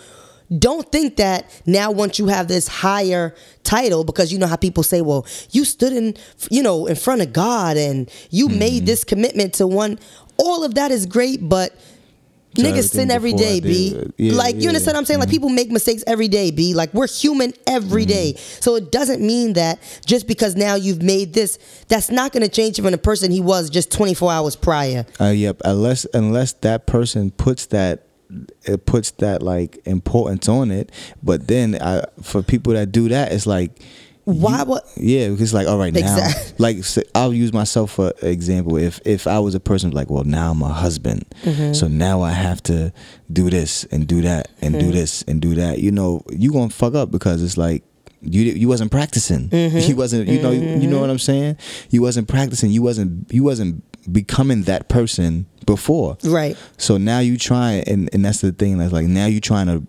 don't 0.60 0.92
think 0.92 1.16
that 1.18 1.50
now 1.66 1.92
once 1.92 2.20
you 2.20 2.28
have 2.28 2.48
this 2.48 2.68
higher 2.68 3.34
title 3.64 4.04
because 4.04 4.32
you 4.32 4.38
know 4.38 4.46
how 4.46 4.56
people 4.56 4.84
say 4.84 5.02
well 5.02 5.26
you 5.52 5.66
stood 5.66 5.92
in 5.92 6.16
you 6.52 6.62
know 6.62 6.86
in 6.86 6.96
front 6.96 7.22
of 7.22 7.34
god 7.34 7.78
and 7.78 8.12
you 8.30 8.48
made 8.48 8.86
this 8.86 9.04
commitment 9.04 9.54
to 9.56 9.66
one 9.66 9.98
all 10.38 10.64
of 10.64 10.76
that 10.76 10.92
is 10.92 11.08
great 11.08 11.50
but 11.50 11.76
Niggas 12.56 12.90
sin 12.92 13.12
every 13.12 13.34
day, 13.34 13.60
B. 13.60 13.96
yeah, 14.18 14.34
like 14.34 14.56
you 14.56 14.62
yeah. 14.64 14.68
understand 14.70 14.96
what 14.96 15.00
I'm 15.00 15.06
saying? 15.06 15.20
Like 15.20 15.30
people 15.30 15.50
make 15.50 15.72
mistakes 15.72 16.04
every 16.08 16.28
day, 16.28 16.52
B. 16.52 16.74
Like 16.74 16.94
we're 16.94 17.08
human 17.08 17.54
every 17.68 18.04
Mm-hmm. 18.04 18.10
day. 18.10 18.34
So 18.36 18.76
it 18.76 18.92
doesn't 18.92 19.22
mean 19.26 19.54
that 19.54 19.80
just 20.06 20.28
because 20.28 20.56
now 20.56 20.76
you've 20.76 21.02
made 21.02 21.34
this, 21.34 21.58
that's 21.88 22.10
not 22.10 22.32
gonna 22.34 22.48
change 22.50 22.78
him 22.80 22.84
from 22.86 22.92
the 22.92 22.98
person 22.98 23.32
he 23.32 23.42
was 23.42 23.70
just 23.70 23.92
24 23.92 24.32
hours 24.32 24.56
prior. 24.56 25.06
Uh, 25.20 25.26
yep. 25.26 25.62
Unless 25.66 26.06
unless 26.14 26.54
that 26.54 26.86
person 26.88 27.32
puts 27.32 27.68
that 27.68 28.04
it 28.64 28.86
puts 28.86 29.12
that 29.12 29.42
like 29.44 29.80
importance 29.86 30.50
on 30.50 30.72
it, 30.72 30.92
but 31.24 31.48
then 31.48 31.78
I, 31.82 32.04
for 32.22 32.42
people 32.42 32.74
that 32.74 32.92
do 32.92 33.10
that, 33.10 33.32
it's 33.32 33.46
like. 33.48 33.72
Why 34.26 34.64
would- 34.64 34.82
Yeah, 34.98 35.30
because 35.30 35.54
like 35.54 35.68
all 35.68 35.78
right 35.78 35.94
now, 35.94 36.00
Exact- 36.00 36.56
like 36.60 36.84
so 36.84 37.02
I'll 37.14 37.34
use 37.34 37.54
myself 37.54 37.92
for 37.92 38.12
example. 38.22 38.76
If 38.78 39.00
if 39.06 39.28
I 39.28 39.40
was 39.40 39.56
a 39.56 39.60
person 39.60 39.92
like, 39.92 40.10
well, 40.10 40.24
now 40.24 40.52
I'm 40.52 40.62
a 40.62 40.70
husband, 40.70 41.26
Mm-hmm. 41.44 41.74
so 41.74 41.88
now 41.88 42.22
I 42.22 42.32
have 42.32 42.62
to 42.64 42.92
do 43.32 43.50
this 43.50 43.84
and 43.86 44.08
do 44.08 44.22
that 44.24 44.50
and 44.62 44.76
Mm-hmm. 44.76 44.86
do 44.88 44.92
this 44.92 45.22
and 45.28 45.42
do 45.42 45.56
that. 45.56 45.80
You 45.80 45.92
know, 45.92 46.24
you 46.32 46.52
gonna 46.52 46.70
fuck 46.70 46.96
up 46.96 47.12
because 47.12 47.42
it's 47.44 47.58
like 47.58 47.84
you 48.22 48.42
you 48.44 48.68
wasn't 48.68 48.92
practicing. 48.92 49.50
You 49.54 49.96
wasn't 49.96 50.28
you 50.28 50.42
know 50.42 50.52
you 50.52 50.88
know 50.88 51.00
what 51.00 51.10
I'm 51.12 51.20
saying. 51.20 51.58
You 51.92 52.02
wasn't 52.02 52.28
practicing. 52.28 52.72
You 52.72 52.82
wasn't 52.82 53.32
you 53.32 53.44
wasn't 53.44 53.84
becoming 54.12 54.64
that 54.64 54.90
person 54.90 55.46
before. 55.68 56.18
Right. 56.24 56.58
So 56.78 56.98
now 56.98 57.20
you 57.20 57.38
try 57.38 57.84
and 57.88 58.10
and 58.14 58.26
that's 58.26 58.42
the 58.42 58.52
thing. 58.52 58.80
That's 58.80 58.92
like 58.94 59.06
now 59.08 59.28
you 59.28 59.40
trying 59.40 59.68
to 59.68 59.86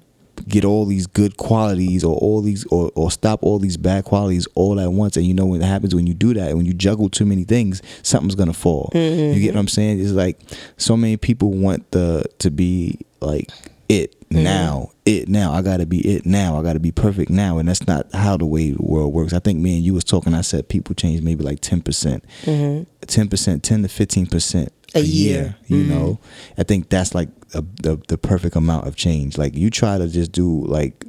get 0.49 0.65
all 0.65 0.85
these 0.87 1.07
good 1.07 1.37
qualities 1.37 2.05
or 2.05 2.17
all 2.17 2.41
these 2.41 2.65
or, 2.67 2.91
or 2.95 3.11
stop 3.11 3.43
all 3.43 3.59
these 3.59 3.77
bad 3.77 4.05
qualities 4.05 4.47
all 4.55 4.81
at 4.81 4.93
once. 4.93 5.17
And 5.17 5.27
you 5.27 5.35
know 5.35 5.47
what 5.47 5.63
happens 5.63 5.95
when 5.95 6.07
you 6.07 6.15
do 6.15 6.35
that? 6.35 6.57
When 6.57 6.67
you 6.67 6.75
juggle 6.75 7.09
too 7.09 7.27
many 7.27 7.45
things 7.45 7.83
something's 8.03 8.35
gonna 8.35 8.53
fall. 8.53 8.91
You 8.95 9.01
get 9.01 9.11
mm-hmm. 9.11 9.47
what 9.47 9.57
i'm 9.57 9.69
saying? 9.69 10.01
It's 10.01 10.13
like 10.13 10.41
so 10.77 10.97
many 10.97 11.17
people 11.17 11.51
want 11.51 11.91
the 11.91 12.25
to 12.39 12.51
be 12.51 13.01
like 13.21 13.51
it 13.89 14.19
mm-hmm. 14.29 14.45
now 14.45 14.91
it 15.05 15.29
now. 15.29 15.53
I 15.53 15.63
gotta 15.63 15.87
be 15.87 15.99
it 16.01 16.27
now. 16.27 16.59
I 16.59 16.63
gotta 16.63 16.81
be 16.81 16.93
perfect 16.93 17.31
now. 17.31 17.59
And 17.59 17.69
that's 17.69 17.87
not 17.87 18.13
how 18.13 18.37
the 18.37 18.45
way 18.45 18.73
the 18.73 18.83
world 18.83 19.15
works. 19.15 19.33
I 19.33 19.39
think 19.39 19.61
me 19.61 19.77
and 19.77 19.85
you 19.85 19.95
was 19.95 20.05
talking 20.05 20.35
i 20.35 20.41
said 20.41 20.69
people 20.69 20.95
change 20.95 21.23
maybe 21.23 21.45
like 21.45 21.61
10%. 21.61 21.83
Mm-hmm. 21.83 22.83
10% 23.03 23.63
10 23.63 23.83
to 23.83 23.89
15 23.89 24.27
percent 24.27 24.73
A 24.95 25.01
year. 25.01 25.57
you 25.67 25.85
know? 25.85 26.19
I 26.59 26.65
think 26.65 26.89
that's 26.89 27.15
like 27.15 27.29
a, 27.55 27.63
the, 27.83 28.01
the 28.09 28.19
perfect 28.19 28.57
amount 28.57 28.87
of 28.87 28.97
change. 28.97 29.39
Like 29.39 29.55
you 29.55 29.71
try 29.71 29.99
to 29.99 30.09
just 30.09 30.33
do 30.33 30.65
like 30.65 31.05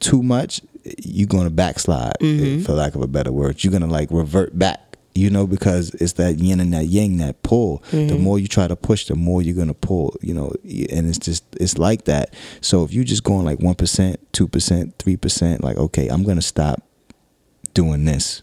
too 0.00 0.22
much 0.22 0.60
you're 0.98 1.28
gonna 1.28 1.50
backslide 1.50 2.16
eh, 2.20 2.24
mm-hmm. 2.24 2.62
for 2.62 2.72
lack 2.72 2.94
of 2.96 3.02
a 3.02 3.06
better 3.06 3.30
word 3.30 3.62
you're 3.62 3.72
gonna 3.72 3.86
like 3.86 4.10
revert 4.10 4.58
back 4.58 4.98
you 5.14 5.30
know 5.30 5.46
because 5.46 5.94
it's 5.94 6.14
that 6.14 6.38
yin 6.38 6.58
and 6.58 6.72
that 6.72 6.86
yang 6.86 7.18
that 7.18 7.42
pull. 7.42 7.78
The 7.90 7.96
mm-hmm. 7.96 8.22
more 8.22 8.38
you 8.38 8.48
try 8.48 8.66
to 8.66 8.76
push 8.76 9.06
the 9.06 9.14
more 9.14 9.42
you're 9.42 9.54
gonna 9.54 9.74
pull 9.74 10.16
you 10.22 10.34
know 10.34 10.52
and 10.64 11.08
it's 11.08 11.18
just 11.18 11.44
it's 11.60 11.78
like 11.78 12.04
that. 12.06 12.34
So 12.60 12.82
if 12.84 12.92
you're 12.92 13.04
just 13.04 13.22
going 13.22 13.44
like 13.44 13.58
1% 13.58 14.16
2% 14.32 14.94
3% 14.94 15.62
like 15.62 15.76
okay 15.76 16.08
i'm 16.08 16.22
gonna 16.24 16.42
stop 16.42 16.82
doing 17.74 18.04
this. 18.04 18.42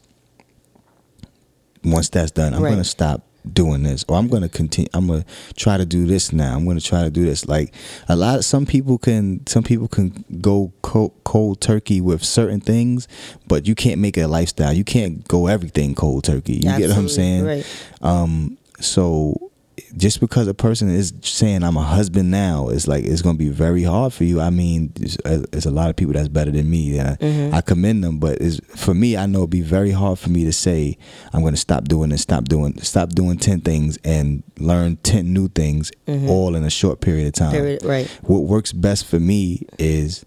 Once 1.83 2.09
that's 2.09 2.31
done, 2.31 2.53
I'm 2.53 2.61
Right. 2.61 2.71
gonna 2.71 2.83
stop 2.83 3.25
doing 3.53 3.83
this, 3.83 4.05
or 4.07 4.17
I'm 4.17 4.27
gonna 4.27 4.49
continue. 4.49 4.89
I'm 4.93 5.07
gonna 5.07 5.25
try 5.55 5.77
to 5.77 5.85
do 5.85 6.05
this 6.05 6.31
now. 6.31 6.55
I'm 6.55 6.65
gonna 6.65 6.81
try 6.81 7.03
to 7.03 7.09
do 7.09 7.25
this. 7.25 7.47
Like 7.47 7.73
a 8.07 8.15
lot 8.15 8.37
of 8.37 8.45
some 8.45 8.65
people 8.65 8.97
can, 8.97 9.45
some 9.47 9.63
people 9.63 9.87
can 9.87 10.23
go 10.41 10.71
cold, 10.81 11.13
cold 11.23 11.61
turkey 11.61 12.01
with 12.01 12.23
certain 12.23 12.59
things, 12.61 13.07
but 13.47 13.67
you 13.67 13.75
can't 13.75 13.99
make 13.99 14.17
it 14.17 14.21
a 14.21 14.27
lifestyle. 14.27 14.73
You 14.73 14.83
can't 14.83 15.27
go 15.27 15.47
everything 15.47 15.95
cold 15.95 16.23
turkey. 16.23 16.53
You 16.53 16.77
get 16.77 16.89
what 16.89 16.97
I'm 16.97 17.09
saying? 17.09 17.45
right. 17.45 17.65
Um, 18.01 18.57
so 18.79 19.51
just 19.97 20.19
because 20.19 20.47
a 20.47 20.53
person 20.53 20.89
is 20.89 21.13
saying 21.21 21.63
I'm 21.63 21.77
a 21.77 21.83
husband 21.83 22.29
now, 22.31 22.69
it's 22.69 22.87
like 22.87 23.03
it's 23.05 23.21
gonna 23.21 23.37
be 23.37 23.49
very 23.49 23.83
hard 23.83 24.13
for 24.13 24.23
you. 24.23 24.39
I 24.41 24.49
mean, 24.49 24.91
there's, 24.95 25.17
uh, 25.25 25.43
a 25.65 25.71
lot 25.71 25.89
of 25.89 25.95
people 25.95 26.13
that's 26.13 26.27
better 26.27 26.51
than 26.51 26.69
me. 26.69 26.99
I, 26.99 27.15
Mm-hmm. 27.19 27.53
I 27.55 27.61
commend 27.61 28.03
them, 28.03 28.19
but 28.19 28.39
for 28.77 28.93
me, 28.93 29.17
I 29.17 29.25
know 29.25 29.39
it'd 29.39 29.49
be 29.49 29.61
very 29.61 29.91
hard 29.91 30.19
for 30.19 30.29
me 30.29 30.43
to 30.45 30.53
say 30.53 30.97
I'm 31.33 31.43
gonna 31.43 31.57
stop 31.57 31.85
doing 31.85 32.09
this, 32.11 32.21
stop 32.21 32.45
doing, 32.45 32.79
stop 32.81 33.09
doing 33.09 33.37
ten 33.37 33.61
things, 33.61 33.97
and 34.03 34.43
learn 34.57 34.97
ten 34.97 35.33
new 35.33 35.47
things 35.49 35.91
all 36.07 36.55
in 36.55 36.63
a 36.63 36.69
short 36.69 37.01
period 37.01 37.27
of 37.27 37.33
time. 37.33 37.53
Mm-hmm. 37.53 37.61
Period, 37.61 37.83
right. 37.85 38.07
What 38.23 38.43
works 38.43 38.71
best 38.73 39.05
for 39.05 39.19
me 39.19 39.65
is 39.77 40.25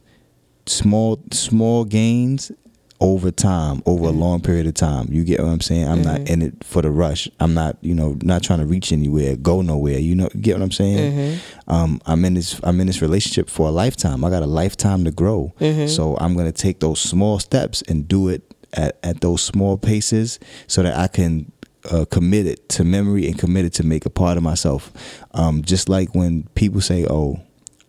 small 0.67 1.21
small 1.33 1.85
gains 1.85 2.53
over 3.03 3.31
time, 3.31 3.83
over 3.85 4.07
a 4.07 4.11
long 4.11 4.41
period 4.41 4.67
of 4.67 4.75
time. 4.75 5.09
You 5.11 5.25
get 5.25 5.41
what 5.41 5.49
I'm 5.49 5.61
saying? 5.61 5.89
I'm 5.89 6.03
not 6.03 6.21
in 6.29 6.41
it 6.43 6.63
for 6.65 6.83
the 6.83 6.91
rush. 6.91 7.29
I'm 7.41 7.53
not, 7.53 7.77
you 7.81 7.95
know, 7.95 8.17
not 8.23 8.43
trying 8.43 8.61
to 8.61 8.67
reach 8.67 8.93
anywhere, 8.93 9.37
go 9.37 9.61
nowhere. 9.61 9.99
You 9.99 10.15
know, 10.15 10.29
get 10.41 10.55
what 10.57 10.63
I'm 10.63 10.71
saying? 10.73 11.39
Um, 11.69 12.01
I'm 12.07 12.25
in 12.25 12.35
this 12.35 12.61
I'm 12.63 12.81
in 12.81 12.87
this 12.87 13.03
relationship 13.03 13.51
for 13.51 13.69
a 13.69 13.71
lifetime. 13.71 14.25
I 14.25 14.31
got 14.31 14.43
a 14.43 14.47
lifetime 14.47 15.05
to 15.05 15.11
grow. 15.11 15.53
So 15.89 16.17
I'm 16.19 16.37
gonna 16.37 16.53
take 16.53 16.81
those 16.81 17.01
small 17.01 17.39
steps 17.39 17.83
and 17.89 18.07
do 18.07 18.29
it 18.29 18.43
at, 18.73 18.99
at 19.03 19.21
those 19.21 19.43
small 19.43 19.77
paces 19.77 20.39
so 20.67 20.83
that 20.83 20.97
I 20.97 21.09
can 21.09 21.51
uh, 21.91 22.05
commit 22.11 22.47
it 22.47 22.69
to 22.71 22.85
memory 22.85 23.27
and 23.27 23.37
commit 23.39 23.65
it 23.65 23.73
to 23.75 23.83
make 23.85 24.07
a 24.07 24.11
part 24.11 24.37
of 24.37 24.43
myself. 24.45 24.93
Um, 25.33 25.63
just 25.63 25.89
like 25.89 26.15
when 26.15 26.45
people 26.55 26.81
say, 26.81 27.05
"Oh, 27.11 27.41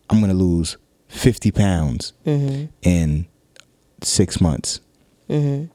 I'm 0.09 0.19
gonna 0.21 0.33
lose 0.33 0.77
50 1.09 1.51
pounds 1.51 2.13
in 2.81 3.27
six 4.01 4.41
months," 4.41 4.79
Mm-hmm. 5.29 5.71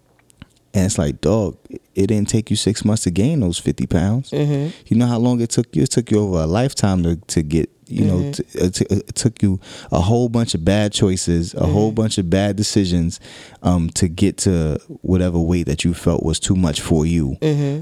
and 0.75 0.87
it's 0.87 0.99
like, 0.99 1.21
dog, 1.21 1.57
it 1.71 2.07
didn't 2.07 2.29
take 2.29 2.51
you 2.51 2.57
six 2.57 2.85
months 2.85 3.05
to 3.05 3.11
gain 3.11 3.41
those 3.41 3.59
50 3.59 3.87
pounds. 3.87 4.31
Mm-hmm. 4.31 4.77
You 4.87 4.97
know 4.97 5.07
how 5.07 5.19
long 5.19 5.41
it 5.41 5.51
took 5.51 5.75
you? 5.75 5.83
It 5.83 5.91
took 5.91 6.11
you 6.11 6.21
over 6.21 6.43
a 6.43 6.47
lifetime 6.47 7.03
to, 7.03 7.17
to 7.17 7.43
get, 7.43 7.71
you 7.89 8.05
know, 8.05 8.33
to, 8.33 8.45
it, 8.55 8.75
t- 8.75 8.87
it 8.91 9.15
took 9.15 9.43
you 9.43 9.61
a 9.91 10.01
whole 10.01 10.29
bunch 10.29 10.55
of 10.55 10.65
bad 10.65 10.93
choices, 10.93 11.55
a 11.55 11.67
whole 11.67 11.93
bunch 11.93 12.19
of 12.19 12.29
bad 12.31 12.57
decisions 12.57 13.21
um, 13.63 13.91
to 13.91 14.09
get 14.09 14.37
to 14.39 14.79
whatever 15.03 15.39
weight 15.39 15.67
that 15.67 15.85
you 15.85 15.95
felt 15.95 16.23
was 16.23 16.39
too 16.39 16.55
much 16.57 16.81
for 16.81 17.07
you. 17.07 17.37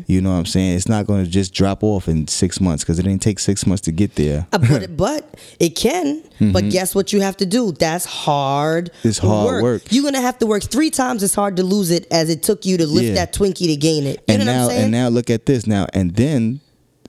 You 0.06 0.20
know 0.20 0.30
what 0.32 0.36
I'm 0.38 0.46
saying? 0.46 0.76
It's 0.76 0.88
not 0.88 1.06
going 1.06 1.24
to 1.24 1.30
just 1.30 1.52
drop 1.54 1.82
off 1.82 2.08
in 2.08 2.28
six 2.28 2.60
months 2.60 2.84
because 2.84 2.98
it 2.98 3.02
didn't 3.02 3.22
take 3.22 3.38
six 3.38 3.66
months 3.66 3.82
to 3.82 3.92
get 3.92 4.14
there. 4.14 4.46
Uh, 4.52 4.58
but, 4.58 4.82
it, 4.82 4.96
but 4.96 5.34
it 5.58 5.70
can. 5.70 6.22
But 6.52 6.68
guess 6.70 6.94
what 6.94 7.12
you 7.12 7.20
have 7.22 7.36
to 7.38 7.46
do? 7.46 7.72
That's 7.72 8.04
hard. 8.04 8.90
Mm-hmm. 8.92 9.08
It's 9.08 9.18
hard 9.18 9.62
work. 9.62 9.82
You're 9.90 10.04
gonna 10.04 10.20
have 10.20 10.38
to 10.40 10.46
work 10.46 10.62
three 10.64 10.90
times 10.90 11.22
as 11.22 11.34
hard 11.34 11.56
to 11.56 11.62
lose 11.62 11.90
it 11.90 12.06
as 12.10 12.28
it 12.30 12.42
took 12.42 12.64
you 12.66 12.76
to 12.76 12.86
lift 12.86 13.06
Yeah. 13.08 13.14
that 13.14 13.32
Twinkie 13.32 13.66
to 13.68 13.76
gain 13.76 14.04
it. 14.04 14.22
You 14.28 14.34
and 14.34 14.38
know 14.44 14.52
now 14.52 14.58
what 14.58 14.64
I'm 14.64 14.70
saying? 14.70 14.82
and 14.84 14.92
now 14.92 15.08
look 15.08 15.30
at 15.30 15.46
this 15.46 15.66
now 15.66 15.86
and 15.94 16.14
then 16.14 16.60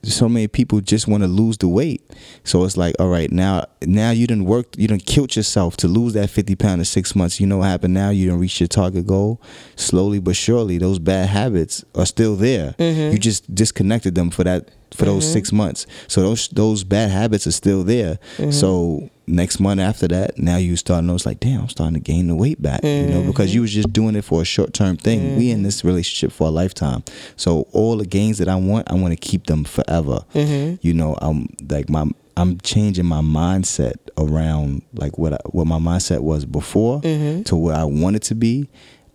so 0.03 0.29
many 0.29 0.47
people 0.47 0.81
just 0.81 1.07
want 1.07 1.23
to 1.23 1.27
lose 1.27 1.57
the 1.57 1.67
weight. 1.67 2.01
So 2.43 2.63
it's 2.63 2.77
like 2.77 2.95
all 2.99 3.09
right 3.09 3.31
now 3.31 3.65
now 3.81 4.11
you 4.11 4.27
didn't 4.27 4.45
work 4.45 4.77
you 4.77 4.87
didn't 4.87 5.05
killed 5.05 5.35
yourself 5.35 5.77
to 5.77 5.87
lose 5.87 6.13
that 6.13 6.29
50 6.29 6.55
pound 6.55 6.81
in 6.81 6.85
six 6.85 7.15
months. 7.15 7.39
You 7.39 7.47
know 7.47 7.57
what 7.57 7.67
happened 7.67 7.93
now? 7.93 8.09
You 8.09 8.27
didn't 8.27 8.39
reach 8.41 8.59
your 8.59 8.67
target 8.67 9.07
goal 9.07 9.41
slowly 9.75 10.19
but 10.19 10.35
surely. 10.35 10.77
Those 10.77 10.99
bad 10.99 11.29
habits 11.29 11.83
are 11.95 12.05
still 12.05 12.35
there. 12.35 12.75
Mm-hmm. 12.77 13.11
you 13.13 13.17
just 13.19 13.53
disconnected 13.53 14.15
them 14.15 14.29
for 14.29 14.43
that 14.43 14.69
for 14.93 15.05
those 15.05 15.31
six 15.31 15.51
months. 15.51 15.85
So 16.07 16.21
those 16.21 16.47
those 16.49 16.83
bad 16.83 17.11
habits 17.11 17.47
are 17.47 17.51
still 17.51 17.83
there. 17.83 18.19
Mm-hmm. 18.37 18.51
so 18.51 19.09
next 19.29 19.59
month 19.59 19.79
after 19.81 20.07
that 20.07 20.37
now 20.37 20.55
you 20.55 20.75
start 20.77 20.99
to 21.01 21.05
notice 21.05 21.25
like 21.25 21.39
damn 21.41 21.61
i'm 21.61 21.69
starting 21.69 21.93
to 21.95 21.99
gain 21.99 22.27
the 22.27 22.35
weight 22.35 22.61
back 22.61 22.81
you 22.83 23.07
know 23.07 23.17
Mm-hmm. 23.19 23.27
because 23.27 23.53
you 23.53 23.61
was 23.61 23.73
just 23.73 23.91
doing 23.91 24.15
it 24.15 24.23
for 24.23 24.41
a 24.41 24.45
short 24.45 24.73
term 24.73 24.95
thing 24.95 25.35
we 25.37 25.51
in 25.51 25.63
this 25.63 25.83
relationship 25.83 26.31
for 26.31 26.47
a 26.47 26.51
lifetime 26.51 27.03
so 27.35 27.67
all 27.73 27.97
the 27.97 28.05
gains 28.05 28.37
that 28.37 28.47
i 28.47 28.55
want 28.55 28.89
i 28.89 28.95
want 28.95 29.11
to 29.11 29.17
keep 29.17 29.47
them 29.47 29.63
forever 29.65 30.21
Mm-hmm. 30.33 30.75
you 30.81 30.93
know 30.93 31.17
i'm 31.21 31.47
like 31.69 31.89
my 31.89 32.05
i'm 32.37 32.57
changing 32.61 33.05
my 33.05 33.19
mindset 33.21 33.95
around 34.17 34.81
like 34.93 35.17
what 35.17 35.33
I, 35.33 35.37
what 35.47 35.67
my 35.67 35.77
mindset 35.79 36.21
was 36.21 36.45
before 36.45 37.01
Mm-hmm. 37.01 37.43
to 37.43 37.55
where 37.57 37.75
i 37.75 37.83
want 37.83 38.15
it 38.15 38.23
to 38.23 38.35
be 38.35 38.69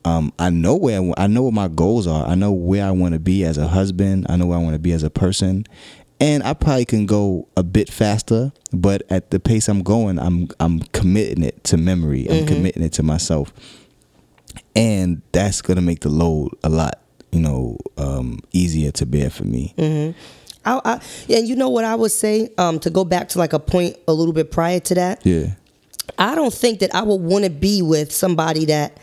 um, 0.04 0.32
I 0.36 0.50
know 0.50 0.74
where 0.74 1.00
I, 1.00 1.12
I 1.16 1.26
know 1.28 1.44
what 1.44 1.54
my 1.54 1.68
goals 1.68 2.08
are. 2.08 2.26
I 2.26 2.34
know 2.34 2.50
where 2.50 2.84
I 2.84 2.90
want 2.90 3.12
to 3.14 3.20
be 3.20 3.44
as 3.44 3.56
a 3.56 3.68
husband. 3.68 4.26
I 4.28 4.34
know 4.34 4.46
where 4.46 4.58
I 4.58 4.60
want 4.60 4.74
to 4.74 4.80
be 4.80 4.90
as 4.90 5.04
a 5.04 5.10
person, 5.10 5.64
and 6.22 6.42
I 6.44 6.54
probably 6.54 6.84
can 6.84 7.04
go 7.04 7.48
a 7.56 7.64
bit 7.64 7.90
faster. 7.90 8.52
But 8.72 9.02
at 9.10 9.30
the 9.32 9.40
pace 9.40 9.68
I'm 9.68 9.82
going, 9.82 10.18
I'm 10.18 10.48
I'm 10.60 10.80
committing 10.92 11.42
it 11.42 11.64
to 11.64 11.76
memory. 11.76 12.28
I'm 12.30 12.46
committing 12.46 12.82
it 12.82 12.92
to 12.94 13.02
myself, 13.02 13.52
and 14.74 15.20
that's 15.32 15.60
gonna 15.60 15.82
make 15.82 16.00
the 16.00 16.08
load 16.08 16.52
a 16.62 16.68
lot, 16.68 17.00
you 17.32 17.40
know, 17.40 17.76
um, 17.98 18.38
easier 18.52 18.92
to 18.92 19.04
bear 19.04 19.28
for 19.30 19.44
me. 19.44 20.14
I, 20.64 20.80
I, 20.84 21.00
yeah, 21.26 21.38
and 21.38 21.48
you 21.48 21.56
know 21.56 21.68
what 21.68 21.84
I 21.84 21.96
would 21.96 22.12
say 22.12 22.50
um, 22.56 22.78
to 22.80 22.90
go 22.90 23.04
back 23.04 23.28
to 23.30 23.38
like 23.38 23.52
a 23.52 23.58
point 23.58 23.96
a 24.06 24.12
little 24.12 24.32
bit 24.32 24.52
prior 24.52 24.78
to 24.78 24.94
that. 24.94 25.26
Yeah, 25.26 25.54
I 26.18 26.34
don't 26.34 26.54
think 26.54 26.78
that 26.80 26.94
I 26.94 27.02
would 27.02 27.20
want 27.20 27.44
to 27.44 27.50
be 27.50 27.82
with 27.82 28.12
somebody 28.12 28.64
that 28.66 28.98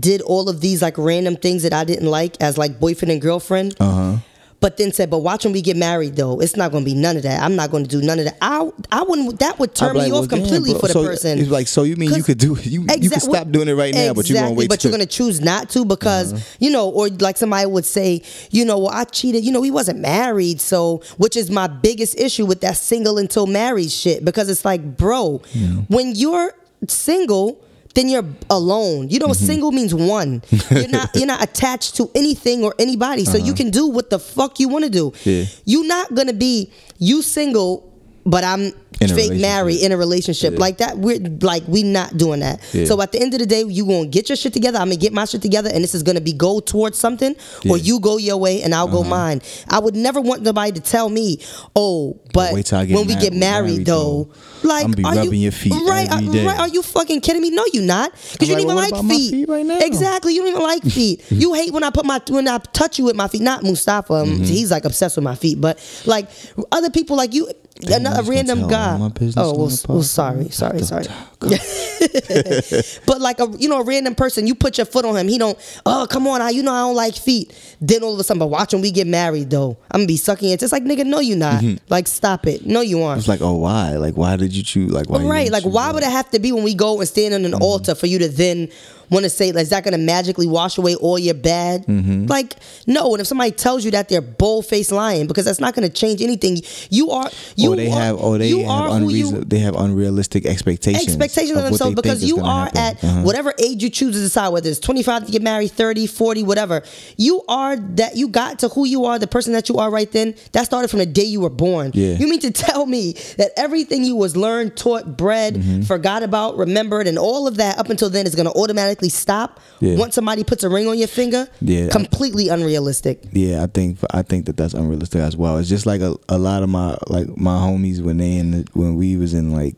did 0.00 0.22
all 0.22 0.48
of 0.48 0.62
these 0.62 0.80
like 0.80 0.96
random 0.96 1.36
things 1.36 1.64
that 1.64 1.74
I 1.74 1.84
didn't 1.84 2.08
like 2.08 2.40
as 2.40 2.56
like 2.56 2.80
boyfriend 2.80 3.12
and 3.12 3.20
girlfriend. 3.20 3.76
Uh-huh. 3.78 4.16
But 4.62 4.76
then 4.76 4.92
said, 4.92 5.10
but 5.10 5.18
watch 5.18 5.44
when 5.44 5.52
we 5.52 5.60
get 5.60 5.76
married 5.76 6.14
though, 6.16 6.40
it's 6.40 6.56
not 6.56 6.70
going 6.70 6.84
to 6.84 6.90
be 6.90 6.94
none 6.94 7.16
of 7.16 7.24
that. 7.24 7.42
I'm 7.42 7.56
not 7.56 7.70
going 7.72 7.82
to 7.82 7.90
do 7.90 8.00
none 8.00 8.20
of 8.20 8.26
that. 8.26 8.38
I 8.40 8.70
I 8.92 9.02
wouldn't. 9.02 9.40
That 9.40 9.58
would 9.58 9.74
turn 9.74 9.96
I'd 9.96 10.04
me 10.04 10.12
off 10.12 10.20
well, 10.20 10.28
completely 10.28 10.70
bro. 10.70 10.80
for 10.80 10.86
the 10.86 10.92
So 10.92 11.02
person. 11.04 11.38
it's 11.40 11.50
like, 11.50 11.66
so 11.66 11.82
you 11.82 11.96
mean 11.96 12.14
you 12.14 12.22
could 12.22 12.38
do- 12.38 12.56
you- 12.62 12.86
you 13.00 13.10
could 13.10 13.20
stop 13.20 13.50
doing 13.50 13.66
it 13.68 13.74
right 13.74 13.92
now, 13.92 14.14
but 14.14 14.28
you're 14.30 14.40
gonna 14.40 14.54
wait 14.54 14.68
But 14.68 14.84
you're 14.84 14.92
going 14.92 15.00
to 15.00 15.06
choose 15.06 15.40
not 15.40 15.68
to 15.70 15.84
because 15.84 16.32
uh-huh. 16.32 16.42
you 16.60 16.70
know, 16.70 16.88
or 16.88 17.08
like 17.08 17.36
somebody 17.36 17.66
would 17.66 17.84
say, 17.84 18.22
you 18.52 18.64
know, 18.64 18.78
well, 18.78 18.90
I 18.94 19.04
cheated. 19.04 19.44
You 19.44 19.50
know, 19.52 19.62
he 19.62 19.70
wasn't 19.72 19.98
married, 19.98 20.60
so 20.60 21.02
which 21.18 21.36
is 21.36 21.50
my 21.50 21.66
biggest 21.66 22.18
issue 22.18 22.46
with 22.46 22.60
that 22.60 22.76
single 22.76 23.18
until 23.18 23.46
married 23.48 23.90
shit 23.90 24.24
because 24.24 24.48
it's 24.48 24.64
like, 24.64 24.96
bro, 24.96 25.42
when 25.88 26.14
you're 26.14 26.54
single. 26.88 27.58
Then 27.94 28.08
you're 28.08 28.24
alone. 28.50 29.08
You 29.10 29.18
know, 29.18 29.28
Mm-hmm. 29.28 29.46
single 29.46 29.72
means 29.72 29.94
one. 29.94 30.42
You're 30.70 30.88
not 30.88 31.10
you're 31.14 31.26
not 31.26 31.42
attached 31.42 31.96
to 31.96 32.10
anything 32.14 32.64
or 32.64 32.74
anybody, 32.78 33.24
so 33.24 33.36
you 33.36 33.52
can 33.54 33.70
do 33.70 33.86
what 33.86 34.10
the 34.10 34.18
fuck 34.18 34.58
you 34.60 34.68
want 34.68 34.84
to 34.84 34.90
do. 34.90 35.08
Uh-huh. 35.08 35.30
Yeah. 35.30 35.44
You're 35.64 35.86
not 35.86 36.14
gonna 36.14 36.32
be 36.32 36.70
you 36.98 37.22
single 37.22 37.91
but 38.24 38.44
I'm 38.44 38.72
fake 39.00 39.40
married 39.40 39.80
in 39.80 39.90
a 39.90 39.96
relationship 39.96 40.58
like 40.58 40.78
that. 40.78 40.96
We're 40.98 41.18
like 41.40 41.64
we 41.66 41.82
not 41.82 42.16
doing 42.16 42.40
that. 42.40 42.60
Yeah. 42.72 42.84
So 42.84 43.00
at 43.02 43.10
the 43.12 43.20
end 43.20 43.34
of 43.34 43.40
the 43.40 43.46
day, 43.46 43.62
you 43.64 43.84
gonna 43.86 44.06
get 44.06 44.28
your 44.28 44.36
shit 44.36 44.52
together. 44.52 44.78
I'm 44.78 44.88
gonna 44.88 44.96
get 45.00 45.12
my 45.12 45.24
shit 45.24 45.42
together, 45.42 45.70
and 45.72 45.82
this 45.82 45.94
is 45.94 46.02
gonna 46.02 46.20
be 46.20 46.32
go 46.32 46.60
towards 46.60 46.98
something, 46.98 47.34
or 47.68 47.76
you 47.78 47.98
go 48.00 48.16
your 48.18 48.36
way 48.36 48.62
and 48.62 48.74
I'll 48.74 48.86
go 48.88 49.02
mine. 49.02 49.40
I 49.68 49.80
would 49.80 49.96
never 49.96 50.20
want 50.20 50.42
nobody 50.42 50.72
to 50.72 50.80
tell 50.80 51.08
me, 51.08 51.38
oh, 51.74 52.20
but 52.32 52.52
Wait 52.54 52.66
till 52.66 52.78
I 52.78 52.84
get 52.84 52.94
when 52.96 53.06
we 53.06 53.14
get 53.14 53.32
married- 53.32 53.40
married, 53.40 53.70
married, 53.72 53.86
though, 53.86 54.30
though, 54.62 54.68
like 54.68 54.84
I'ma 54.84 54.94
be 54.94 55.04
are 55.04 55.14
rubbing 55.16 55.32
you, 55.34 55.38
your 55.40 55.52
feet 55.52 55.72
right? 55.72 56.08
every 56.12 56.28
are- 56.28 56.32
day. 56.32 56.46
Right? 56.46 56.58
Are 56.60 56.68
you 56.68 56.82
fucking 56.82 57.20
kidding 57.22 57.42
me? 57.42 57.50
No, 57.50 57.64
you 57.72 57.82
not. 57.82 58.12
Because 58.32 58.48
you 58.48 58.54
I'm 58.54 58.60
don't 58.62 58.66
even 58.66 58.66
well, 58.68 58.76
like 58.76 58.92
what 58.92 58.98
about 59.00 59.04
my 59.08 59.14
feet. 59.16 59.30
feet 59.32 59.48
right 59.48 59.66
now? 59.66 59.78
Exactly. 59.80 60.34
You 60.34 60.42
don't 60.42 60.50
even 60.50 60.62
like 60.62 60.82
feet. 60.84 61.24
you 61.30 61.54
hate 61.54 61.72
when 61.72 61.82
I 61.82 61.90
put 61.90 62.04
my 62.04 62.20
when 62.28 62.46
I 62.46 62.58
touch 62.58 62.98
you 62.98 63.04
with 63.06 63.16
my 63.16 63.26
feet. 63.28 63.42
Not 63.42 63.62
Mustafa. 63.64 64.12
um, 64.14 64.28
Mm-hmm. 64.28 64.44
He's 64.44 64.70
like 64.70 64.84
obsessed 64.84 65.16
with 65.16 65.24
my 65.24 65.34
feet, 65.34 65.60
but 65.60 65.78
like 66.06 66.28
other 66.70 66.90
people, 66.90 67.16
like 67.16 67.34
you, 67.34 67.50
another 67.90 68.22
random 68.30 68.60
gonna 68.68 68.70
tell 68.72 69.02
all 69.02 69.08
guy. 69.08 69.32
oh 69.36 69.56
well, 69.56 69.70
well, 69.88 70.02
sorry, 70.02 70.48
sorry, 70.50 70.82
sorry. 70.82 71.06
but 73.06 73.20
like 73.20 73.40
a 73.40 73.48
you 73.58 73.68
know 73.68 73.80
a 73.80 73.84
random 73.84 74.14
person, 74.14 74.46
you 74.46 74.54
put 74.54 74.78
your 74.78 74.84
foot 74.86 75.04
on 75.04 75.16
him. 75.16 75.28
He 75.28 75.38
don't. 75.38 75.58
Oh 75.86 76.06
come 76.08 76.26
on, 76.26 76.40
I 76.42 76.50
you 76.50 76.62
know 76.62 76.72
I 76.72 76.80
don't 76.80 76.94
like 76.96 77.14
feet. 77.14 77.52
Then 77.80 78.02
all 78.02 78.14
of 78.14 78.20
a 78.20 78.24
sudden, 78.24 78.38
but 78.38 78.46
watch 78.48 78.72
when 78.72 78.82
we 78.82 78.90
get 78.90 79.06
married 79.06 79.50
though, 79.50 79.76
I'm 79.90 80.00
gonna 80.00 80.06
be 80.06 80.16
sucking 80.16 80.50
it. 80.50 80.62
It's 80.62 80.72
like 80.72 80.84
nigga, 80.84 81.04
no 81.06 81.20
you 81.20 81.36
not. 81.36 81.62
Like 81.88 82.06
stop 82.06 82.46
it. 82.46 82.66
No 82.66 82.80
you 82.80 83.02
aren't. 83.02 83.18
It's 83.18 83.28
like, 83.28 83.40
oh, 83.40 83.56
why? 83.56 83.96
Like, 83.96 84.16
why 84.16 84.36
did 84.36 84.54
you 84.54 84.62
choose? 84.62 84.90
Like, 84.92 85.08
why? 85.10 85.22
Right, 85.24 85.50
like 85.50 85.64
why 85.64 85.86
that? 85.86 85.94
would 85.94 86.02
it 86.02 86.10
have 86.10 86.30
to 86.30 86.38
be 86.38 86.52
when 86.52 86.64
we 86.64 86.74
go 86.74 86.98
and 86.98 87.08
stand 87.08 87.34
on 87.34 87.44
an 87.44 87.52
Mm-hmm. 87.52 87.62
altar 87.62 87.94
for 87.94 88.06
you 88.06 88.18
to 88.18 88.28
then 88.28 88.68
want 89.12 89.24
to 89.24 89.30
say, 89.30 89.52
like, 89.52 89.62
is 89.62 89.68
that 89.70 89.84
going 89.84 89.92
to 89.92 89.98
magically 89.98 90.46
wash 90.46 90.78
away 90.78 90.94
all 90.96 91.18
your 91.18 91.34
bad? 91.34 91.86
Mm-hmm. 91.86 92.26
Like, 92.26 92.56
no. 92.86 93.12
And 93.14 93.20
if 93.20 93.26
somebody 93.26 93.50
tells 93.52 93.84
you 93.84 93.90
that 93.92 94.08
they're 94.08 94.20
bold 94.20 94.66
faced 94.66 94.90
lying, 94.92 95.26
because 95.26 95.44
that's 95.44 95.60
not 95.60 95.74
going 95.74 95.86
to 95.88 95.94
change 95.94 96.22
anything. 96.22 96.58
You 96.90 97.10
are, 97.10 97.28
you 97.56 97.72
or 97.72 97.76
they 97.76 97.88
are, 97.90 98.00
have, 98.00 98.16
or 98.18 98.38
they 98.38 98.50
have 98.62 99.02
who 99.02 99.10
you 99.10 99.44
they 99.44 99.58
have 99.58 99.74
unrealistic 99.76 100.46
expectations. 100.46 101.06
expectations 101.06 101.56
of 101.58 101.64
themselves 101.64 101.94
because 101.94 102.24
you 102.24 102.38
are 102.40 102.64
happen. 102.66 102.78
at 102.78 103.04
Uh-huh. 103.04 103.22
whatever 103.22 103.52
age 103.58 103.82
you 103.82 103.90
choose 103.90 104.14
to 104.14 104.20
decide 104.20 104.48
whether 104.48 104.68
it's 104.70 104.78
25 104.80 105.26
to 105.26 105.32
get 105.32 105.42
married 105.42 105.70
30 105.70 106.06
40 106.06 106.42
whatever 106.44 106.82
you 107.16 107.42
are 107.48 107.76
that 107.76 108.16
you 108.16 108.28
got 108.28 108.58
to 108.60 108.68
who 108.68 108.84
you 108.86 109.04
are 109.04 109.18
the 109.18 109.26
person 109.26 109.52
that 109.52 109.68
you 109.68 109.76
are 109.78 109.90
right 109.90 110.10
then 110.12 110.34
that 110.52 110.64
started 110.64 110.88
from 110.88 110.98
the 111.00 111.06
day 111.06 111.24
you 111.24 111.40
were 111.40 111.50
born 111.50 111.90
Yeah. 111.94 112.14
you 112.14 112.28
mean 112.28 112.40
to 112.40 112.50
tell 112.50 112.86
me 112.86 113.12
that 113.38 113.50
everything 113.56 114.04
you 114.04 114.16
was 114.16 114.36
learned 114.36 114.76
taught 114.76 115.16
bred 115.16 115.54
Mm-hmm. 115.54 115.82
forgot 115.82 116.22
about 116.22 116.56
remembered 116.56 117.06
and 117.06 117.18
all 117.18 117.46
of 117.46 117.56
that 117.56 117.78
up 117.78 117.90
until 117.90 118.08
then 118.10 118.26
is 118.26 118.34
going 118.34 118.46
to 118.46 118.52
automatically 118.52 119.01
stop 119.08 119.60
Yeah. 119.80 119.96
once 119.96 120.14
somebody 120.14 120.44
puts 120.44 120.62
a 120.64 120.68
ring 120.68 120.86
on 120.88 120.98
your 120.98 121.08
finger 121.08 121.48
Yeah. 121.60 121.88
completely 121.88 122.48
unrealistic 122.48 123.24
Yeah, 123.32 123.62
I 123.62 123.66
think 123.66 123.98
I 124.10 124.22
think 124.22 124.46
that 124.46 124.56
that's 124.56 124.74
unrealistic 124.74 125.20
as 125.20 125.36
well. 125.36 125.58
It's 125.58 125.68
just 125.68 125.86
like 125.86 126.00
a, 126.00 126.16
a 126.28 126.38
lot 126.38 126.62
of 126.62 126.68
my 126.68 126.96
like 127.08 127.28
my 127.36 127.56
homies 127.58 128.00
when 128.00 128.18
they 128.18 128.36
in 128.36 128.50
the, 128.52 128.66
when 128.74 128.96
we 128.96 129.16
was 129.16 129.34
in 129.34 129.52
like 129.52 129.76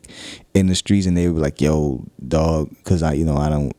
in 0.53 0.67
the 0.67 0.75
streets 0.75 1.05
and 1.07 1.17
they 1.17 1.27
were 1.29 1.39
like, 1.39 1.59
"Yo, 1.61 2.03
dog," 2.27 2.69
because 2.83 3.03
I 3.03 3.13
you 3.13 3.25
know 3.25 3.37
I 3.37 3.49
don't 3.49 3.73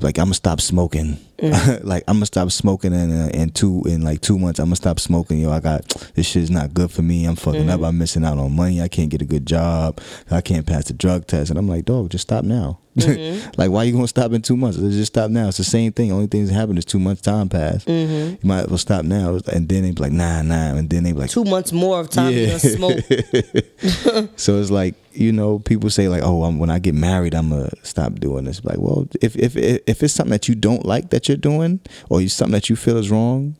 be 0.00 0.06
like 0.06 0.18
I'm 0.18 0.26
gonna 0.26 0.34
stop 0.34 0.60
smoking. 0.60 1.18
Mm. 1.38 1.84
like 1.84 2.04
I'm 2.08 2.16
gonna 2.16 2.26
stop 2.26 2.50
smoking 2.50 2.92
in 2.92 3.10
uh, 3.10 3.30
in 3.34 3.50
two 3.50 3.82
in 3.86 4.02
like 4.02 4.20
two 4.20 4.38
months. 4.38 4.58
I'm 4.60 4.66
gonna 4.66 4.76
stop 4.76 5.00
smoking. 5.00 5.40
Yo, 5.40 5.50
I 5.50 5.60
got 5.60 5.84
this 6.14 6.26
shit's 6.26 6.50
not 6.50 6.74
good 6.74 6.90
for 6.90 7.02
me. 7.02 7.24
I'm 7.26 7.36
fucking 7.36 7.68
up. 7.68 7.80
Mm. 7.80 7.88
I'm 7.88 7.98
missing 7.98 8.24
out 8.24 8.38
on 8.38 8.54
money. 8.54 8.80
I 8.82 8.88
can't 8.88 9.10
get 9.10 9.22
a 9.22 9.26
good 9.26 9.46
job. 9.46 10.00
I 10.30 10.40
can't 10.40 10.66
pass 10.66 10.84
the 10.86 10.92
drug 10.94 11.26
test. 11.26 11.50
And 11.50 11.58
I'm 11.58 11.68
like, 11.68 11.84
dog, 11.84 12.10
just 12.10 12.22
stop 12.22 12.44
now. 12.44 12.78
Mm-hmm. 12.96 13.50
like, 13.56 13.70
why 13.70 13.82
you 13.84 13.92
gonna 13.92 14.06
stop 14.06 14.32
in 14.32 14.42
two 14.42 14.56
months? 14.56 14.78
Let's 14.78 14.94
just 14.94 15.12
stop 15.12 15.30
now. 15.30 15.48
It's 15.48 15.56
the 15.58 15.64
same 15.64 15.92
thing. 15.92 16.12
Only 16.12 16.26
thing 16.28 16.44
that's 16.44 16.54
happened 16.56 16.78
is 16.78 16.84
two 16.84 17.00
months 17.00 17.22
time 17.22 17.48
passed. 17.48 17.86
Mm-hmm. 17.88 18.34
You 18.42 18.48
might 18.48 18.60
as 18.62 18.68
well 18.68 18.78
stop 18.78 19.04
now. 19.04 19.38
And 19.52 19.68
then 19.68 19.82
they 19.82 19.90
be 19.90 20.02
like, 20.02 20.12
nah, 20.12 20.42
nah. 20.42 20.74
And 20.76 20.88
then 20.88 21.02
they 21.04 21.12
be 21.12 21.18
like, 21.18 21.30
two 21.30 21.44
months 21.44 21.72
more 21.72 22.00
of 22.00 22.10
time 22.10 22.32
Yeah. 22.32 22.46
gonna 22.46 22.58
smoke 22.60 23.00
so 24.36 24.60
it's 24.60 24.70
like 24.70 24.94
you 25.14 25.32
know, 25.32 25.58
people 25.58 25.90
say 25.90 26.08
like, 26.08 26.22
"Oh, 26.22 26.44
I'm, 26.44 26.58
when 26.58 26.70
I 26.70 26.78
get 26.78 26.94
married, 26.94 27.34
I'm 27.34 27.50
gonna 27.50 27.70
stop 27.82 28.14
doing 28.14 28.44
this." 28.44 28.64
Like, 28.64 28.78
well, 28.78 29.08
if 29.20 29.36
if 29.36 29.56
if 29.56 30.02
it's 30.02 30.14
something 30.14 30.32
that 30.32 30.48
you 30.48 30.54
don't 30.54 30.84
like 30.84 31.10
that 31.10 31.28
you're 31.28 31.36
doing, 31.36 31.80
or 32.08 32.20
you 32.20 32.28
something 32.28 32.52
that 32.52 32.68
you 32.68 32.76
feel 32.76 32.96
is 32.96 33.10
wrong, 33.10 33.56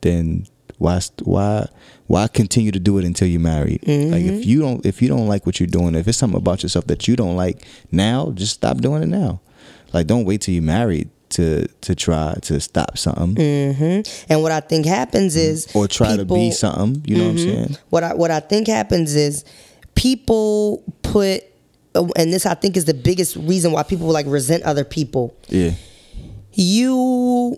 then 0.00 0.46
why 0.78 1.00
why 1.22 1.66
why 2.06 2.28
continue 2.28 2.72
to 2.72 2.80
do 2.80 2.98
it 2.98 3.04
until 3.04 3.28
you're 3.28 3.40
married? 3.40 3.80
Like, 3.86 4.22
if 4.22 4.32
mm-hmm. 4.32 4.48
you 4.48 4.60
don't 4.60 4.86
if 4.86 5.02
you 5.02 5.08
don't 5.08 5.28
like 5.28 5.46
what 5.46 5.60
you're 5.60 5.66
doing, 5.66 5.94
if 5.94 6.08
it's 6.08 6.18
something 6.18 6.38
about 6.38 6.62
yourself 6.62 6.86
that 6.86 7.06
you 7.08 7.16
don't 7.16 7.36
like 7.36 7.66
now, 7.90 8.30
just 8.32 8.54
stop 8.54 8.78
doing 8.78 9.02
it 9.02 9.08
now. 9.08 9.40
Like, 9.92 10.06
don't 10.06 10.24
wait 10.24 10.40
till 10.40 10.54
you're 10.54 10.62
married 10.62 11.10
to 11.30 11.66
to 11.80 11.94
try 11.94 12.36
to 12.42 12.60
stop 12.60 12.96
something 12.96 13.34
mm-hmm. 13.34 14.32
and 14.32 14.42
what 14.42 14.52
i 14.52 14.60
think 14.60 14.86
happens 14.86 15.34
mm-hmm. 15.34 15.50
is 15.50 15.74
or 15.74 15.88
try 15.88 16.16
to 16.16 16.24
be 16.24 16.50
something. 16.50 17.02
You 17.06 17.16
know 17.16 17.24
what 17.24 17.30
I'm 17.30 17.38
saying? 17.38 17.76
what 17.90 18.04
I 18.04 18.14
what 18.14 18.30
I 18.30 18.40
think 18.40 18.68
happens 18.68 19.16
is 19.16 19.44
people 19.94 20.82
put 21.02 21.44
and 21.94 22.32
this 22.32 22.44
I 22.46 22.54
think 22.54 22.76
is 22.76 22.86
the 22.86 22.94
biggest 22.94 23.36
reason 23.36 23.70
why 23.72 23.82
people 23.84 24.08
like 24.08 24.26
resent 24.26 24.64
other 24.64 24.84
people. 24.84 25.36
Yeah. 25.48 25.72
You 26.52 27.56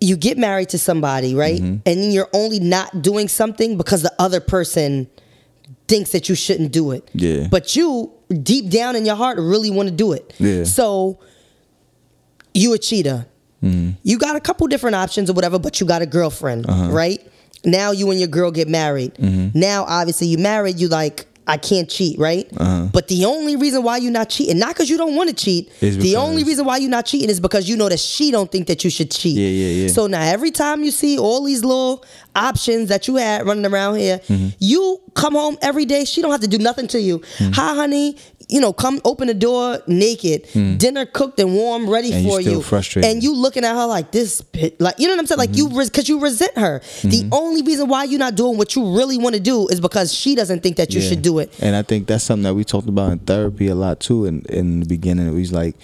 you 0.00 0.16
get 0.16 0.38
married 0.38 0.70
to 0.70 0.78
somebody, 0.78 1.34
right? 1.34 1.60
Mm-hmm. 1.60 1.76
And 1.86 2.02
then 2.02 2.10
you're 2.10 2.30
only 2.32 2.58
not 2.58 3.02
doing 3.02 3.28
something 3.28 3.76
because 3.76 4.02
the 4.02 4.12
other 4.18 4.40
person 4.40 5.08
thinks 5.88 6.12
that 6.12 6.28
you 6.28 6.34
shouldn't 6.34 6.72
do 6.72 6.92
it. 6.92 7.08
Yeah. 7.12 7.48
But 7.50 7.76
you 7.76 8.12
deep 8.42 8.70
down 8.70 8.96
in 8.96 9.04
your 9.04 9.16
heart 9.16 9.36
really 9.38 9.70
want 9.70 9.88
to 9.88 9.94
do 9.94 10.12
it. 10.12 10.32
Yeah. 10.38 10.64
So 10.64 11.18
you 12.54 12.72
a 12.72 12.78
cheater. 12.78 13.26
Mm-hmm. 13.62 13.90
You 14.02 14.18
got 14.18 14.36
a 14.36 14.40
couple 14.40 14.66
different 14.68 14.96
options 14.96 15.28
or 15.28 15.34
whatever, 15.34 15.58
but 15.58 15.80
you 15.80 15.86
got 15.86 16.00
a 16.00 16.06
girlfriend, 16.06 16.66
Uh-huh. 16.68 16.90
right? 16.90 17.20
Now 17.64 17.90
you 17.90 18.10
and 18.10 18.18
your 18.18 18.28
girl 18.28 18.50
get 18.50 18.68
married. 18.68 19.14
Mm-hmm. 19.16 19.58
Now 19.58 19.84
obviously 19.84 20.28
you 20.28 20.38
married, 20.38 20.78
you 20.80 20.88
like 20.88 21.26
I 21.50 21.56
can't 21.56 21.90
cheat, 21.90 22.16
right? 22.18 22.48
Uh-huh. 22.56 22.88
But 22.92 23.08
the 23.08 23.24
only 23.24 23.56
reason 23.56 23.82
why 23.82 23.96
you're 23.96 24.12
not 24.12 24.30
cheating, 24.30 24.58
not 24.58 24.68
because 24.68 24.88
you 24.88 24.96
don't 24.96 25.16
want 25.16 25.30
to 25.30 25.34
cheat, 25.34 25.70
Is 25.80 25.98
the 25.98 26.14
only 26.16 26.44
reason 26.44 26.64
why 26.64 26.76
you're 26.76 26.90
not 26.90 27.06
cheating 27.06 27.28
is 27.28 27.40
because 27.40 27.68
you 27.68 27.76
know 27.76 27.88
that 27.88 27.98
she 27.98 28.30
don't 28.30 28.50
think 28.50 28.68
that 28.68 28.84
you 28.84 28.90
should 28.90 29.10
cheat. 29.10 29.36
Yeah, 29.36 29.48
yeah, 29.48 29.82
yeah. 29.82 29.88
So 29.88 30.06
now 30.06 30.22
every 30.22 30.52
time 30.52 30.84
you 30.84 30.92
see 30.92 31.18
all 31.18 31.42
these 31.44 31.64
little 31.64 32.04
options 32.34 32.88
that 32.88 33.08
you 33.08 33.16
had 33.16 33.46
running 33.46 33.66
around 33.66 33.96
here, 33.96 34.18
Mm-hmm. 34.28 34.48
you 34.58 35.00
come 35.14 35.34
home 35.34 35.58
every 35.62 35.84
day. 35.84 36.04
She 36.04 36.22
don't 36.22 36.30
have 36.30 36.40
to 36.42 36.48
do 36.48 36.58
nothing 36.58 36.86
to 36.88 37.00
you. 37.00 37.18
Mm-hmm. 37.18 37.52
Hi, 37.52 37.74
honey. 37.74 38.16
You 38.48 38.60
know, 38.60 38.72
come 38.72 39.00
open 39.04 39.28
the 39.28 39.34
door 39.34 39.78
naked, 39.86 40.44
dinner 40.78 41.06
cooked 41.06 41.38
and 41.38 41.54
warm, 41.54 41.88
ready. 41.88 42.12
And 42.12 42.26
for 42.26 42.40
you. 42.40 42.62
frustrated. 42.62 43.08
And 43.08 43.22
you 43.22 43.32
looking 43.32 43.64
at 43.64 43.74
her 43.76 43.86
like 43.86 44.10
this, 44.10 44.42
bitch. 44.42 44.74
like 44.80 44.98
you 44.98 45.06
know 45.06 45.14
what 45.14 45.20
I'm 45.20 45.26
saying? 45.26 45.38
Like 45.38 45.50
Mm-hmm. 45.50 45.78
you, 45.78 45.84
because 45.84 46.08
you 46.08 46.18
resent 46.18 46.58
her. 46.58 46.80
The 47.02 47.28
only 47.30 47.62
reason 47.62 47.86
why 47.88 48.04
you're 48.04 48.18
not 48.18 48.34
doing 48.34 48.58
what 48.58 48.74
you 48.74 48.96
really 48.96 49.18
want 49.18 49.36
to 49.36 49.40
do 49.40 49.68
is 49.68 49.78
because 49.80 50.12
she 50.12 50.34
doesn't 50.34 50.64
think 50.64 50.76
that 50.78 50.92
you 50.92 51.00
Yeah. 51.00 51.08
should 51.10 51.22
do 51.22 51.38
it. 51.38 51.52
And 51.62 51.76
I 51.76 51.82
think 51.82 52.08
that's 52.08 52.24
something 52.24 52.42
that 52.42 52.54
we 52.54 52.64
talked 52.64 52.88
about 52.88 53.12
in 53.12 53.20
therapy 53.20 53.68
a 53.68 53.76
lot 53.76 54.00
too. 54.00 54.24
In 54.24 54.42
in 54.48 54.80
the 54.80 54.86
beginning, 54.86 55.28
it 55.28 55.32
was 55.34 55.52
like 55.52 55.76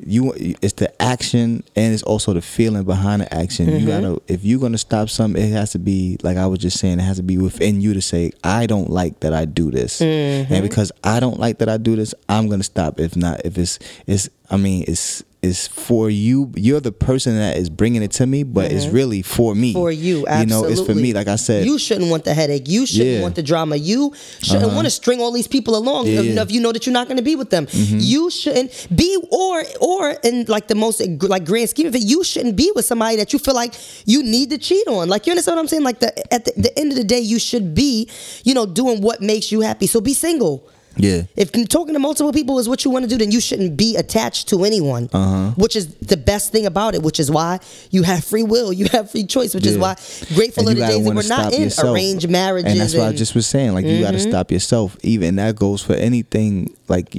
you. 0.00 0.32
It's 0.36 0.74
the 0.74 0.90
action 1.02 1.62
and 1.76 1.92
it's 1.94 2.02
also 2.02 2.32
the 2.32 2.40
feeling 2.42 2.84
behind 2.84 3.22
the 3.22 3.34
action. 3.34 3.66
Mm-hmm. 3.66 3.78
You 3.78 3.86
gotta 3.86 4.22
if 4.28 4.44
you're 4.44 4.60
gonna 4.60 4.78
stop 4.78 5.08
something, 5.08 5.42
it 5.42 5.52
has 5.52 5.72
to 5.72 5.78
be 5.78 6.18
like 6.22 6.36
I 6.36 6.46
was 6.46 6.58
just 6.60 6.78
saying. 6.78 6.98
It 6.98 7.02
has 7.02 7.16
to 7.18 7.22
be 7.22 7.38
within 7.38 7.80
you 7.80 7.94
to 7.94 8.02
say 8.02 8.32
I 8.44 8.66
don't 8.66 8.90
like 8.90 9.20
that 9.20 9.32
I 9.32 9.44
do 9.44 9.70
this, 9.70 10.00
Mm-hmm. 10.00 10.52
and 10.52 10.62
because 10.62 10.92
I 11.02 11.20
don't 11.20 11.38
like 11.40 11.58
that 11.58 11.68
I 11.68 11.76
do 11.76 11.96
this, 11.96 12.14
I'm 12.28 12.48
gonna 12.48 12.62
stop. 12.62 13.00
If 13.00 13.16
not, 13.16 13.42
if 13.44 13.58
it's 13.58 13.78
it's 14.06 14.28
I 14.50 14.56
mean 14.56 14.84
it's. 14.88 15.22
It's 15.40 15.68
for 15.68 16.10
you. 16.10 16.52
You're 16.56 16.80
the 16.80 16.90
person 16.90 17.36
that 17.36 17.56
is 17.56 17.70
bringing 17.70 18.02
it 18.02 18.10
to 18.12 18.26
me, 18.26 18.42
but 18.42 18.72
it's 18.72 18.86
really 18.86 19.22
for 19.22 19.54
me. 19.54 19.70
Mm-hmm. 19.70 19.78
for 19.78 19.92
you. 19.92 20.26
Absolutely. 20.26 20.40
You 20.40 20.46
know, 20.46 20.68
it's 20.68 20.80
for 20.84 20.94
me. 20.96 21.12
Like 21.12 21.28
I 21.28 21.36
said, 21.36 21.64
you 21.64 21.78
shouldn't 21.78 22.10
want 22.10 22.24
the 22.24 22.34
headache. 22.34 22.66
You 22.66 22.86
shouldn't 22.86 23.06
Yeah. 23.06 23.14
Uh-huh. 23.18 23.22
want 23.22 23.34
the 23.36 23.44
drama. 23.44 23.76
You 23.76 24.12
shouldn't 24.42 24.72
want 24.72 24.86
to 24.86 24.90
string 24.90 25.20
all 25.20 25.30
these 25.30 25.46
people 25.46 25.76
along 25.76 26.06
Yeah, 26.06 26.18
if, 26.18 26.24
yeah. 26.24 26.30
Mm-hmm. 26.32 26.38
if 26.40 26.50
you 26.50 26.60
know 26.60 26.72
that 26.72 26.86
you're 26.86 26.92
not 26.92 27.06
going 27.06 27.18
to 27.18 27.22
be 27.22 27.36
with 27.36 27.50
them. 27.50 27.68
You 27.72 28.30
shouldn't 28.30 28.88
be, 28.94 29.16
or 29.30 29.62
or 29.80 30.10
in 30.24 30.44
like 30.48 30.66
the 30.66 30.74
most 30.74 31.00
like 31.22 31.44
grand 31.44 31.70
scheme 31.70 31.86
of 31.86 31.94
it, 31.94 32.02
you 32.02 32.24
shouldn't 32.24 32.56
be 32.56 32.72
with 32.74 32.84
somebody 32.84 33.14
that 33.18 33.32
you 33.32 33.38
feel 33.38 33.54
like 33.54 33.74
you 34.06 34.24
need 34.24 34.50
to 34.50 34.58
cheat 34.58 34.88
on. 34.88 35.08
Like 35.08 35.26
you 35.26 35.30
understand 35.32 35.54
what 35.56 35.62
I'm 35.62 35.68
saying? 35.68 35.84
Like 35.84 36.00
the, 36.00 36.34
at 36.34 36.46
the, 36.46 36.52
the 36.56 36.76
end 36.76 36.90
of 36.90 36.98
the 36.98 37.04
day, 37.04 37.20
you 37.20 37.38
should 37.38 37.76
be, 37.76 38.10
you 38.42 38.54
know, 38.54 38.66
doing 38.66 39.02
what 39.02 39.20
makes 39.22 39.52
you 39.52 39.60
happy. 39.60 39.86
So 39.86 40.00
be 40.00 40.14
single. 40.14 40.68
Yeah. 40.98 41.22
If 41.36 41.52
talking 41.68 41.94
to 41.94 42.00
multiple 42.00 42.32
people 42.32 42.58
is 42.58 42.68
what 42.68 42.84
you 42.84 42.90
want 42.90 43.04
to 43.04 43.08
do, 43.08 43.16
then 43.16 43.30
you 43.30 43.40
shouldn't 43.40 43.76
be 43.76 43.96
attached 43.96 44.48
to 44.48 44.64
anyone. 44.64 45.08
Uh-huh. 45.12 45.50
Which 45.56 45.76
is 45.76 45.94
the 45.96 46.16
best 46.16 46.52
thing 46.52 46.66
about 46.66 46.94
it. 46.94 47.02
Which 47.02 47.20
is 47.20 47.30
why 47.30 47.60
you 47.90 48.02
have 48.02 48.24
free 48.24 48.42
will, 48.42 48.72
you 48.80 48.86
have 48.92 49.10
free 49.10 49.24
choice. 49.24 49.54
Which 49.54 49.66
is 49.66 49.78
why 49.78 49.94
grateful 50.34 50.68
And 50.68 50.76
are 50.76 50.80
the 50.80 50.86
days 50.86 51.04
that 51.04 51.14
we're 51.14 51.28
not 51.28 51.52
in 51.52 51.62
yourself. 51.62 51.94
arranged 51.94 52.28
marriages. 52.28 52.72
and 52.72 52.80
that's 52.80 52.94
what 52.94 53.08
I 53.08 53.12
just 53.12 53.34
was 53.34 53.46
saying. 53.46 53.74
Like 53.74 53.86
you 53.86 54.00
got 54.00 54.12
to 54.12 54.20
stop 54.20 54.50
yourself. 54.50 54.96
Even 55.02 55.36
that 55.36 55.56
goes 55.56 55.82
for 55.82 55.94
anything. 55.94 56.74
Like, 56.88 57.14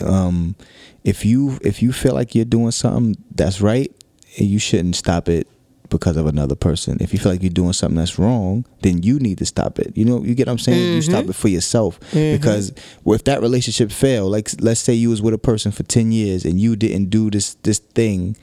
um, 0.00 0.54
if 1.02 1.24
you 1.24 1.58
if 1.62 1.82
you 1.82 1.92
feel 1.92 2.14
like 2.14 2.34
you're 2.34 2.44
doing 2.44 2.70
something 2.70 3.16
that's 3.34 3.60
right, 3.60 3.90
you 4.36 4.58
shouldn't 4.58 4.96
stop 4.96 5.28
it 5.28 5.46
because 5.94 6.16
of 6.16 6.26
another 6.26 6.56
person. 6.56 6.98
If 7.00 7.12
you 7.12 7.20
feel 7.20 7.30
like 7.30 7.42
you're 7.42 7.50
doing 7.50 7.72
something 7.72 7.96
that's 7.96 8.18
wrong, 8.18 8.66
then 8.82 9.04
you 9.04 9.20
need 9.20 9.38
to 9.38 9.46
stop 9.46 9.78
it. 9.78 9.96
You 9.96 10.04
know, 10.04 10.24
you 10.24 10.34
get 10.34 10.48
what 10.48 10.54
I'm 10.54 10.58
saying? 10.58 10.94
You 10.94 10.98
mm-hmm. 10.98 11.10
stop 11.10 11.24
it 11.26 11.34
for 11.34 11.46
yourself 11.46 12.00
mm-hmm. 12.00 12.36
because 12.36 12.72
if 13.06 13.24
that 13.24 13.40
relationship 13.40 13.92
failed, 13.92 14.32
like 14.32 14.50
let's 14.60 14.80
say 14.80 14.92
you 14.92 15.10
was 15.10 15.22
with 15.22 15.34
a 15.34 15.38
person 15.38 15.70
for 15.70 15.84
ten 15.84 16.10
years 16.10 16.44
and 16.44 16.60
you 16.60 16.74
didn't 16.74 17.10
do 17.10 17.30
this 17.30 17.54
this 17.62 17.78
thing 17.78 18.36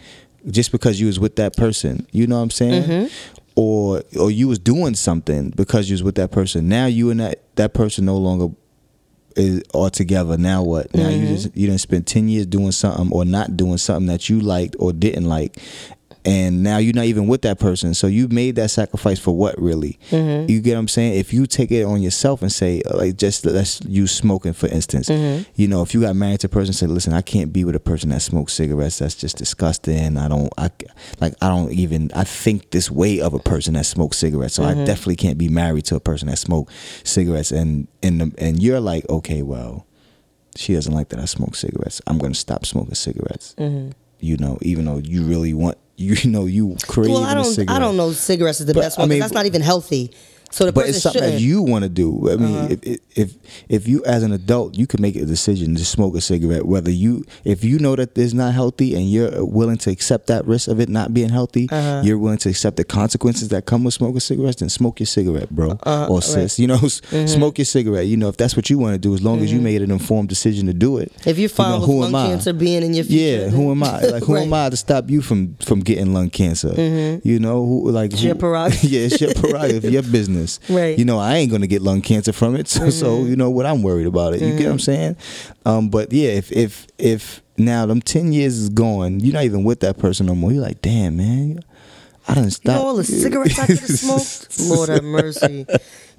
just 0.49 0.71
because 0.71 0.99
you 1.01 1.07
was 1.07 1.19
with 1.19 1.35
that 1.35 1.57
person. 1.57 2.07
You 2.11 2.25
know 2.25 2.37
what 2.37 2.43
I'm 2.43 2.51
saying? 2.51 2.83
Mm-hmm. 2.83 3.41
Or 3.57 4.01
or 4.17 4.31
you 4.31 4.47
was 4.47 4.59
doing 4.59 4.95
something 4.95 5.49
because 5.49 5.89
you 5.89 5.93
was 5.95 6.03
with 6.03 6.15
that 6.15 6.31
person. 6.31 6.69
Now 6.69 6.85
you 6.85 7.09
and 7.09 7.19
that 7.19 7.43
that 7.55 7.73
person 7.73 8.05
no 8.05 8.15
longer 8.15 8.55
is 9.35 9.61
all 9.73 9.89
together. 9.89 10.37
Now 10.37 10.63
what? 10.63 10.93
Now 10.95 11.09
Mm-hmm. 11.09 11.21
you 11.21 11.27
just 11.27 11.57
you 11.57 11.67
didn't 11.67 11.81
spend 11.81 12.07
ten 12.07 12.29
years 12.29 12.45
doing 12.45 12.71
something 12.71 13.11
or 13.11 13.25
not 13.25 13.57
doing 13.57 13.77
something 13.77 14.07
that 14.07 14.29
you 14.29 14.39
liked 14.39 14.77
or 14.79 14.93
didn't 14.93 15.25
like. 15.25 15.57
And 16.25 16.63
now 16.63 16.77
you're 16.77 16.93
not 16.93 17.05
even 17.05 17.27
with 17.27 17.41
that 17.43 17.59
person, 17.59 17.93
so 17.93 18.07
you 18.07 18.27
made 18.27 18.55
that 18.57 18.69
sacrifice 18.71 19.19
for 19.19 19.35
what 19.35 19.59
really? 19.59 19.99
Mm-hmm. 20.09 20.49
You 20.49 20.61
get 20.61 20.73
what 20.73 20.79
I'm 20.79 20.87
saying? 20.87 21.19
If 21.19 21.33
you 21.33 21.45
take 21.45 21.71
it 21.71 21.83
on 21.83 22.01
yourself 22.01 22.41
and 22.41 22.51
say, 22.51 22.81
like, 22.91 23.17
just 23.17 23.45
let's 23.45 23.81
use 23.85 24.11
smoking 24.11 24.53
for 24.53 24.67
instance. 24.67 25.09
Mm-hmm. 25.09 25.49
You 25.55 25.67
know, 25.67 25.81
if 25.81 25.93
you 25.93 26.01
got 26.01 26.15
married 26.15 26.41
to 26.41 26.47
a 26.47 26.49
person, 26.49 26.69
and 26.69 26.75
said, 26.75 26.89
listen, 26.89 27.13
I 27.13 27.21
can't 27.21 27.51
be 27.51 27.63
with 27.65 27.75
a 27.75 27.79
person 27.79 28.09
that 28.09 28.21
smokes 28.21 28.53
cigarettes. 28.53 28.99
That's 28.99 29.15
just 29.15 29.37
disgusting. 29.37 30.17
I 30.17 30.27
don't, 30.27 30.51
I 30.57 30.69
like, 31.19 31.33
I 31.41 31.49
don't 31.49 31.71
even. 31.71 32.11
I 32.15 32.23
think 32.23 32.71
this 32.71 32.89
way 32.91 33.19
of 33.19 33.33
a 33.33 33.39
person 33.39 33.73
that 33.73 33.85
smokes 33.85 34.17
cigarettes. 34.17 34.55
So 34.55 34.61
Mm-hmm. 34.61 34.81
I 34.81 34.85
definitely 34.85 35.15
can't 35.15 35.37
be 35.37 35.49
married 35.49 35.85
to 35.85 35.95
a 35.95 35.99
person 35.99 36.27
that 36.29 36.37
smokes 36.37 36.73
cigarettes. 37.03 37.51
And 37.51 37.87
and 38.01 38.21
the, 38.21 38.33
and 38.37 38.61
you're 38.61 38.79
like, 38.79 39.07
okay, 39.09 39.41
well, 39.41 39.85
she 40.55 40.73
doesn't 40.73 40.93
like 40.93 41.09
that 41.09 41.19
I 41.19 41.25
smoke 41.25 41.55
cigarettes. 41.55 42.01
I'm 42.07 42.17
gonna 42.17 42.33
stop 42.33 42.65
smoking 42.65 42.95
cigarettes. 42.95 43.55
Mm-hmm. 43.57 43.91
You 44.19 44.37
know, 44.37 44.57
even 44.61 44.85
though 44.85 44.97
you 44.97 45.23
really 45.23 45.53
want, 45.53 45.77
you 46.23 46.29
know, 46.29 46.45
you 46.45 46.75
crave 46.87 47.09
Well, 47.11 47.23
I 47.23 47.33
don't. 47.33 47.69
I 47.69 47.79
don't 47.79 47.97
know. 47.97 48.11
Cigarettes 48.11 48.59
is 48.59 48.65
the 48.65 48.73
But, 48.73 48.81
best 48.81 48.97
I 48.99 49.03
one. 49.03 49.07
'cause 49.07 49.09
mean, 49.11 49.19
that's 49.19 49.33
not 49.33 49.45
even 49.45 49.61
healthy. 49.61 50.11
So 50.51 50.65
the 50.65 50.71
but 50.71 50.87
it's 50.89 51.01
something 51.01 51.21
shouldn't. 51.21 51.39
that 51.39 51.41
you 51.45 51.61
want 51.61 51.83
to 51.83 51.89
do. 51.89 52.29
I 52.31 52.35
mean, 52.35 52.55
Uh-huh. 52.55 52.75
if, 52.81 52.99
if 53.15 53.33
if 53.69 53.87
you 53.87 54.03
as 54.05 54.23
an 54.23 54.31
adult, 54.33 54.75
you 54.77 54.85
can 54.87 55.01
make 55.01 55.15
a 55.15 55.25
decision 55.25 55.75
to 55.75 55.85
smoke 55.85 56.15
a 56.15 56.21
cigarette. 56.21 56.65
Whether 56.65 56.91
you, 56.91 57.25
if 57.45 57.63
you 57.63 57.79
know 57.79 57.95
that 57.95 58.17
it's 58.17 58.33
not 58.33 58.53
healthy 58.53 58.95
and 58.95 59.09
you're 59.09 59.45
willing 59.45 59.77
to 59.77 59.89
accept 59.91 60.27
that 60.27 60.45
risk 60.45 60.67
of 60.67 60.79
it 60.79 60.89
not 60.89 61.13
being 61.13 61.29
healthy, 61.29 61.67
Uh-huh. 61.71 62.01
you're 62.03 62.17
willing 62.17 62.37
to 62.39 62.49
accept 62.49 62.77
the 62.77 62.83
consequences 62.83 63.49
that 63.49 63.65
come 63.65 63.83
with 63.83 63.93
smoking 63.93 64.19
cigarettes. 64.19 64.59
Then 64.59 64.69
smoke 64.69 64.99
your 64.99 65.07
cigarette, 65.07 65.49
bro, 65.49 65.71
Uh-huh, 65.83 66.07
or 66.09 66.21
sis. 66.21 66.59
You 66.59 66.67
know, 66.67 66.77
Mm-hmm. 66.77 67.27
smoke 67.27 67.57
your 67.57 67.65
cigarette. 67.65 68.07
You 68.07 68.17
know, 68.17 68.27
if 68.29 68.37
that's 68.37 68.55
what 68.57 68.69
you 68.69 68.77
want 68.77 68.93
to 68.93 68.99
do, 68.99 69.13
as 69.13 69.21
long 69.21 69.41
as 69.41 69.51
you 69.53 69.61
made 69.61 69.81
an 69.81 69.91
informed 69.91 70.29
decision 70.29 70.67
to 70.67 70.73
do 70.73 70.97
it. 70.97 71.11
if 71.25 71.37
you're 71.37 71.43
you 71.43 71.47
fine 71.49 71.71
know, 71.71 71.79
with 71.79 71.87
who 71.89 71.99
lung 72.01 72.09
am 72.09 72.15
I? 72.15 72.27
cancer 72.27 72.53
being 72.53 72.83
in 72.83 72.93
your 72.93 73.05
future, 73.05 73.23
Yeah, 73.45 73.49
who 73.49 73.71
am 73.71 73.83
I? 73.83 74.01
Like, 74.01 74.23
who 74.23 74.35
am 74.43 74.53
I 74.53 74.69
to 74.69 74.77
stop 74.77 75.09
you 75.09 75.21
from 75.21 75.55
from 75.61 75.79
getting 75.79 76.13
lung 76.13 76.29
cancer? 76.29 76.73
You 77.23 77.39
know, 77.39 77.65
who 77.65 77.89
like 77.91 78.11
Mm-hmm. 78.11 78.13
It's 78.15 78.23
your 78.23 78.33
who- 78.35 78.39
prerogative. 78.39 78.83
yeah, 78.93 79.07
it's 79.07 79.21
your 79.21 79.33
prerogative, 79.41 79.85
your 79.97 80.03
business. 80.03 80.40
Right. 80.69 80.91
Mm-hmm. 80.93 80.99
You 80.99 81.05
know, 81.05 81.19
I 81.19 81.35
ain't 81.35 81.51
gonna 81.51 81.67
get 81.67 81.81
lung 81.81 82.01
cancer 82.01 82.31
from 82.33 82.55
it, 82.55 82.67
so, 82.69 82.89
so 82.89 83.23
you 83.25 83.35
know 83.35 83.49
what 83.49 83.65
I'm 83.65 83.83
worried 83.83 84.07
about 84.07 84.33
it. 84.33 84.41
You 84.41 84.55
get 84.57 84.65
what 84.65 84.71
I'm 84.73 84.79
saying? 84.79 85.15
Um, 85.65 85.89
but 85.89 86.11
yeah, 86.13 86.29
if 86.29 86.51
if 86.51 86.87
if 86.97 87.41
now 87.57 87.85
them 87.85 88.01
ten 88.01 88.33
years 88.33 88.57
is 88.57 88.69
gone, 88.69 89.19
you're 89.19 89.33
not 89.33 89.43
even 89.43 89.63
with 89.63 89.79
that 89.81 89.97
person 89.97 90.25
no 90.25 90.35
more. 90.35 90.51
You're 90.51 90.61
like, 90.63 90.81
damn 90.81 91.17
man, 91.17 91.59
I 92.27 92.33
done 92.35 92.45
You 92.45 92.49
stopped. 92.51 92.77
know 92.81 92.87
all 92.87 92.95
the 92.95 93.03
cigarettes 93.03 93.59
I 93.59 93.67
could 93.67 93.79
have 93.79 93.89
smoked. 93.99 94.59
Lord 94.69 94.89
have 94.89 95.03
mercy. 95.03 95.65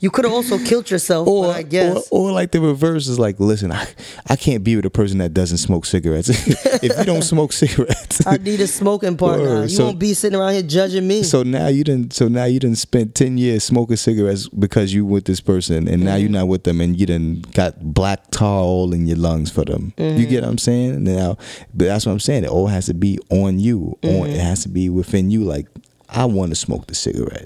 You 0.03 0.11
could 0.11 0.25
have 0.25 0.35
also 0.35 0.59
killed 0.59 0.91
yourself. 0.91 1.29
Or, 1.29 1.47
I 1.53 1.63
guess. 1.63 2.09
or, 2.11 2.29
or 2.29 2.33
like 2.33 2.51
the 2.51 2.61
reverse 2.61 3.07
is 3.07 3.19
like, 3.21 3.39
listen, 3.39 3.71
I, 3.73 3.87
I 4.29 4.35
can't 4.37 4.65
be 4.65 4.75
with 4.77 4.85
a 4.85 4.91
person 4.91 5.19
that 5.19 5.33
doesn't 5.33 5.59
smoke 5.59 5.87
cigarettes. 5.87 6.29
if 6.83 6.99
you 6.99 7.05
don't 7.05 7.23
smoke 7.35 7.53
cigarettes, 7.53 8.27
I 8.27 8.37
need 8.39 8.61
a 8.61 8.67
smoking 8.67 9.17
partner. 9.17 9.45
Word. 9.45 9.71
You 9.71 9.77
So- 9.77 9.85
won't 9.87 10.01
be 10.01 10.13
sitting 10.13 10.39
around 10.39 10.55
here 10.55 10.63
judging 10.63 11.07
me. 11.07 11.23
So 11.23 11.45
now 11.45 11.69
you 11.69 11.85
didn't. 11.85 12.13
So 12.13 12.27
now 12.29 12.45
you 12.45 12.59
didn't 12.59 12.79
spend 12.79 13.15
ten 13.15 13.39
years 13.39 13.63
smoking 13.65 13.97
cigarettes 13.97 14.49
because 14.49 14.93
you 14.93 15.07
with 15.07 15.25
this 15.25 15.41
person, 15.41 15.87
and 15.89 16.03
now 16.05 16.17
you're 16.17 16.27
Mm-hmm. 16.29 16.35
not 16.35 16.49
with 16.49 16.65
them, 16.65 16.81
and 16.81 16.99
you 16.99 17.07
didn't 17.07 17.55
got 17.55 17.95
black 17.95 18.31
tar 18.33 18.61
all 18.61 18.93
in 18.93 19.07
your 19.07 19.19
lungs 19.19 19.51
for 19.53 19.65
them. 19.65 19.95
Mm-hmm. 19.97 20.19
You 20.19 20.27
get 20.27 20.43
what 20.43 20.51
I'm 20.51 20.59
saying? 20.59 21.05
Now, 21.05 21.37
but 21.75 21.85
that's 21.87 22.07
what 22.07 22.13
I'm 22.13 22.21
saying. 22.21 22.43
It 22.43 22.51
all 22.51 22.67
has 22.67 22.87
to 22.87 22.95
be 22.95 23.21
on 23.31 23.61
you. 23.61 23.97
On 24.03 24.11
Mm-hmm. 24.11 24.33
it 24.33 24.41
has 24.41 24.65
to 24.65 24.69
be 24.69 24.89
within 24.89 25.31
you. 25.31 25.45
Like 25.45 25.69
I 26.13 26.25
want 26.27 26.51
to 26.51 26.57
smoke 26.57 26.87
the 26.87 26.95
cigarette, 26.95 27.45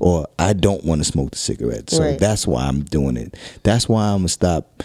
or 0.00 0.26
I 0.38 0.52
don't 0.52 0.84
want 0.84 1.00
to 1.00 1.04
smoke 1.04 1.30
the 1.30 1.38
cigarette. 1.38 1.90
So 1.90 1.98
Mm-hmm. 2.00 2.10
Right. 2.10 2.18
that's 2.18 2.46
why 2.46 2.66
I'm 2.66 2.82
doing 2.82 3.16
it. 3.16 3.36
That's 3.62 3.88
why 3.88 4.04
I'm 4.08 4.18
gonna 4.18 4.28
stop. 4.28 4.82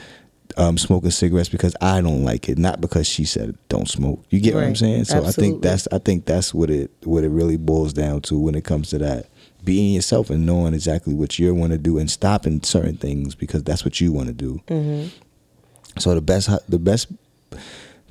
Um, 0.56 0.78
smoking 0.78 1.10
cigarettes 1.10 1.50
because 1.50 1.76
I 1.82 2.00
don't 2.02 2.24
like 2.24 2.48
it, 2.48 2.60
not 2.60 2.80
because 2.80 3.08
she 3.08 3.26
said 3.26 3.58
don't 3.70 3.90
smoke. 3.90 4.24
You 4.30 4.40
get 4.40 4.54
what 4.54 4.64
I'm 4.66 4.76
saying? 4.76 5.06
So 5.06 5.26
I 5.26 5.32
think 5.32 5.64
that's 5.64 5.88
I 5.92 5.98
think 5.98 6.26
that's 6.26 6.54
what 6.54 6.70
it 6.70 6.92
what 7.06 7.24
it 7.24 7.30
really 7.30 7.58
boils 7.58 7.92
down 7.92 8.22
to 8.24 8.38
when 8.38 8.54
it 8.54 8.64
comes 8.64 8.92
to 8.92 9.00
that. 9.00 9.26
Being 9.64 9.96
yourself 9.96 10.30
and 10.30 10.46
knowing 10.46 10.76
exactly 10.76 11.16
what 11.16 11.40
you 11.40 11.56
want 11.56 11.72
to 11.72 11.80
do 11.80 11.98
and 11.98 12.12
stopping 12.12 12.62
certain 12.62 12.98
things 12.98 13.34
because 13.34 13.64
that's 13.64 13.84
what 13.84 14.00
you 14.00 14.12
want 14.12 14.28
to 14.28 14.34
do. 14.34 14.62
Mm-hmm. 14.68 15.08
So 16.00 16.14
the 16.14 16.22
best 16.22 16.50
the 16.70 16.78
best 16.78 17.08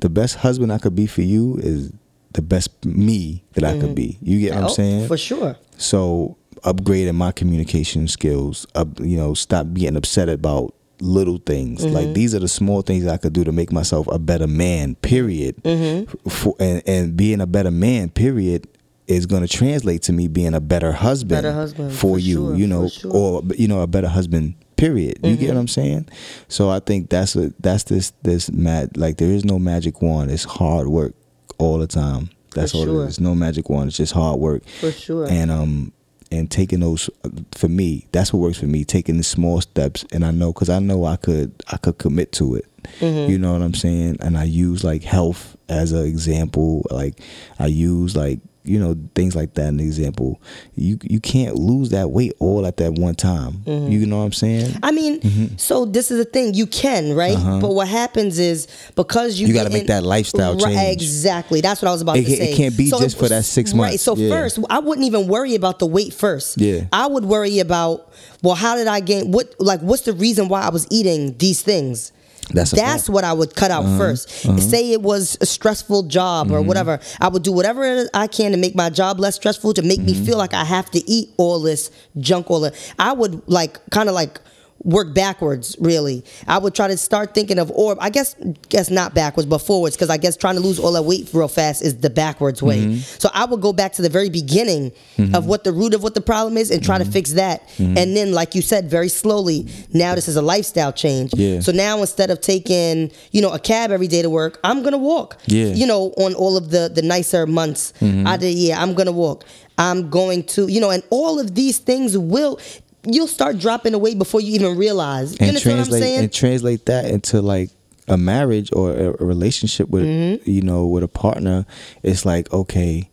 the 0.01 0.09
best 0.11 0.37
husband 0.37 0.73
I 0.73 0.79
could 0.79 0.97
be 0.97 1.07
for 1.07 1.23
you 1.23 1.59
is 1.59 1.93
the 2.35 2.43
best 2.43 2.85
me 2.85 3.45
that 3.55 3.65
I 3.65 3.73
could 3.73 3.91
mm-hmm. 3.91 3.95
be. 3.95 4.19
You 4.23 4.41
get 4.41 4.55
what 4.55 4.63
Oh, 4.63 4.67
I'm 4.67 4.73
saying? 4.73 5.09
For 5.09 5.17
sure. 5.17 5.57
So 5.77 6.37
upgrading 6.65 7.15
my 7.15 7.33
communication 7.33 8.09
skills, 8.09 8.67
up, 8.75 9.01
you 9.01 9.17
know, 9.17 9.35
stop 9.35 9.73
getting 9.73 9.97
upset 9.97 10.29
about 10.29 10.75
little 11.01 11.39
things. 11.39 11.85
Like 11.85 12.05
mm-hmm. 12.05 12.13
these 12.15 12.35
are 12.35 12.39
the 12.39 12.49
small 12.49 12.83
things 12.83 13.07
I 13.07 13.17
could 13.17 13.33
do 13.33 13.45
to 13.45 13.53
make 13.53 13.73
myself 13.73 14.07
a 14.07 14.19
better 14.19 14.47
man. 14.47 14.95
Period. 14.97 15.57
Mm-hmm. 15.63 16.29
For, 16.29 16.55
and 16.61 16.83
and 16.87 17.17
being 17.17 17.41
a 17.41 17.47
better 17.47 17.71
man. 17.71 18.11
Period. 18.11 18.69
Is 19.09 19.27
going 19.27 19.43
to 19.43 19.49
translate 19.49 20.03
to 20.03 20.13
me 20.13 20.29
being 20.29 20.55
a 20.55 20.61
better 20.61 20.93
husband, 20.93 21.43
Better 21.43 21.53
husband, 21.53 21.93
for 21.93 21.99
for 21.99 22.19
you, 22.21 22.35
sure, 22.35 22.55
you 22.55 22.67
know, 22.69 22.89
sure. 22.89 23.11
Mm-hmm. 23.11 23.51
or 23.51 23.55
you 23.57 23.67
know, 23.67 23.81
a 23.81 23.87
better 23.89 24.09
husband. 24.09 24.55
Period. 24.77 25.19
You 25.25 25.37
get 25.37 25.49
what 25.49 25.61
I'm 25.61 25.69
saying? 25.69 26.09
So 26.49 26.71
I 26.71 26.79
think 26.79 27.11
that's 27.11 27.35
a, 27.37 27.53
that's 27.59 27.83
this 27.85 28.13
this 28.23 28.51
mad 28.51 28.97
like 28.97 29.19
there 29.19 29.31
is 29.31 29.45
no 29.45 29.59
magic 29.59 30.01
wand. 30.01 30.31
It's 30.31 30.45
hard 30.45 30.87
work 30.87 31.15
all 31.63 31.79
the 31.79 31.87
time. 31.87 32.31
That's 32.55 32.73
For 32.73 32.79
all 32.79 32.85
sure. 32.85 33.05
it 33.05 33.09
is. 33.09 33.21
No 33.21 33.35
magic 33.35 33.71
wand. 33.71 33.89
It's 33.89 33.97
just 33.97 34.13
hard 34.13 34.39
work 34.41 34.63
For 34.81 34.93
sure. 34.93 35.27
and 35.31 35.51
um 35.51 35.93
and 36.31 36.51
taking 36.51 36.81
those 36.81 37.11
for 37.53 37.69
me 37.69 38.07
that's 38.13 38.33
what 38.33 38.39
works 38.41 38.59
for 38.59 38.65
me 38.67 38.85
taking 38.85 39.19
the 39.19 39.23
small 39.23 39.61
steps 39.61 40.03
and 40.13 40.25
i 40.25 40.31
know 40.31 40.51
because 40.51 40.71
i 40.71 40.79
know 40.79 41.05
i 41.05 41.15
could 41.17 41.53
i 41.71 41.77
could 41.77 41.99
commit 41.99 42.33
to 42.33 42.55
it 42.55 42.65
Mm-hmm. 43.01 43.31
you 43.31 43.39
know 43.39 43.53
what 43.53 43.61
i'm 43.61 43.75
saying 43.75 44.17
and 44.21 44.37
i 44.39 44.45
use 44.45 44.83
like 44.83 45.03
health 45.03 45.57
as 45.69 45.93
an 45.93 46.07
example 46.07 46.87
like 46.91 47.21
i 47.59 47.67
use 47.67 48.17
like 48.17 48.41
you 48.65 48.79
know 48.79 48.95
things 49.17 49.35
like 49.35 49.55
that 49.55 49.69
an 49.69 49.81
example 49.81 50.41
you 50.77 50.97
you 51.03 51.19
can't 51.19 51.57
lose 51.57 51.91
that 51.91 52.11
weight 52.11 52.33
all 52.39 52.65
at 52.65 52.77
that 52.77 52.93
one 52.93 53.15
time 53.15 53.53
Mm-hmm. 53.65 53.91
you 53.91 54.07
know 54.07 54.19
what 54.19 54.25
i'm 54.25 54.33
saying 54.33 54.77
I 54.83 54.93
mean, 54.93 55.21
Mm-hmm. 55.21 55.57
so 55.57 55.85
this 55.85 56.11
is 56.11 56.19
the 56.19 56.25
thing. 56.25 56.55
You 56.55 56.67
can, 56.67 57.13
right? 57.15 57.37
But 57.61 57.73
what 57.75 57.89
happens 57.89 58.39
is 58.39 58.67
because 58.97 59.39
you 59.41 59.47
Uh-huh. 59.47 59.53
You 59.53 59.59
gotta 59.63 59.71
make 59.75 59.87
that 59.89 60.03
lifestyle 60.05 60.57
Right, 60.57 60.75
change. 60.75 61.03
Exactly. 61.03 61.61
That's 61.61 61.81
what 61.83 61.89
I 61.89 61.93
was 61.93 62.03
about 62.03 62.17
It 62.17 62.25
to 62.25 62.37
ca- 62.37 62.43
it 62.53 62.57
can't 62.57 62.77
be 62.77 62.89
just 62.91 63.19
for 63.19 63.29
that 63.29 63.45
six 63.45 63.75
months 63.75 63.93
Right. 63.93 64.01
So 64.01 64.17
Yeah. 64.17 64.29
first, 64.31 64.59
I 64.71 64.79
wouldn't 64.79 65.07
even 65.07 65.27
worry 65.29 65.55
about 65.55 65.79
the 65.79 65.87
weight 65.87 66.13
first. 66.15 66.59
Yeah. 66.61 66.85
I 66.93 67.07
would 67.07 67.25
worry 67.25 67.59
about 67.59 68.11
well, 68.43 68.55
how 68.55 68.77
did 68.77 68.87
I 68.87 69.01
gain? 69.01 69.31
What 69.33 69.55
like 69.59 69.81
what's 69.81 70.03
the 70.03 70.13
reason 70.13 70.49
why 70.49 70.63
I 70.63 70.71
was 70.71 70.87
eating 70.91 71.37
these 71.39 71.63
things? 71.63 72.13
That's 72.55 72.71
That's. 72.73 73.05
Uh-huh. 73.09 73.13
what 73.15 73.25
I 73.25 73.33
would 73.33 73.55
cut 73.57 73.71
out 73.71 73.85
1st 73.85 74.61
Say 74.61 74.93
it 74.93 75.03
was 75.03 75.37
a 75.41 75.47
stressful 75.47 76.05
job 76.05 76.47
Mm-hmm. 76.47 76.55
or 76.57 76.63
whatever. 76.63 77.01
I 77.21 77.29
would 77.29 77.43
do 77.43 77.53
whatever 77.53 78.07
I 78.15 78.27
can 78.27 78.53
to 78.53 78.57
make 78.59 78.75
my 78.75 78.91
job 78.91 79.19
less 79.21 79.37
stressful 79.37 79.75
to 79.75 79.83
make 79.83 80.01
me 80.01 80.15
Mm-hmm. 80.15 80.25
feel 80.25 80.39
like 80.39 80.55
I 80.55 80.65
have 80.65 80.91
to 80.93 81.11
eat 81.11 81.31
all 81.37 81.61
this 81.61 81.91
junk. 82.19 82.51
All 82.51 82.61
that 82.61 82.75
I 82.99 83.13
would 83.13 83.43
like 83.49 83.79
kind 83.91 84.09
of 84.09 84.15
like 84.15 84.41
work 84.85 85.15
backwards. 85.15 85.77
Really, 85.81 86.25
I 86.47 86.59
would 86.59 86.75
try 86.75 86.89
to 86.89 86.97
start 86.97 87.35
thinking 87.35 87.59
of 87.59 87.71
or 87.73 87.97
I 88.01 88.11
guess 88.11 88.35
guess 88.69 88.91
not 88.91 89.15
backwards 89.15 89.49
but 89.49 89.59
forwards 89.59 89.97
because 89.97 90.11
I 90.11 90.17
guess 90.17 90.37
trying 90.37 90.55
to 90.55 90.61
lose 90.61 90.79
all 90.79 90.93
that 90.93 91.03
weight 91.03 91.29
real 91.33 91.49
fast 91.49 91.83
is 91.83 91.97
the 91.99 92.11
backwards 92.11 92.63
way. 92.63 92.81
Mm-hmm. 92.81 92.97
So 93.19 93.29
I 93.35 93.45
would 93.45 93.61
go 93.61 93.73
back 93.73 93.93
to 93.95 94.03
the 94.03 94.09
very 94.09 94.31
beginning 94.31 94.93
of 95.35 95.47
what 95.47 95.65
the 95.65 95.73
root 95.73 95.95
of 95.95 96.03
what 96.03 96.15
the 96.15 96.21
problem 96.21 96.57
is 96.57 96.71
and 96.71 96.83
try 96.83 96.93
Mm-hmm. 96.93 97.07
to 97.07 97.13
fix 97.13 97.33
that. 97.33 97.63
And 97.79 98.17
then, 98.17 98.33
like 98.33 98.55
you 98.55 98.63
said, 98.63 98.89
very 98.91 99.09
slowly. 99.09 99.67
Now 99.93 100.15
this 100.15 100.29
is 100.29 100.37
a 100.37 100.43
lifestyle 100.43 100.93
change. 100.93 101.33
Yeah. 101.35 101.61
So 101.61 101.73
now 101.73 101.99
instead 102.01 102.31
of 102.31 102.41
taking 102.41 103.11
you 103.31 103.41
know 103.43 103.53
a 103.53 103.59
cab 103.59 103.91
every 103.91 104.09
day 104.09 104.23
to 104.23 104.31
work, 104.31 104.61
I'm 104.63 104.83
gonna 104.83 104.99
walk. 104.99 105.39
Yeah. 105.47 105.67
Mm-hmm. 105.67 105.75
You 105.77 105.87
know, 105.87 106.03
on 106.19 106.35
all 106.35 106.57
of 106.57 106.71
the 106.71 106.91
the 106.95 107.03
nicer 107.03 107.47
months 107.47 107.93
out 108.03 108.35
of 108.37 108.41
the 108.41 108.53
year, 108.53 108.77
I'm 108.77 108.95
gonna 108.95 109.13
walk. 109.13 109.45
I'm 109.79 110.11
going 110.11 110.45
to 110.55 110.67
you 110.69 110.81
know, 110.81 110.91
and 110.91 111.03
all 111.11 111.41
of 111.41 111.55
these 111.55 111.79
things 111.79 112.17
will. 112.17 112.59
You'll 113.05 113.27
start 113.27 113.59
dropping 113.59 113.95
away 113.95 114.15
before 114.15 114.41
you 114.41 114.55
even 114.55 114.77
realize. 114.79 115.33
You 115.33 115.39
and 115.41 115.49
understand 115.49 115.79
what 115.79 115.81
I'm 115.81 115.91
translate 115.91 116.03
saying? 116.03 116.19
and 116.21 116.33
translate 116.33 116.87
that 116.87 117.05
into 117.07 117.43
like 117.43 117.71
a 118.09 118.17
marriage 118.17 118.71
or 118.73 118.93
a, 118.93 119.09
a 119.11 119.25
relationship 119.25 119.89
with 119.89 120.05
Mm-hmm. 120.05 120.51
you 120.51 120.63
know 120.63 120.87
with 120.87 121.03
a 121.05 121.09
partner 121.09 121.65
it's 122.03 122.27
like 122.27 122.53
okay 122.53 123.09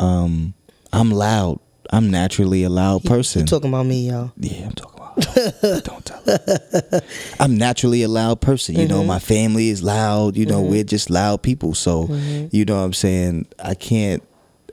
um 0.00 0.54
i'm 0.94 1.10
loud 1.10 1.60
i'm 1.90 2.10
naturally 2.10 2.64
a 2.64 2.70
loud 2.70 3.04
person 3.04 3.40
You 3.40 3.46
talking 3.46 3.68
about 3.68 3.84
me, 3.84 4.08
y'all? 4.08 4.32
yeah 4.38 4.64
i'm 4.66 4.72
talking 4.72 4.98
about 4.98 5.84
don't 5.84 6.04
tell 6.06 7.00
i'm 7.38 7.56
naturally 7.58 8.02
a 8.02 8.08
loud 8.08 8.40
person 8.40 8.76
you 8.76 8.82
Mm-hmm. 8.86 8.90
know 8.92 9.04
my 9.04 9.18
family 9.18 9.68
is 9.68 9.82
loud 9.82 10.36
you 10.38 10.46
know 10.46 10.62
we're 10.62 10.84
just 10.84 11.10
loud 11.10 11.42
people 11.42 11.74
so 11.74 12.04
Mm-hmm. 12.04 12.46
you 12.50 12.64
know 12.64 12.76
what 12.78 12.84
i'm 12.84 12.92
saying 12.94 13.46
i 13.62 13.74
can't 13.74 14.22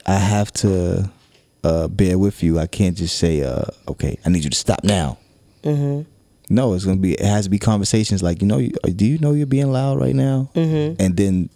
i 0.06 0.16
have 0.16 0.52
to 0.54 1.10
uh 1.64 1.88
bear 1.88 2.18
with 2.18 2.42
you 2.44 2.60
i 2.60 2.68
can't 2.68 2.96
just 2.98 3.18
say 3.18 3.42
uh 3.44 3.64
okay 3.88 4.18
i 4.26 4.30
need 4.30 4.44
you 4.44 4.50
to 4.50 4.58
stop 4.58 4.84
now 4.84 5.18
no, 6.50 6.74
it's 6.74 6.86
gonna 6.86 6.96
be. 6.98 7.14
It 7.14 7.26
has 7.26 7.44
to 7.44 7.50
be 7.50 7.60
conversations 7.60 8.24
like 8.24 8.42
you 8.42 8.48
know. 8.48 8.62
Do 8.62 9.06
you 9.06 9.18
know 9.18 9.34
you're 9.34 9.46
being 9.46 9.70
loud 9.70 10.00
right 10.00 10.16
now? 10.16 10.50
Mm-hmm. 10.56 11.02
And 11.02 11.18
then 11.18 11.50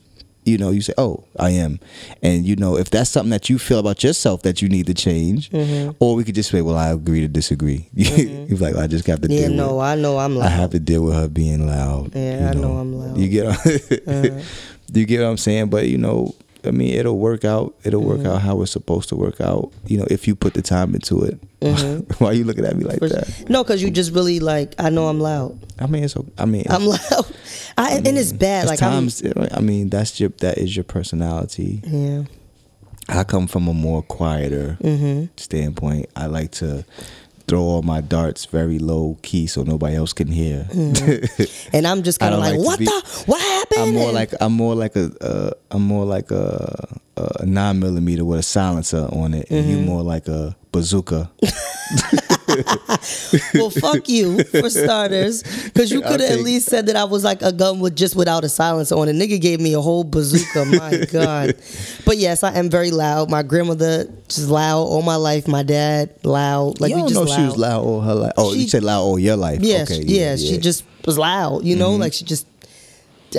you 0.44 0.58
know, 0.58 0.70
you 0.72 0.82
say, 0.82 0.94
"Oh, 0.98 1.24
I 1.40 1.52
am," 1.52 1.80
and 2.22 2.46
you 2.46 2.58
know, 2.58 2.76
if 2.78 2.90
that's 2.90 3.10
something 3.10 3.30
that 3.30 3.50
you 3.50 3.58
feel 3.58 3.80
about 3.80 4.04
yourself 4.04 4.42
that 4.42 4.62
you 4.62 4.68
need 4.68 4.88
to 4.88 4.94
change, 4.94 5.50
Mm-hmm. 5.52 5.92
or 6.02 6.16
we 6.16 6.26
could 6.26 6.36
just 6.36 6.50
say, 6.52 6.62
"Well, 6.62 6.76
I 6.76 6.90
agree 6.90 7.22
to 7.22 7.30
disagree." 7.30 7.88
You're 7.94 8.58
like, 8.58 8.76
"I 8.76 8.88
just 8.88 9.06
got 9.06 9.22
to 9.22 9.32
Yeah, 9.32 9.48
deal 9.48 9.56
no, 9.56 9.76
with." 9.76 9.86
I 9.86 9.96
know 9.96 10.18
I'm 10.18 10.38
I 10.40 10.50
have 10.50 10.72
to 10.72 10.80
deal 10.80 11.04
with 11.04 11.14
her 11.14 11.30
being 11.30 11.66
loud. 11.68 12.14
Yeah, 12.14 12.52
you 12.52 12.60
I 12.60 12.62
know 12.62 12.74
I'm 12.78 12.94
loud. 12.94 13.12
Uh-huh. 13.12 13.20
You 13.20 13.30
get, 13.30 14.44
Do 14.92 15.00
you 15.00 15.06
get 15.06 15.22
what 15.22 15.28
I'm 15.30 15.38
saying? 15.38 15.70
But 15.70 15.88
you 15.88 15.98
know, 16.00 16.36
I 16.66 16.72
mean, 16.72 16.94
it'll 16.94 17.18
work 17.18 17.44
out. 17.46 17.76
It'll 17.84 18.04
work 18.04 18.20
Mm-hmm. 18.20 18.28
out 18.28 18.42
how 18.42 18.62
it's 18.62 18.72
supposed 18.72 19.10
to 19.10 19.16
work 19.16 19.42
out. 19.42 19.72
You 19.88 19.98
know, 19.98 20.08
if 20.12 20.28
you 20.28 20.36
put 20.36 20.54
the 20.54 20.62
time 20.62 20.94
into 20.94 21.24
it. 21.24 21.40
Why 22.20 22.30
are 22.30 22.34
you 22.34 22.44
looking 22.44 22.66
at 22.66 22.76
me 22.76 22.84
like 22.86 23.00
that? 23.00 23.46
no, 23.50 23.64
because 23.64 23.82
you 23.84 23.92
just 23.92 24.12
really 24.14 24.40
like. 24.40 24.74
I 24.80 24.90
know 24.90 25.08
I'm 25.08 25.20
loud. 25.20 25.60
I 25.80 25.86
mean, 25.88 26.04
it's. 26.04 26.16
I 26.38 26.46
mean, 26.46 26.66
I'm 26.70 26.86
loud. 26.96 27.36
I, 27.78 27.98
and 27.98 28.08
it's 28.18 28.32
bad. 28.34 28.68
Like 28.68 28.80
times. 28.80 29.24
I 29.52 29.60
mean, 29.60 29.90
that's 29.90 30.20
your. 30.20 30.30
That 30.40 30.58
is 30.58 30.76
your 30.76 30.84
personality. 30.86 31.82
Yeah. 31.86 32.24
I 33.10 33.24
come 33.24 33.48
from 33.48 33.68
a 33.68 33.74
more 33.74 34.04
quieter 34.04 34.78
Mm-hmm. 34.82 35.26
standpoint. 35.36 36.10
I 36.16 36.28
like 36.28 36.52
to 36.54 36.86
throw 37.52 37.60
all 37.62 37.82
my 37.82 38.00
darts 38.00 38.46
very 38.46 38.80
low 38.80 39.18
key 39.24 39.46
so 39.46 39.64
nobody 39.64 39.96
else 39.98 40.14
can 40.14 40.28
hear. 40.32 40.66
And 41.74 41.86
I'm 41.86 42.02
just 42.02 42.20
kind 42.24 42.34
of 42.34 42.40
like, 42.40 42.56
like 42.56 42.66
what 42.66 42.80
be- 42.80 42.86
the? 42.86 43.24
What 43.26 43.42
happened? 43.42 43.82
I'm 43.82 43.94
more 43.94 44.06
And- 44.08 44.14
like 44.16 44.32
I'm 44.40 44.54
more 44.54 44.76
like 44.76 44.96
a 44.96 45.12
uh, 45.20 45.52
I'm 45.70 45.82
more 45.84 46.06
like 46.06 46.32
a, 46.32 46.48
a 47.18 47.46
nine 47.46 47.80
millimeter 47.80 48.24
with 48.24 48.40
a 48.40 48.44
silencer 48.44 49.04
on 49.12 49.34
it, 49.34 49.52
and 49.52 49.66
you 49.70 49.78
Mm-hmm. 49.78 49.86
more 49.86 50.02
like 50.04 50.28
a 50.30 50.56
bazooka. 50.72 51.30
well, 53.54 53.70
fuck 53.70 54.08
you 54.10 54.44
for 54.46 54.70
starters, 54.70 55.44
because 55.66 55.92
you 55.92 56.02
could 56.08 56.20
have 56.20 56.32
at 56.32 56.40
least 56.42 56.68
said 56.68 56.86
that 56.88 56.96
I 56.96 57.04
was 57.04 57.24
like 57.24 57.42
a 57.42 57.52
gun 57.52 57.80
with 57.80 57.96
just 57.96 58.16
without 58.16 58.44
a 58.44 58.50
silencer 58.50 58.96
on. 58.96 59.08
A 59.10 59.12
nigga 59.12 59.40
gave 59.40 59.60
me 59.60 59.74
a 59.74 59.82
whole 59.82 60.04
bazooka. 60.04 60.66
My 60.66 61.06
God. 61.12 61.56
But 62.06 62.18
yes, 62.18 62.44
I 62.44 62.54
am 62.54 62.70
very 62.70 62.92
loud. 62.92 63.30
My 63.30 63.44
grandmother 63.44 64.06
just 64.28 64.50
loud 64.50 64.82
all 64.84 65.02
my 65.02 65.16
life. 65.16 65.48
My 65.48 65.64
dad 65.64 66.10
loud. 66.24 66.80
Like 66.80 66.90
you 66.92 66.96
we 66.98 67.02
don't 67.02 67.10
just 67.10 67.20
know 67.20 67.30
loud. 67.30 67.36
she 67.38 67.46
was 67.46 67.58
loud 67.58 67.84
all 67.84 68.02
her 68.02 68.16
life. 68.16 68.34
Oh, 68.38 68.54
She- 68.54 68.62
you 68.62 68.68
said 68.70 68.84
loud 68.84 69.02
all 69.02 69.20
your 69.20 69.36
life. 69.38 69.60
Yeah, 69.62 69.84
okay, 69.84 70.02
she, 70.02 70.20
yeah, 70.20 70.36
she 70.36 70.58
just 70.58 70.84
was 71.06 71.18
loud. 71.18 71.64
You 71.66 71.76
know, 71.76 71.92
Mm-hmm. 71.92 72.02
like 72.02 72.14
she 72.14 72.26
just. 72.26 72.48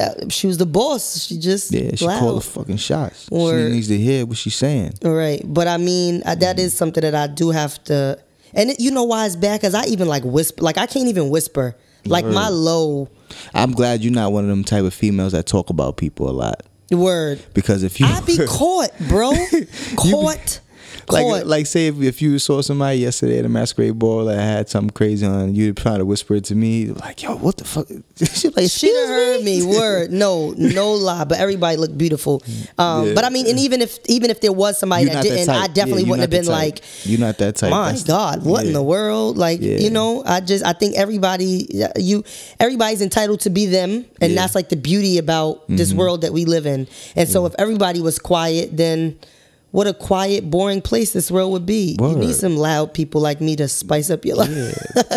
uh, 0.01 0.29
She 0.31 0.47
was 0.47 0.59
the 0.59 0.67
boss. 0.67 1.27
She 1.27 1.39
just 1.39 1.71
yeah. 1.73 1.95
She 1.95 2.05
loud. 2.07 2.19
called 2.21 2.37
the 2.39 2.47
fucking 2.47 2.77
shots. 2.79 3.29
Or- 3.31 3.53
she 3.59 3.73
needs 3.73 3.89
to 3.89 3.99
hear 3.99 4.27
what 4.27 4.37
she's 4.39 4.55
saying. 4.57 4.95
All 5.05 5.13
right, 5.15 5.41
but 5.45 5.69
I 5.69 5.77
mean 5.77 6.23
uh, 6.25 6.35
that 6.37 6.59
is 6.59 6.73
something 6.75 7.03
that 7.03 7.15
I 7.15 7.27
do 7.27 7.51
have 7.51 7.83
to, 7.85 8.19
and 8.55 8.71
it, 8.71 8.81
you 8.81 8.91
know 8.91 9.05
why 9.05 9.27
it's 9.27 9.37
bad? 9.37 9.61
Cause 9.61 9.75
I 9.75 9.85
even 9.87 10.09
like 10.09 10.25
whisper, 10.25 10.63
like 10.63 10.79
I 10.79 10.87
can't 10.87 11.09
even 11.09 11.31
whisper. 11.31 11.77
Like 12.05 12.25
my 12.25 12.49
low 12.49 13.09
I'm 13.55 13.73
glad 13.73 14.03
you're 14.03 14.13
not 14.13 14.33
one 14.33 14.45
of 14.45 14.51
them 14.51 14.65
type 14.65 14.85
of 14.85 14.95
females 14.95 15.33
that 15.33 15.47
talk 15.47 15.71
about 15.71 15.97
people 15.97 16.29
a 16.29 16.33
lot. 16.33 16.63
word, 16.91 17.41
Because 17.55 17.83
if 17.83 18.01
you 18.01 18.07
I 18.07 18.21
be 18.21 18.39
caught, 18.49 18.91
bro, 19.09 19.33
caught, 19.97 20.61
like 21.11 21.45
like 21.47 21.67
say 21.67 21.87
if, 21.89 22.01
if 22.01 22.23
you 22.23 22.39
saw 22.39 22.61
somebody 22.63 22.99
yesterday 22.99 23.39
at 23.39 23.45
a 23.45 23.49
masquerade 23.49 23.99
ball 23.99 24.25
that 24.27 24.41
had 24.41 24.69
something 24.69 24.91
crazy 24.91 25.27
on, 25.27 25.55
you'd 25.55 25.77
try 25.77 25.99
to 25.99 26.05
whisper 26.05 26.35
it 26.37 26.45
to 26.45 26.55
me 26.55 26.87
like, 26.87 27.23
"Yo, 27.23 27.37
what 27.37 27.57
the 27.57 27.65
fuck?" 27.65 27.87
She'd 28.17 28.57
like, 28.57 28.71
she 28.71 28.87
done 28.89 29.03
"Excuse 29.03 29.09
heard 29.09 29.43
me. 29.45 29.63
Word, 29.63 30.11
no, 30.13 30.51
no 30.57 30.93
lie. 30.93 31.25
But 31.25 31.39
everybody 31.39 31.77
looked 31.77 31.97
beautiful. 31.99 32.43
Um, 32.79 33.09
Yeah. 33.09 33.15
But 33.15 33.25
I 33.25 33.31
mean, 33.31 33.47
and 33.49 33.59
even 33.59 33.81
if 33.83 33.99
even 34.07 34.31
if 34.31 34.41
there 34.41 34.53
was 34.53 34.79
somebody 34.79 35.05
You're 35.05 35.15
that 35.15 35.23
didn't, 35.23 35.47
type. 35.47 35.63
I 35.63 35.67
definitely 35.73 36.05
Yeah, 36.05 36.11
wouldn't 36.11 36.23
have 36.23 36.31
been 36.31 36.45
that 36.47 36.51
like. 36.53 36.81
You're 37.05 37.21
not 37.21 37.39
that 37.39 37.57
type. 37.57 37.71
My 37.71 37.87
That's- 37.87 38.05
God, 38.05 38.45
what 38.45 38.67
in 38.67 38.73
the 38.73 38.83
world? 38.83 39.37
Like 39.39 39.61
Yeah. 39.61 39.79
you 39.79 39.91
know, 39.91 40.23
I 40.25 40.41
just 40.41 40.65
I 40.65 40.73
think 40.73 40.97
everybody 40.97 41.69
you 41.97 42.25
everybody's 42.61 43.03
entitled 43.03 43.41
to 43.41 43.51
be 43.51 43.67
them, 43.67 43.91
and 43.91 44.05
Yeah. 44.21 44.27
Mm-hmm. 44.29 44.35
that's 44.37 44.55
like 44.55 44.69
the 44.69 44.77
beauty 44.77 45.19
about 45.19 45.63
this 45.69 45.93
world 45.93 46.23
that 46.23 46.33
we 46.33 46.45
live 46.45 46.67
in. 46.67 46.87
And 47.17 47.29
so 47.29 47.47
if 47.47 47.55
everybody 47.59 48.01
was 48.01 48.19
quiet, 48.19 48.77
then 48.77 49.17
what 49.73 49.87
a 49.87 49.95
quiet, 49.95 50.49
boring 50.51 50.81
place 50.83 51.13
this 51.13 51.31
world 51.31 51.51
would 51.53 51.67
be. 51.67 51.97
You 52.01 52.17
need 52.17 52.35
some 52.35 52.57
loud 52.57 52.95
people 52.95 53.21
like 53.21 53.41
me 53.41 53.57
to 53.57 53.67
spice 53.69 54.09
up 54.11 54.25
your 54.25 54.37
life. 54.37 54.51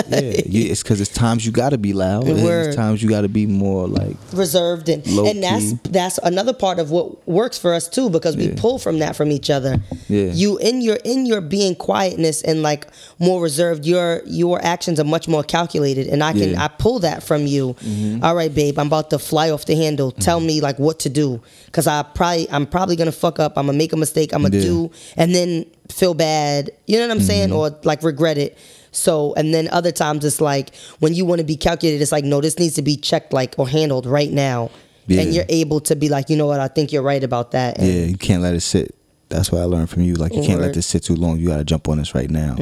yeah, 0.10 0.20
yeah. 0.20 0.72
It's 0.72 0.82
because 0.82 1.00
it's 1.02 1.12
times 1.14 1.46
you 1.46 1.52
got 1.52 1.70
to 1.70 1.78
be 1.78 1.94
loud. 1.94 2.28
and 2.28 2.44
Word. 2.44 2.68
It's 2.68 2.76
times 2.76 3.04
you 3.04 3.10
got 3.10 3.22
to 3.22 3.30
be 3.30 3.46
more 3.46 3.88
like 3.88 4.16
reserved 4.34 4.90
and 4.90 5.06
Low 5.08 5.26
and 5.28 5.44
that's 5.44 5.74
that's 5.90 6.18
another 6.20 6.54
part 6.54 6.80
of 6.80 6.90
what 6.90 7.28
works 7.28 7.58
for 7.58 7.74
us 7.74 7.88
too 7.88 8.10
because 8.10 8.36
we 8.38 8.48
Yeah. 8.48 8.54
pull 8.58 8.80
from 8.80 9.00
that 9.00 9.16
from 9.16 9.32
each 9.32 9.50
other 9.50 9.78
Yeah. 10.08 10.32
you 10.34 10.58
in 10.58 10.82
your 10.82 10.98
in 11.04 11.26
your 11.26 11.42
being 11.42 11.76
quietness 11.76 12.42
and 12.42 12.62
like 12.64 12.88
more 13.20 13.42
reserved 13.42 13.86
your 13.86 14.22
your 14.26 14.64
actions 14.64 15.00
are 15.00 15.04
much 15.06 15.28
more 15.28 15.44
calculated 15.44 16.08
and 16.08 16.24
i 16.24 16.32
can 16.32 16.40
Yeah. 16.42 16.48
Mm-hmm. 16.56 16.62
i 16.62 16.68
pull 16.80 17.00
that 17.00 17.24
from 17.24 17.46
you 17.46 17.76
All 18.24 18.36
right 18.36 18.54
babe 18.54 18.78
i'm 18.80 18.88
about 18.88 19.10
to 19.12 19.20
fly 19.20 19.50
off 19.52 19.66
the 19.66 19.76
handle 19.76 20.12
tell 20.12 20.40
me 20.40 20.62
like 20.62 20.80
what 20.80 21.00
to 21.00 21.10
do 21.10 21.42
because 21.66 21.88
i 21.88 22.04
probably 22.04 22.50
i'm 22.52 22.66
probably 22.66 22.96
gonna 22.96 23.12
fuck 23.12 23.40
up 23.40 23.58
i'm 23.58 23.66
gonna 23.68 23.78
make 23.78 23.92
a 23.94 23.98
mistake 23.98 24.32
i'm 24.34 24.45
gonna 24.52 24.58
Yeah. 24.64 24.70
do 24.70 24.92
and 25.18 25.34
then 25.36 25.66
feel 25.92 26.14
bad 26.14 26.72
you 26.88 26.98
know 26.98 27.08
what 27.08 27.12
i'm 27.18 27.22
saying 27.24 27.50
Mm-hmm. 27.50 27.58
or 27.58 27.80
like 27.84 28.02
regret 28.04 28.38
it 28.38 28.58
so 28.92 29.34
and 29.36 29.54
then 29.54 29.68
other 29.70 29.92
times 29.92 30.24
it's 30.26 30.40
like 30.42 30.74
when 31.00 31.14
you 31.14 31.26
want 31.26 31.40
to 31.40 31.46
be 31.46 31.58
calculated 31.58 32.02
it's 32.02 32.12
like 32.12 32.24
no 32.26 32.42
this 32.42 32.58
needs 32.60 32.76
to 32.76 32.82
be 32.82 32.96
checked 32.98 33.34
like 33.34 33.54
or 33.58 33.68
handled 33.68 34.06
right 34.06 34.32
now 34.32 34.70
Yeah. 35.08 35.22
and 35.22 35.34
you're 35.34 35.46
able 35.50 35.80
to 35.82 35.96
be 35.96 36.08
like 36.10 36.30
you 36.30 36.38
know 36.38 36.48
what 36.48 36.60
i 36.60 36.68
think 36.68 36.92
you're 36.94 37.04
right 37.04 37.24
about 37.24 37.52
that 37.52 37.78
and 37.78 37.88
yeah. 37.88 38.06
You 38.06 38.18
can't 38.18 38.42
let 38.42 38.54
it 38.56 38.62
sit. 38.62 38.96
That's 39.28 39.52
what 39.52 39.60
I 39.60 39.66
learned 39.66 39.90
from 39.90 40.04
you. 40.04 40.14
Like 40.14 40.36
you 40.36 40.44
can't 40.44 40.62
let 40.62 40.76
this 40.76 40.86
sit 40.86 41.02
too 41.04 41.16
long. 41.16 41.40
You 41.40 41.48
got 41.48 41.58
to 41.58 41.64
jump 41.66 41.90
on 41.90 41.98
this 41.98 42.14
right 42.14 42.30
now. 42.30 42.54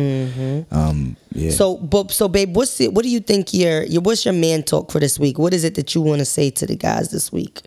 Um, 0.71 1.17
yeah. 1.33 1.51
so 1.51 1.75
but 1.77 2.09
so 2.09 2.27
babe 2.29 2.55
what's 2.55 2.79
it 2.79 2.93
what 2.93 3.03
do 3.03 3.09
you 3.09 3.19
think 3.19 3.53
your 3.53 3.83
your 3.83 4.01
what's 4.01 4.23
your 4.23 4.33
man 4.33 4.63
talk 4.63 4.89
for 4.89 4.99
this 5.01 5.19
week 5.19 5.37
what 5.37 5.53
is 5.53 5.63
it 5.65 5.75
that 5.75 5.93
you 5.93 5.99
want 6.01 6.19
to 6.19 6.25
say 6.25 6.49
to 6.51 6.65
the 6.65 6.75
guys 6.77 7.11
this 7.11 7.31
week 7.33 7.61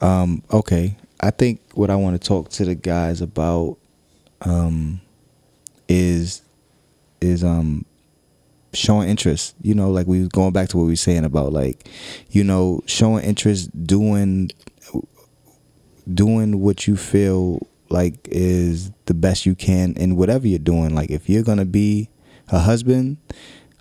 Um, 0.00 0.42
okay. 0.52 0.96
I 1.20 1.30
think 1.30 1.60
what 1.74 1.90
I 1.90 1.96
want 1.96 2.20
to 2.20 2.26
talk 2.26 2.50
to 2.50 2.64
the 2.64 2.74
guys 2.74 3.20
about 3.20 3.78
um, 4.42 5.00
is 5.88 6.42
is 7.20 7.42
um 7.42 7.84
showing 8.72 9.08
interest. 9.08 9.54
You 9.62 9.74
know, 9.74 9.90
like 9.90 10.06
we 10.06 10.28
going 10.28 10.52
back 10.52 10.68
to 10.70 10.76
what 10.76 10.84
we 10.84 10.90
were 10.92 10.96
saying 10.96 11.24
about 11.24 11.52
like, 11.52 11.88
you 12.30 12.44
know, 12.44 12.82
showing 12.86 13.24
interest, 13.24 13.70
doing 13.86 14.50
doing 16.12 16.60
what 16.60 16.86
you 16.86 16.96
feel 16.96 17.66
like 17.88 18.14
is 18.24 18.90
the 19.06 19.14
best 19.14 19.46
you 19.46 19.54
can 19.54 19.92
in 19.94 20.16
whatever 20.16 20.46
you're 20.46 20.58
doing. 20.58 20.94
Like 20.94 21.10
if 21.10 21.28
you're 21.28 21.42
gonna 21.42 21.64
be 21.64 22.08
a 22.48 22.58
husband, 22.60 23.16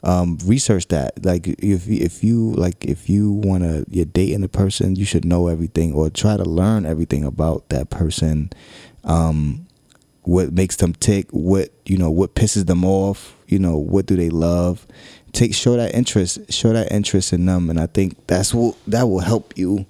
um, 0.05 0.37
research 0.45 0.87
that. 0.89 1.25
Like 1.25 1.47
if 1.47 1.89
if 1.89 2.23
you 2.23 2.51
like 2.53 2.85
if 2.85 3.09
you 3.09 3.31
wanna 3.31 3.83
you're 3.89 4.05
dating 4.05 4.43
a 4.43 4.47
person, 4.47 4.95
you 4.95 5.03
should 5.03 5.25
know 5.25 5.47
everything 5.47 5.93
or 5.93 6.09
try 6.09 6.37
to 6.37 6.45
learn 6.45 6.85
everything 6.85 7.25
about 7.25 7.67
that 7.69 7.89
person. 7.89 8.51
Um, 9.03 9.67
what 10.21 10.53
makes 10.53 10.77
them 10.77 10.93
tick, 10.93 11.29
what 11.31 11.71
you 11.85 11.97
know, 11.97 12.11
what 12.11 12.35
pisses 12.35 12.67
them 12.67 12.85
off, 12.85 13.35
you 13.47 13.59
know, 13.59 13.77
what 13.77 14.05
do 14.05 14.15
they 14.15 14.29
love. 14.29 14.87
Take 15.33 15.53
show 15.53 15.75
that 15.75 15.93
interest, 15.93 16.51
show 16.53 16.71
that 16.71 16.91
interest 16.91 17.33
in 17.33 17.45
them, 17.45 17.69
and 17.69 17.79
I 17.79 17.87
think 17.87 18.27
that's 18.27 18.53
what 18.53 18.77
that 18.87 19.03
will 19.09 19.19
help 19.19 19.57
you 19.57 19.85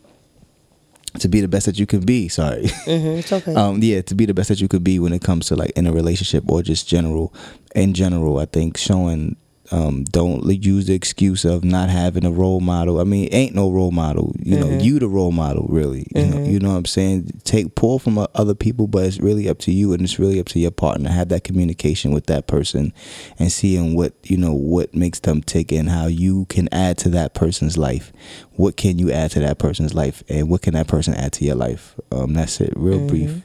to 1.19 1.29
be 1.29 1.39
the 1.39 1.47
best 1.47 1.65
that 1.65 1.77
you 1.77 1.85
can 1.85 2.01
be. 2.01 2.29
Sorry. 2.29 2.63
mm-hmm, 2.63 3.19
it's 3.19 3.31
okay 3.31 3.53
um, 3.55 3.79
yeah, 3.81 4.01
to 4.01 4.15
be 4.15 4.25
the 4.25 4.33
best 4.33 4.49
that 4.49 4.61
you 4.61 4.67
could 4.67 4.83
be 4.83 4.97
when 4.97 5.13
it 5.13 5.21
comes 5.21 5.47
to 5.47 5.55
like 5.55 5.71
in 5.71 5.87
a 5.87 5.91
relationship 5.91 6.45
or 6.47 6.61
just 6.61 6.87
general. 6.87 7.33
In 7.75 7.93
general, 7.93 8.39
I 8.39 8.45
think 8.45 8.77
showing 8.77 9.35
um, 9.71 10.03
don't 10.05 10.45
use 10.63 10.87
the 10.87 10.93
excuse 10.93 11.45
of 11.45 11.63
not 11.63 11.89
having 11.89 12.25
a 12.25 12.31
role 12.31 12.59
model. 12.59 12.99
I 12.99 13.03
mean, 13.03 13.29
ain't 13.31 13.55
no 13.55 13.71
role 13.71 13.91
model. 13.91 14.33
You 14.39 14.59
know, 14.59 14.69
you 14.77 14.99
the 14.99 15.07
role 15.07 15.31
model, 15.31 15.67
really. 15.69 16.07
You 16.15 16.25
know, 16.25 16.43
you 16.43 16.59
know 16.59 16.71
what 16.71 16.77
I'm 16.77 16.85
saying. 16.85 17.41
Take 17.43 17.75
pull 17.75 17.99
from 17.99 18.17
other 18.35 18.53
people, 18.53 18.87
but 18.87 19.05
it's 19.05 19.19
really 19.19 19.49
up 19.49 19.59
to 19.59 19.71
you, 19.71 19.93
and 19.93 20.03
it's 20.03 20.19
really 20.19 20.39
up 20.39 20.47
to 20.47 20.59
your 20.59 20.71
partner. 20.71 21.09
Have 21.09 21.29
that 21.29 21.43
communication 21.43 22.11
with 22.11 22.27
that 22.27 22.47
person, 22.47 22.93
and 23.39 23.51
seeing 23.51 23.95
what 23.95 24.13
you 24.23 24.37
know 24.37 24.53
what 24.53 24.93
makes 24.93 25.19
them 25.19 25.41
tick, 25.41 25.71
and 25.71 25.89
how 25.89 26.07
you 26.07 26.45
can 26.45 26.69
add 26.71 26.97
to 26.99 27.09
that 27.09 27.33
person's 27.33 27.77
life. 27.77 28.11
What 28.53 28.77
can 28.77 28.99
you 28.99 29.11
add 29.11 29.31
to 29.31 29.39
that 29.39 29.57
person's 29.57 29.93
life, 29.93 30.23
and 30.29 30.49
what 30.49 30.61
can 30.61 30.73
that 30.75 30.87
person 30.87 31.13
add 31.15 31.33
to 31.33 31.45
your 31.45 31.55
life? 31.55 31.95
Um, 32.11 32.33
that's 32.33 32.61
it. 32.61 32.73
Real 32.75 33.07
brief. 33.07 33.43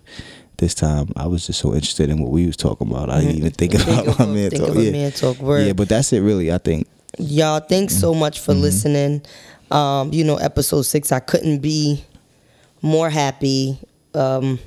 This 0.61 0.75
time, 0.75 1.09
I 1.17 1.27
was 1.27 1.47
just 1.47 1.59
so 1.59 1.73
interested 1.73 2.11
in 2.11 2.21
what 2.21 2.31
we 2.31 2.45
was 2.47 2.55
talking 2.55 2.87
about. 2.91 3.09
I 3.09 3.21
didn't 3.21 3.37
even 3.37 3.51
think 3.53 3.73
about 3.75 3.87
Think 3.87 4.19
my 4.19 4.25
of- 4.27 4.31
man 4.31 4.51
think 4.51 4.63
talk. 4.63 4.77
of 4.77 4.83
yeah. 4.85 4.91
man 4.93 5.11
talk, 5.11 5.39
word. 5.39 5.67
yeah, 5.67 5.73
but 5.73 5.89
that's 5.89 6.13
it. 6.13 6.21
Really, 6.21 6.53
I 6.53 6.59
think. 6.59 6.87
Y'all, 7.19 7.61
thanks 7.61 7.97
so 7.97 8.13
much 8.15 8.41
for 8.41 8.53
listening. 8.53 9.23
Um, 9.71 10.13
you 10.13 10.23
know, 10.23 10.37
episode 10.37 10.83
six, 10.83 11.13
I 11.13 11.21
couldn't 11.21 11.61
be 11.61 12.05
more 12.83 13.09
happy 13.09 13.79
um, 14.13 14.59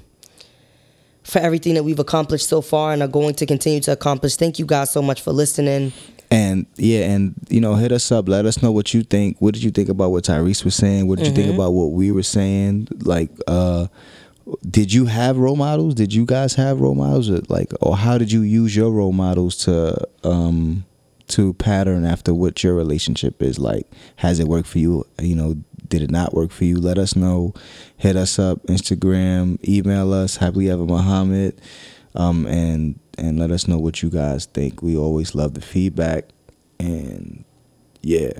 for 1.23 1.37
everything 1.37 1.75
that 1.75 1.83
we've 1.83 1.99
accomplished 1.99 2.49
so 2.49 2.61
far 2.61 2.91
and 2.93 3.03
are 3.03 3.07
going 3.07 3.35
to 3.35 3.45
continue 3.45 3.79
to 3.81 3.91
accomplish. 3.91 4.35
Thank 4.35 4.57
you 4.57 4.65
guys 4.65 4.89
so 4.91 5.01
much 5.03 5.21
for 5.21 5.31
listening. 5.31 5.93
And 6.31 6.65
yeah, 6.75 7.01
and 7.11 7.35
you 7.49 7.61
know, 7.61 7.75
hit 7.75 7.91
us 7.91 8.11
up. 8.11 8.27
Let 8.27 8.47
us 8.47 8.63
know 8.63 8.71
what 8.71 8.95
you 8.95 9.03
think. 9.03 9.37
What 9.39 9.53
did 9.53 9.61
you 9.63 9.69
think 9.69 9.89
about 9.89 10.09
what 10.09 10.23
Tyrese 10.23 10.65
was 10.65 10.73
saying? 10.73 11.07
What 11.07 11.19
did 11.19 11.27
you 11.27 11.33
think 11.33 11.53
about 11.53 11.71
what 11.73 11.91
we 11.91 12.11
were 12.11 12.23
saying? 12.23 12.87
Like, 13.01 13.29
uh, 13.47 13.85
did 14.69 14.93
you 14.93 15.05
have 15.05 15.37
role 15.37 15.55
models? 15.55 15.95
Did 15.95 16.13
you 16.13 16.25
guys 16.25 16.55
have 16.55 16.81
role 16.81 16.95
models? 16.95 17.29
Or 17.29 17.41
like, 17.49 17.71
or 17.81 17.95
how 17.97 18.17
did 18.17 18.31
you 18.31 18.41
use 18.41 18.75
your 18.75 18.91
role 18.91 19.13
models 19.13 19.57
to 19.65 20.07
um 20.23 20.85
to 21.29 21.53
pattern 21.53 22.05
after 22.05 22.33
what 22.33 22.63
your 22.63 22.75
relationship 22.75 23.41
is 23.41 23.57
like? 23.57 23.87
Has 24.17 24.39
it 24.39 24.47
worked 24.47 24.67
for 24.67 24.79
you? 24.79 25.05
You 25.21 25.35
know, 25.35 25.55
did 25.87 26.01
it 26.01 26.11
not 26.11 26.33
work 26.33 26.51
for 26.51 26.65
you? 26.65 26.77
Let 26.77 26.97
us 26.97 27.15
know. 27.15 27.53
Hit 27.97 28.15
us 28.15 28.37
up, 28.39 28.63
Instagram, 28.63 29.57
email 29.67 30.13
us, 30.13 30.37
happily 30.37 30.69
ever 30.69 30.85
Muhammad, 30.85 31.59
um, 32.15 32.45
and 32.47 32.99
and 33.17 33.39
let 33.39 33.51
us 33.51 33.67
know 33.67 33.77
what 33.77 34.01
you 34.01 34.09
guys 34.09 34.45
think. 34.45 34.81
We 34.81 34.97
always 34.97 35.35
love 35.35 35.53
the 35.53 35.61
feedback, 35.61 36.25
and 36.79 37.43
yeah. 38.01 38.33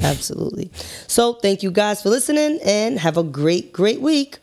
Absolutely. 0.00 0.70
So 1.08 1.32
thank 1.34 1.64
you 1.64 1.72
guys 1.72 2.02
for 2.02 2.08
listening 2.10 2.60
and 2.64 3.00
have 3.00 3.16
a 3.16 3.24
great, 3.24 3.72
great 3.72 4.00
week. 4.00 4.38